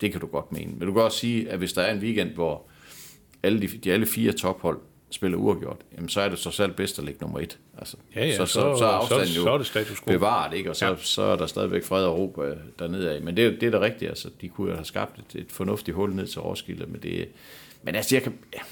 det 0.00 0.12
kan 0.12 0.20
du 0.20 0.26
godt 0.26 0.52
mene. 0.52 0.72
Men 0.78 0.86
du 0.88 0.92
kan 0.92 1.02
også 1.02 1.18
sige, 1.18 1.50
at 1.50 1.58
hvis 1.58 1.72
der 1.72 1.82
er 1.82 1.92
en 1.94 1.98
weekend, 2.00 2.30
hvor 2.30 2.62
alle 3.42 3.60
de, 3.60 3.66
de 3.66 3.92
alle 3.92 4.06
fire 4.06 4.32
tophold 4.32 4.78
spiller 5.12 5.38
uafgjort, 5.38 5.76
jamen 5.96 6.08
så 6.08 6.20
er 6.20 6.28
det 6.28 6.38
så 6.38 6.50
selv 6.50 6.72
bedst 6.72 6.98
at 6.98 7.04
ligge 7.04 7.20
nummer 7.20 7.38
et. 7.40 7.58
Altså, 7.78 7.96
Ja, 8.16 8.26
ja, 8.26 8.36
så, 8.36 8.46
så, 8.46 8.52
så- 8.52 8.76
så, 8.78 8.84
er 8.84 8.88
afstanden 8.88 9.26
så- 9.26 9.34
jo 9.36 9.42
så 9.42 9.50
er 9.52 9.58
det 9.58 9.66
status 9.66 10.00
quo. 10.00 10.12
bevaret, 10.12 10.54
ikke? 10.56 10.70
og 10.70 10.76
så, 10.76 10.86
Ja. 10.86 10.96
så 10.96 11.22
er 11.22 11.36
der 11.36 11.46
stadigvæk 11.46 11.84
fred 11.84 12.04
og 12.04 12.18
ro 12.18 12.42
øh, 12.44 12.56
dernede 12.78 13.10
af. 13.14 13.22
Men 13.22 13.36
det, 13.36 13.46
er 13.46 13.50
det 13.50 13.62
er 13.62 13.70
da 13.70 13.80
rigtigt, 13.80 14.08
altså, 14.08 14.28
de 14.40 14.48
kunne 14.48 14.68
jo 14.70 14.74
have 14.74 14.84
skabt 14.84 15.18
et, 15.34 15.40
et 15.40 15.52
fornuftigt 15.52 15.94
hul 15.94 16.14
ned 16.14 16.26
til 16.26 16.40
Roskilde, 16.40 16.86
men 16.86 17.02
det 17.02 17.28
men 17.82 17.94
altså, 17.94 18.14
jeg 18.16 18.22
kan, 18.22 18.38
jeg 18.52 18.62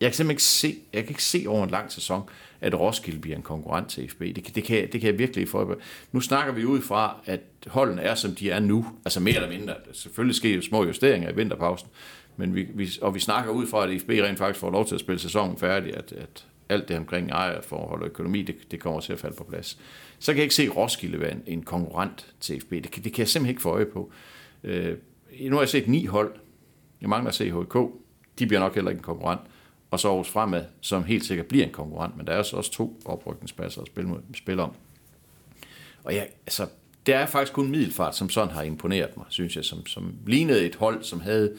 kan 0.00 0.12
simpelthen 0.12 0.30
ikke 0.30 0.42
se, 0.42 0.74
jeg 0.92 1.02
kan 1.02 1.10
ikke 1.10 1.24
se 1.24 1.44
over 1.48 1.64
en 1.64 1.70
lang 1.70 1.92
sæson, 1.92 2.22
at 2.66 2.80
Roskilde 2.80 3.20
bliver 3.20 3.36
en 3.36 3.42
konkurrent 3.42 3.88
til 3.88 4.10
FB. 4.10 4.20
Det, 4.20 4.54
det, 4.54 4.64
kan, 4.64 4.88
det 4.92 5.00
kan 5.00 5.10
jeg 5.10 5.18
virkelig 5.18 5.48
få. 5.48 5.80
Nu 6.12 6.20
snakker 6.20 6.52
vi 6.52 6.64
ud 6.64 6.80
fra, 6.80 7.16
at 7.24 7.40
holdene 7.66 8.02
er, 8.02 8.14
som 8.14 8.34
de 8.34 8.50
er 8.50 8.60
nu. 8.60 8.86
Altså 9.04 9.20
mere 9.20 9.34
eller 9.34 9.48
mindre. 9.48 9.74
Selvfølgelig 9.92 10.36
sker 10.36 10.54
jo 10.54 10.62
små 10.62 10.84
justeringer 10.84 11.30
i 11.30 11.34
vinterpausen. 11.34 11.88
Men 12.36 12.54
vi, 12.54 12.66
vi, 12.74 12.88
og 13.02 13.14
vi 13.14 13.20
snakker 13.20 13.50
ud 13.50 13.66
fra, 13.66 13.90
at 13.90 14.00
FB 14.00 14.10
rent 14.10 14.38
faktisk 14.38 14.60
får 14.60 14.70
lov 14.70 14.86
til 14.86 14.94
at 14.94 15.00
spille 15.00 15.18
sæsonen 15.18 15.58
færdig, 15.58 15.96
at, 15.96 16.12
at 16.12 16.46
alt 16.68 16.88
det 16.88 16.96
omkring 16.96 17.30
ejerforhold 17.30 18.02
og 18.02 18.08
økonomi, 18.08 18.42
det, 18.42 18.56
det 18.70 18.80
kommer 18.80 19.00
til 19.00 19.12
at 19.12 19.18
falde 19.18 19.36
på 19.36 19.44
plads. 19.44 19.78
Så 20.18 20.32
kan 20.32 20.36
jeg 20.36 20.42
ikke 20.42 20.54
se 20.54 20.68
Roskilde 20.68 21.20
være 21.20 21.32
en, 21.32 21.42
en 21.46 21.62
konkurrent 21.62 22.34
til 22.40 22.60
FB. 22.60 22.70
Det 22.70 22.90
kan, 22.90 23.04
det 23.04 23.12
kan 23.12 23.18
jeg 23.18 23.28
simpelthen 23.28 23.50
ikke 23.50 23.62
få 23.62 23.70
øje 23.70 23.86
på. 23.86 24.10
Øh, 24.64 24.96
nu 25.40 25.56
har 25.56 25.62
jeg 25.62 25.68
set 25.68 25.88
ni 25.88 26.04
hold. 26.04 26.34
Jeg 27.00 27.08
mangler 27.08 27.28
at 27.28 27.34
se 27.34 27.50
HK. 27.50 27.76
De 28.38 28.46
bliver 28.46 28.60
nok 28.60 28.74
heller 28.74 28.90
ikke 28.90 28.98
en 28.98 29.04
konkurrent. 29.04 29.40
Og 29.96 30.00
så 30.00 30.08
Aarhus 30.08 30.28
Fremad, 30.28 30.64
som 30.80 31.04
helt 31.04 31.24
sikkert 31.24 31.46
bliver 31.46 31.64
en 31.64 31.72
konkurrent, 31.72 32.16
men 32.16 32.26
der 32.26 32.32
er 32.32 32.38
også 32.38 32.70
to 32.72 33.00
oprykningspladser 33.04 33.80
at 33.80 33.86
spille, 33.86 34.08
mod, 34.08 34.18
spille 34.34 34.62
om. 34.62 34.72
Og 36.04 36.14
ja, 36.14 36.22
altså, 36.46 36.66
det 37.06 37.14
er 37.14 37.26
faktisk 37.26 37.52
kun 37.52 37.70
Middelfart, 37.70 38.16
som 38.16 38.30
sådan 38.30 38.54
har 38.54 38.62
imponeret 38.62 39.16
mig, 39.16 39.26
synes 39.28 39.56
jeg, 39.56 39.64
som, 39.64 39.86
som 39.86 40.14
lignede 40.26 40.66
et 40.66 40.74
hold, 40.74 41.02
som 41.02 41.20
havde 41.20 41.52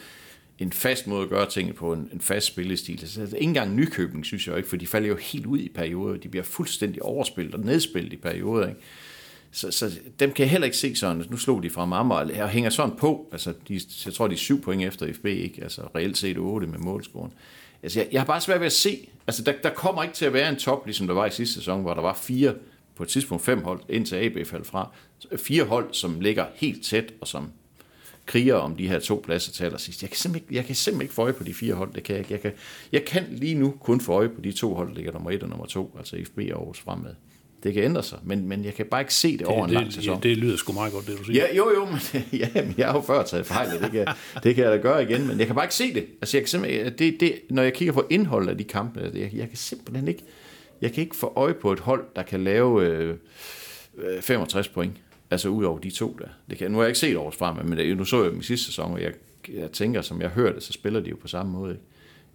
en 0.59 0.71
fast 0.71 1.07
måde 1.07 1.23
at 1.23 1.29
gøre 1.29 1.49
tingene 1.49 1.73
på, 1.73 1.93
en, 1.93 2.09
en 2.13 2.21
fast 2.21 2.47
spillestil. 2.47 2.99
Altså, 3.01 3.21
altså 3.21 3.35
ikke 3.35 3.47
engang 3.47 3.75
Nykøbing, 3.75 4.25
synes 4.25 4.47
jeg 4.47 4.51
jo 4.51 4.57
ikke, 4.57 4.69
for 4.69 4.77
de 4.77 4.87
falder 4.87 5.09
jo 5.09 5.15
helt 5.15 5.45
ud 5.45 5.59
i 5.59 5.69
perioder. 5.75 6.17
De 6.17 6.29
bliver 6.29 6.43
fuldstændig 6.43 7.01
overspillet 7.01 7.55
og 7.55 7.59
nedspillet 7.59 8.13
i 8.13 8.17
perioder. 8.17 8.67
Ikke? 8.67 8.81
Så, 9.51 9.71
så 9.71 9.99
dem 10.19 10.31
kan 10.31 10.43
jeg 10.43 10.51
heller 10.51 10.65
ikke 10.65 10.77
se 10.77 10.95
sådan. 10.95 11.25
Nu 11.29 11.37
slog 11.37 11.63
de 11.63 11.69
fra 11.69 11.85
Marmar 11.85 12.31
og 12.41 12.49
hænger 12.49 12.69
sådan 12.69 12.95
på. 12.97 13.29
Altså, 13.31 13.53
de, 13.67 13.81
jeg 14.05 14.13
tror, 14.13 14.27
de 14.27 14.33
er 14.33 14.37
syv 14.37 14.61
point 14.61 14.83
efter 14.83 15.13
FB, 15.13 15.25
ikke? 15.25 15.63
Altså 15.63 15.81
reelt 15.95 16.17
set 16.17 16.37
8 16.37 16.67
med 16.67 16.79
målscoren. 16.79 17.33
Altså, 17.87 17.99
jeg, 17.99 18.07
jeg 18.11 18.21
har 18.21 18.25
bare 18.25 18.41
svært 18.41 18.59
ved 18.59 18.65
at 18.65 18.71
se. 18.73 19.09
Altså, 19.27 19.43
der, 19.43 19.53
der 19.63 19.69
kommer 19.69 20.03
ikke 20.03 20.15
til 20.15 20.25
at 20.25 20.33
være 20.33 20.49
en 20.49 20.55
top, 20.55 20.85
ligesom 20.85 21.07
der 21.07 21.13
var 21.13 21.25
i 21.25 21.31
sidste 21.31 21.53
sæson, 21.55 21.81
hvor 21.81 21.93
der 21.93 22.01
var 22.01 22.13
fire, 22.13 22.55
på 22.95 23.03
et 23.03 23.09
tidspunkt 23.09 23.43
fem 23.45 23.63
hold, 23.63 23.81
indtil 23.89 24.15
AB 24.15 24.47
faldt 24.47 24.67
fra. 24.67 24.91
Fire 25.37 25.63
hold, 25.63 25.93
som 25.93 26.19
ligger 26.21 26.45
helt 26.55 26.83
tæt, 26.85 27.13
og 27.21 27.27
som 27.27 27.51
kriger 28.25 28.55
om 28.55 28.75
de 28.75 28.87
her 28.87 28.99
to 28.99 29.21
pladser 29.25 29.51
til 29.51 29.63
allersidst. 29.63 30.01
Jeg 30.01 30.09
kan 30.09 30.17
simpelthen, 30.17 30.45
ikke- 30.49 30.55
jeg 30.55 30.65
kan 30.65 30.75
simpelthen 30.75 31.01
ikke 31.01 31.13
få 31.13 31.21
øje 31.21 31.33
på 31.33 31.43
de 31.43 31.53
fire 31.53 31.73
hold. 31.73 31.93
Det 31.93 32.03
kan 32.03 32.15
jeg, 32.15 32.19
ikke. 32.19 32.33
jeg, 32.33 32.41
kan, 32.41 32.51
jeg 32.91 33.05
kan 33.05 33.25
lige 33.31 33.55
nu 33.55 33.73
kun 33.81 34.01
få 34.01 34.13
øje 34.13 34.29
på 34.29 34.41
de 34.41 34.51
to 34.51 34.73
hold, 34.73 34.89
der 34.89 34.95
ligger 34.95 35.11
nummer 35.11 35.31
et 35.31 35.43
og 35.43 35.49
nummer 35.49 35.65
to, 35.65 35.95
altså 35.97 36.17
FB 36.25 36.37
og 36.37 36.43
Aarhus 36.59 36.79
fremad. 36.79 37.13
Det 37.63 37.73
kan 37.73 37.83
ændre 37.83 38.03
sig, 38.03 38.19
men, 38.23 38.47
men 38.47 38.65
jeg 38.65 38.73
kan 38.73 38.85
bare 38.85 39.01
ikke 39.01 39.13
se 39.13 39.37
det 39.37 39.47
over 39.47 39.65
en 39.65 39.71
lang 39.71 39.85
det, 39.85 39.93
sæson. 39.93 40.15
det, 40.15 40.23
det 40.23 40.37
lyder 40.37 40.57
sgu 40.57 40.73
meget 40.73 40.93
godt, 40.93 41.07
det 41.07 41.19
du 41.19 41.23
siger. 41.23 41.45
Ja, 41.45 41.55
jo, 41.55 41.69
jo, 41.75 41.85
men 41.85 42.23
ja, 42.41 42.49
men 42.55 42.75
jeg 42.77 42.87
har 42.87 42.93
jo 42.93 43.01
før 43.01 43.23
taget 43.23 43.45
fejl, 43.45 43.69
og 43.77 43.83
det 43.83 43.91
kan, 43.91 44.07
det 44.43 44.55
kan 44.55 44.63
jeg 44.63 44.71
da 44.71 44.77
gøre 44.77 45.03
igen, 45.03 45.27
men 45.27 45.39
jeg 45.39 45.47
kan 45.47 45.55
bare 45.55 45.65
ikke 45.65 45.75
se 45.75 45.93
det. 45.93 46.05
Altså, 46.21 46.37
jeg 46.37 46.43
kan 46.43 46.49
simpelthen, 46.49 46.93
det, 46.97 47.19
det, 47.19 47.39
når 47.49 47.63
jeg 47.63 47.73
kigger 47.73 47.93
på 47.93 48.05
indholdet 48.09 48.49
af 48.49 48.57
de 48.57 48.63
kampe, 48.63 49.11
jeg, 49.13 49.29
jeg 49.33 49.47
kan 49.47 49.57
simpelthen 49.57 50.07
ikke, 50.07 50.23
jeg 50.81 50.93
kan 50.93 51.03
ikke 51.03 51.15
få 51.15 51.33
øje 51.35 51.53
på 51.53 51.71
et 51.71 51.79
hold, 51.79 52.05
der 52.15 52.23
kan 52.23 52.43
lave 52.43 52.85
øh, 52.85 53.15
øh, 53.97 54.21
65 54.21 54.67
point, 54.67 54.93
altså 55.31 55.49
ud 55.49 55.63
over 55.63 55.79
de 55.79 55.89
to 55.89 56.17
der. 56.19 56.27
Det 56.49 56.57
kan, 56.57 56.71
nu 56.71 56.77
har 56.77 56.83
jeg 56.83 56.89
ikke 56.89 56.99
set 56.99 57.17
års 57.17 57.35
frem, 57.35 57.65
men 57.65 57.77
det, 57.77 57.97
nu 57.97 58.05
så 58.05 58.23
jeg 58.23 58.31
dem 58.31 58.39
i 58.39 58.43
sidste 58.43 58.65
sæson, 58.65 58.91
og 58.91 59.01
jeg, 59.01 59.13
jeg 59.53 59.71
tænker, 59.71 60.01
som 60.01 60.21
jeg 60.21 60.29
hørte, 60.29 60.61
så 60.61 60.73
spiller 60.73 60.99
de 60.99 61.09
jo 61.09 61.15
på 61.21 61.27
samme 61.27 61.51
måde. 61.51 61.71
Ikke? 61.71 61.83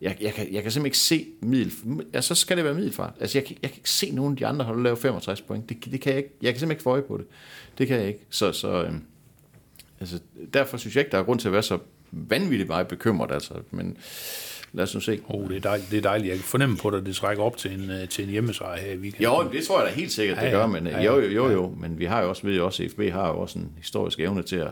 Jeg, 0.02 0.16
jeg, 0.20 0.34
kan, 0.34 0.52
jeg 0.52 0.62
kan 0.62 0.72
simpelthen 0.72 0.86
ikke 0.86 0.98
se 0.98 1.26
middel, 1.40 1.72
altså, 2.12 2.34
så 2.34 2.40
skal 2.40 2.56
det 2.56 2.64
være 2.64 2.74
middelfart. 2.74 3.12
Altså, 3.20 3.38
jeg, 3.38 3.44
kan- 3.46 3.56
jeg 3.62 3.70
kan 3.70 3.78
ikke 3.78 3.90
se 3.90 4.10
nogen 4.10 4.32
af 4.32 4.36
de 4.36 4.46
andre 4.46 4.64
hold 4.64 4.82
lave 4.82 4.96
65 4.96 5.40
point. 5.40 5.68
Det, 5.68 5.84
det 5.92 6.00
kan 6.00 6.10
jeg, 6.12 6.18
ikke, 6.18 6.30
jeg 6.42 6.52
kan 6.52 6.58
simpelthen 6.60 6.70
ikke 6.70 6.82
få 6.82 6.90
øje 6.90 7.02
på 7.02 7.16
det. 7.16 7.26
Det 7.78 7.86
kan 7.86 7.96
jeg 7.98 8.06
ikke. 8.08 8.20
Så, 8.30 8.52
så 8.52 8.68
øhm, 8.84 9.02
altså, 10.00 10.18
derfor 10.54 10.76
synes 10.76 10.96
jeg 10.96 11.00
ikke, 11.00 11.12
der 11.12 11.18
er 11.18 11.22
grund 11.22 11.40
til 11.40 11.48
at 11.48 11.52
være 11.52 11.62
så 11.62 11.78
vanvittigt 12.10 12.68
meget 12.68 12.88
bekymret. 12.88 13.32
Altså. 13.32 13.54
Men 13.70 13.96
lad 14.72 14.82
os 14.82 14.94
nu 14.94 15.00
se. 15.00 15.20
Oh, 15.28 15.48
det, 15.48 15.56
er 15.56 15.60
dejligt, 15.60 15.90
det 15.90 15.98
er 15.98 16.02
dejligt. 16.02 16.28
Jeg 16.28 16.36
kan 16.36 16.44
fornemme 16.44 16.76
på 16.76 16.90
dig, 16.90 16.98
at 16.98 17.06
det 17.06 17.16
trækker 17.16 17.42
op 17.44 17.56
til 17.56 17.72
en, 17.72 17.90
øh, 17.90 18.08
til 18.08 18.24
en 18.24 18.30
hjemmesejr 18.30 18.80
her 18.80 18.92
i 18.92 18.96
weekenden. 18.96 19.24
Jo, 19.24 19.50
det 19.52 19.64
tror 19.64 19.80
jeg 19.82 19.88
da 19.90 19.94
helt 19.94 20.12
sikkert, 20.12 20.36
det 20.36 20.42
Ja, 20.42 20.48
ja. 20.50 20.54
gør, 20.56 20.66
men 20.66 20.86
Ja, 20.86 20.92
ja, 20.92 20.98
ja. 20.98 21.14
jo, 21.14 21.20
jo, 21.20 21.28
jo, 21.30 21.50
jo, 21.50 21.74
men 21.80 21.98
vi 21.98 22.04
har 22.04 22.22
jo 22.22 22.28
også, 22.28 22.42
ved 22.46 22.56
jo 22.56 22.66
også, 22.66 22.82
at 22.82 22.90
FB 22.90 23.00
har 23.00 23.28
jo 23.28 23.38
også 23.38 23.58
en 23.58 23.72
historisk 23.76 24.20
evne 24.20 24.42
til 24.42 24.56
at, 24.56 24.70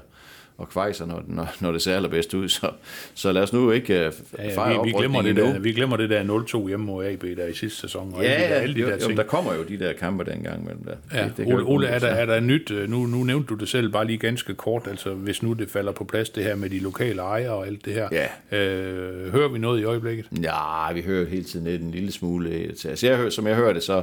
at 0.60 0.68
kveje 0.68 0.94
sig, 0.94 1.06
når, 1.06 1.22
når, 1.26 1.48
når 1.60 1.72
det 1.72 1.82
ser 1.82 1.96
allerbedst 1.96 2.34
ud, 2.34 2.48
så, 2.48 2.70
så 3.14 3.32
lad 3.32 3.42
os 3.42 3.52
nu 3.52 3.70
ikke 3.70 4.06
uh, 4.06 4.52
fejre 4.54 4.70
ja, 4.74 4.82
vi, 4.82 4.86
vi, 4.88 4.92
glemmer 4.98 5.22
det 5.22 5.36
der, 5.36 5.58
vi 5.58 5.72
glemmer 5.72 5.96
det 5.96 6.10
der 6.10 6.22
0-2 6.64 6.68
hjemme 6.68 6.86
mod 6.86 7.04
AB 7.06 7.22
der 7.22 7.46
i 7.46 7.54
sidste 7.54 7.80
sæson. 7.80 8.12
Og 8.14 8.22
Ja, 8.22 8.28
alle 8.28 8.44
de 8.44 8.50
der, 8.54 8.60
alle 8.60 8.74
de 8.74 8.80
jo, 8.80 8.86
der 8.86 8.92
jo, 8.92 8.98
ting. 9.06 9.16
der 9.16 9.22
kommer 9.24 9.54
jo 9.54 9.62
de 9.64 9.78
der 9.78 9.92
kampe 9.92 10.24
dengang 10.24 10.64
mellem 10.64 10.84
der. 10.84 10.94
Ja, 11.18 11.24
Det- 11.24 11.36
det 11.36 11.46
Ole, 11.46 11.64
Ole 11.64 11.86
er, 11.86 11.98
der, 11.98 12.08
er 12.08 12.26
der 12.26 12.40
nyt, 12.40 12.70
øh, 12.70 12.90
nu, 12.90 13.06
nu 13.06 13.24
nævnte 13.24 13.46
du 13.48 13.54
det 13.54 13.68
selv 13.68 13.92
bare 13.92 14.06
lige 14.06 14.18
ganske 14.18 14.54
kort, 14.54 14.86
altså 14.90 15.14
hvis 15.14 15.42
nu 15.42 15.52
det 15.52 15.70
falder 15.70 15.92
på 15.92 16.04
plads, 16.04 16.30
det 16.30 16.44
her 16.44 16.54
med 16.56 16.70
de 16.70 16.78
lokale 16.78 17.22
ejere 17.22 17.50
og 17.52 17.66
alt 17.66 17.84
det 17.84 17.92
her. 17.94 18.08
Ja. 18.50 18.58
Øh, 18.58 19.32
hører 19.32 19.48
vi 19.48 19.58
noget 19.58 19.80
i 19.80 19.84
øjeblikket? 19.84 20.26
Ja, 20.42 20.92
vi 20.94 21.00
hører 21.02 21.28
hele 21.28 21.44
tiden 21.44 21.66
en 21.66 21.90
lille 21.90 22.12
smule 22.12 22.50
øh, 22.50 22.74
til. 22.74 22.88
Altså, 22.88 23.06
jeg 23.06 23.32
som 23.32 23.46
jeg 23.46 23.56
hører 23.56 23.72
det, 23.72 23.82
så, 23.82 24.02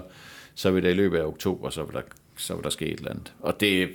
så 0.56 0.72
vil 0.72 0.84
der 0.84 0.90
i 0.90 0.94
løbet 0.94 1.18
af 1.18 1.24
oktober, 1.26 1.70
så 1.70 1.84
vil 1.84 1.94
der, 1.94 2.02
så 2.38 2.54
vil 2.56 2.64
der 2.64 2.70
ske 2.70 2.86
et 2.86 2.98
eller 3.00 3.12
andet. 3.12 3.34
Og 3.40 3.60
det, 3.60 3.90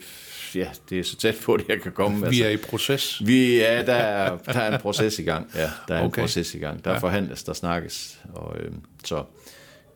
ja, 0.55 0.69
det 0.91 0.99
er 0.99 1.05
så 1.05 1.17
tæt 1.17 1.35
på, 1.45 1.57
det 1.57 1.69
jeg 1.69 1.81
kan 1.81 1.93
komme. 1.93 2.29
Vi 2.31 2.43
er 2.43 2.49
i 2.49 2.57
proces. 2.57 3.27
Vi, 3.27 3.57
ja, 3.57 3.83
der 3.87 3.95
er, 3.95 4.37
der 4.37 4.53
er 4.61 4.75
en 4.75 4.81
proces 4.81 5.19
i 5.19 5.23
gang. 5.23 5.51
Ja, 5.55 5.71
der 5.89 5.95
er. 5.95 5.99
Okay. 6.05 6.05
en 6.05 6.11
proces 6.27 6.55
i 6.55 6.59
gang. 6.59 6.85
Der 6.85 6.91
ja. 6.93 6.99
forhandles, 6.99 7.43
der 7.43 7.53
snakkes. 7.53 8.21
Og, 8.35 8.57
øh, 8.59 8.73
så 9.05 9.25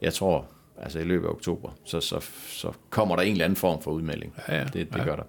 jeg 0.03 0.14
tror, 0.14 0.47
altså 0.83 0.99
i 0.99 1.05
løbet 1.05 1.27
af 1.27 1.31
oktober, 1.31 1.71
så, 1.85 2.01
så, 2.01 2.21
så 2.49 2.73
kommer 2.90 3.16
der 3.16 3.23
en 3.23 3.33
eller 3.33 3.45
anden 3.45 3.57
form 3.57 3.83
for 3.83 3.90
udmelding. 3.90 4.35
Ja, 4.49 4.57
ja. 4.59 4.64
Det, 4.64 4.73
det 4.75 4.88
Ja. 4.97 5.05
gør 5.05 5.16
der. 5.16 5.23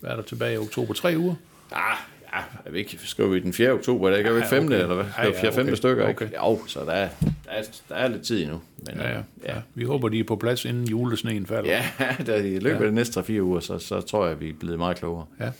Hvad 0.00 0.10
er 0.10 0.16
der 0.16 0.22
tilbage 0.22 0.54
i 0.54 0.58
oktober? 0.58 0.94
Tre 0.94 1.14
uger? 1.18 1.34
Ah, 1.72 1.96
ja, 2.34 2.40
er 2.66 2.70
vi 2.70 2.78
ikke, 2.78 2.98
skriver 3.04 3.28
vi 3.30 3.40
den 3.40 3.52
4. 3.52 3.70
oktober, 3.72 4.10
der 4.10 4.16
ikke 4.16 4.30
er 4.30 4.34
vi 4.34 4.38
Ja, 4.40 4.46
5. 4.50 4.64
okay. 4.64 4.74
eller 4.82 4.94
hvad? 4.94 5.04
Ja, 5.18 5.22
Ja, 5.24 5.28
ja, 5.28 5.40
4. 5.42 5.52
5. 5.52 5.66
okay. 5.66 5.74
stykker, 5.74 6.08
ikke? 6.08 6.24
Okay. 6.24 6.36
Jo, 6.36 6.60
så 6.66 6.80
der 6.80 6.92
er, 6.92 7.08
der, 7.20 7.50
er, 7.50 7.62
der 7.88 7.94
er 7.94 8.08
lidt 8.08 8.22
tid 8.22 8.42
endnu. 8.42 8.60
Men, 8.86 8.94
Ja, 8.96 9.08
ja. 9.10 9.16
øh, 9.18 9.22
ja. 9.44 9.54
Vi 9.74 9.84
håber, 9.84 10.08
de 10.08 10.18
er 10.20 10.24
på 10.24 10.36
plads, 10.36 10.64
inden 10.64 10.84
julesneen 10.88 11.46
falder. 11.46 11.70
Ja, 11.70 11.84
der, 12.26 12.36
i 12.36 12.58
løbet 12.58 12.80
af 12.84 12.88
de 12.88 12.94
næste 12.94 13.20
3-4 13.20 13.40
uger, 13.40 13.60
så, 13.60 13.78
så 13.78 14.00
tror 14.00 14.26
jeg, 14.26 14.40
vi 14.40 14.48
er 14.48 14.54
blevet 14.60 14.78
meget 14.78 14.96
klogere. 14.96 15.26
ja. 15.40 15.50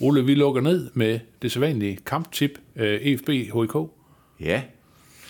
Ole, 0.00 0.24
vi 0.24 0.34
lukker 0.34 0.60
ned 0.60 0.90
med 0.94 1.18
det 1.42 1.52
sædvanlige 1.52 1.98
kamptip, 2.06 2.50
øh, 2.76 3.00
EFB 3.02 3.28
HK. 3.28 3.76
Ja. 4.40 4.62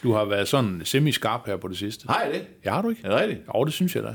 Du 0.03 0.13
har 0.13 0.25
været 0.25 0.49
sådan 0.49 0.81
semi-skarp 0.85 1.47
her 1.47 1.57
på 1.57 1.69
det 1.69 1.77
sidste. 1.79 2.09
Har 2.09 2.23
jeg 2.25 2.35
det? 2.35 2.43
Ja, 2.65 2.71
har 2.73 2.83
du 2.83 2.89
ikke? 2.91 3.01
Er 3.05 3.11
det 3.11 3.21
rigtigt? 3.21 3.41
Jo, 3.55 3.65
det 3.65 3.73
synes 3.73 3.97
jeg 3.97 4.03
da. 4.05 4.15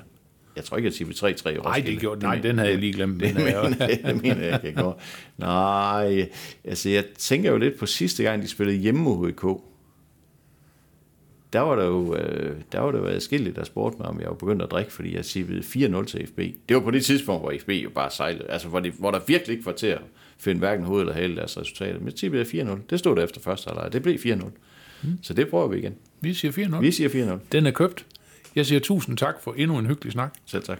Jeg 0.55 0.63
tror 0.63 0.77
ikke, 0.77 0.87
jeg 0.87 0.93
tippede 0.93 1.17
3-3 1.27 1.49
i 1.49 1.53
Nej, 1.53 1.57
Roskilde. 1.57 1.91
det 1.91 1.99
gjorde, 1.99 2.21
nej, 2.21 2.35
men- 2.35 2.43
den 2.43 2.57
havde 2.57 2.71
jeg 2.71 2.79
lige 2.79 2.93
glemt. 2.93 3.19
Det 3.23 3.33
men, 3.35 3.43
mener, 3.43 3.61
jeg, 3.61 3.99
det 4.05 4.21
mener 4.21 4.43
jeg 4.45 4.59
ikke, 4.65 4.79
jeg. 4.85 4.93
Nej, 5.37 6.29
altså 6.63 6.89
jeg 6.89 7.05
tænker 7.17 7.51
jo 7.51 7.57
lidt 7.57 7.79
på 7.79 7.85
sidste 7.85 8.23
gang, 8.23 8.41
de 8.41 8.47
spillede 8.47 8.77
hjemme 8.77 9.01
mod 9.01 9.31
HK. 9.31 9.61
Der 11.53 11.59
var 11.59 11.75
der 11.75 11.85
jo, 11.85 12.15
øh, 12.15 12.55
der 12.71 12.79
var 12.79 12.91
der 12.91 12.99
jo 12.99 13.05
adskilligt, 13.05 13.55
der 13.55 13.63
spurgte 13.63 13.97
mig, 13.97 14.07
om 14.07 14.19
jeg 14.19 14.27
var 14.27 14.33
begyndt 14.35 14.61
at 14.61 14.71
drikke, 14.71 14.91
fordi 14.93 15.15
jeg 15.15 15.25
sippede 15.25 15.59
4-0 15.59 16.05
til 16.05 16.27
FB. 16.27 16.37
Det 16.69 16.75
var 16.75 16.81
på 16.81 16.91
det 16.91 17.05
tidspunkt, 17.05 17.41
hvor 17.43 17.53
FB 17.61 17.69
jo 17.69 17.89
bare 17.89 18.11
sejlede. 18.11 18.45
Altså, 18.49 18.67
hvor, 18.67 18.79
det, 18.79 18.93
hvor 18.99 19.11
der 19.11 19.19
virkelig 19.27 19.53
ikke 19.53 19.65
var 19.65 19.71
til 19.71 19.87
at 19.87 20.01
finde 20.37 20.59
hverken 20.59 20.85
hoved 20.85 21.01
eller 21.01 21.13
hale 21.13 21.35
deres 21.35 21.57
resultater. 21.57 21.97
Men 21.99 22.05
jeg 22.05 22.15
tippede 22.15 22.43
4-0. 22.43 22.77
Det 22.89 22.99
stod 22.99 23.15
der 23.15 23.23
efter 23.23 23.41
første 23.41 23.67
halvleg. 23.67 23.93
Det 23.93 24.03
blev 24.03 24.15
4-0. 24.15 24.45
Mm. 25.03 25.09
Så 25.21 25.33
det 25.33 25.47
prøver 25.49 25.67
vi 25.67 25.77
igen. 25.77 25.95
vi 26.21 26.33
siger 26.33 26.51
4-0. 26.51 26.79
Vi 26.81 26.91
siger 26.91 27.09
4-0. 27.35 27.39
Den 27.51 27.65
er 27.65 27.71
købt. 27.71 28.05
Jeg 28.55 28.65
siger 28.65 28.79
tusind 28.79 29.17
tak 29.17 29.35
for 29.41 29.53
endnu 29.53 29.77
en 29.77 29.85
hyggelig 29.85 30.11
snak. 30.11 30.33
Selv 30.45 30.63
tak. 30.63 30.79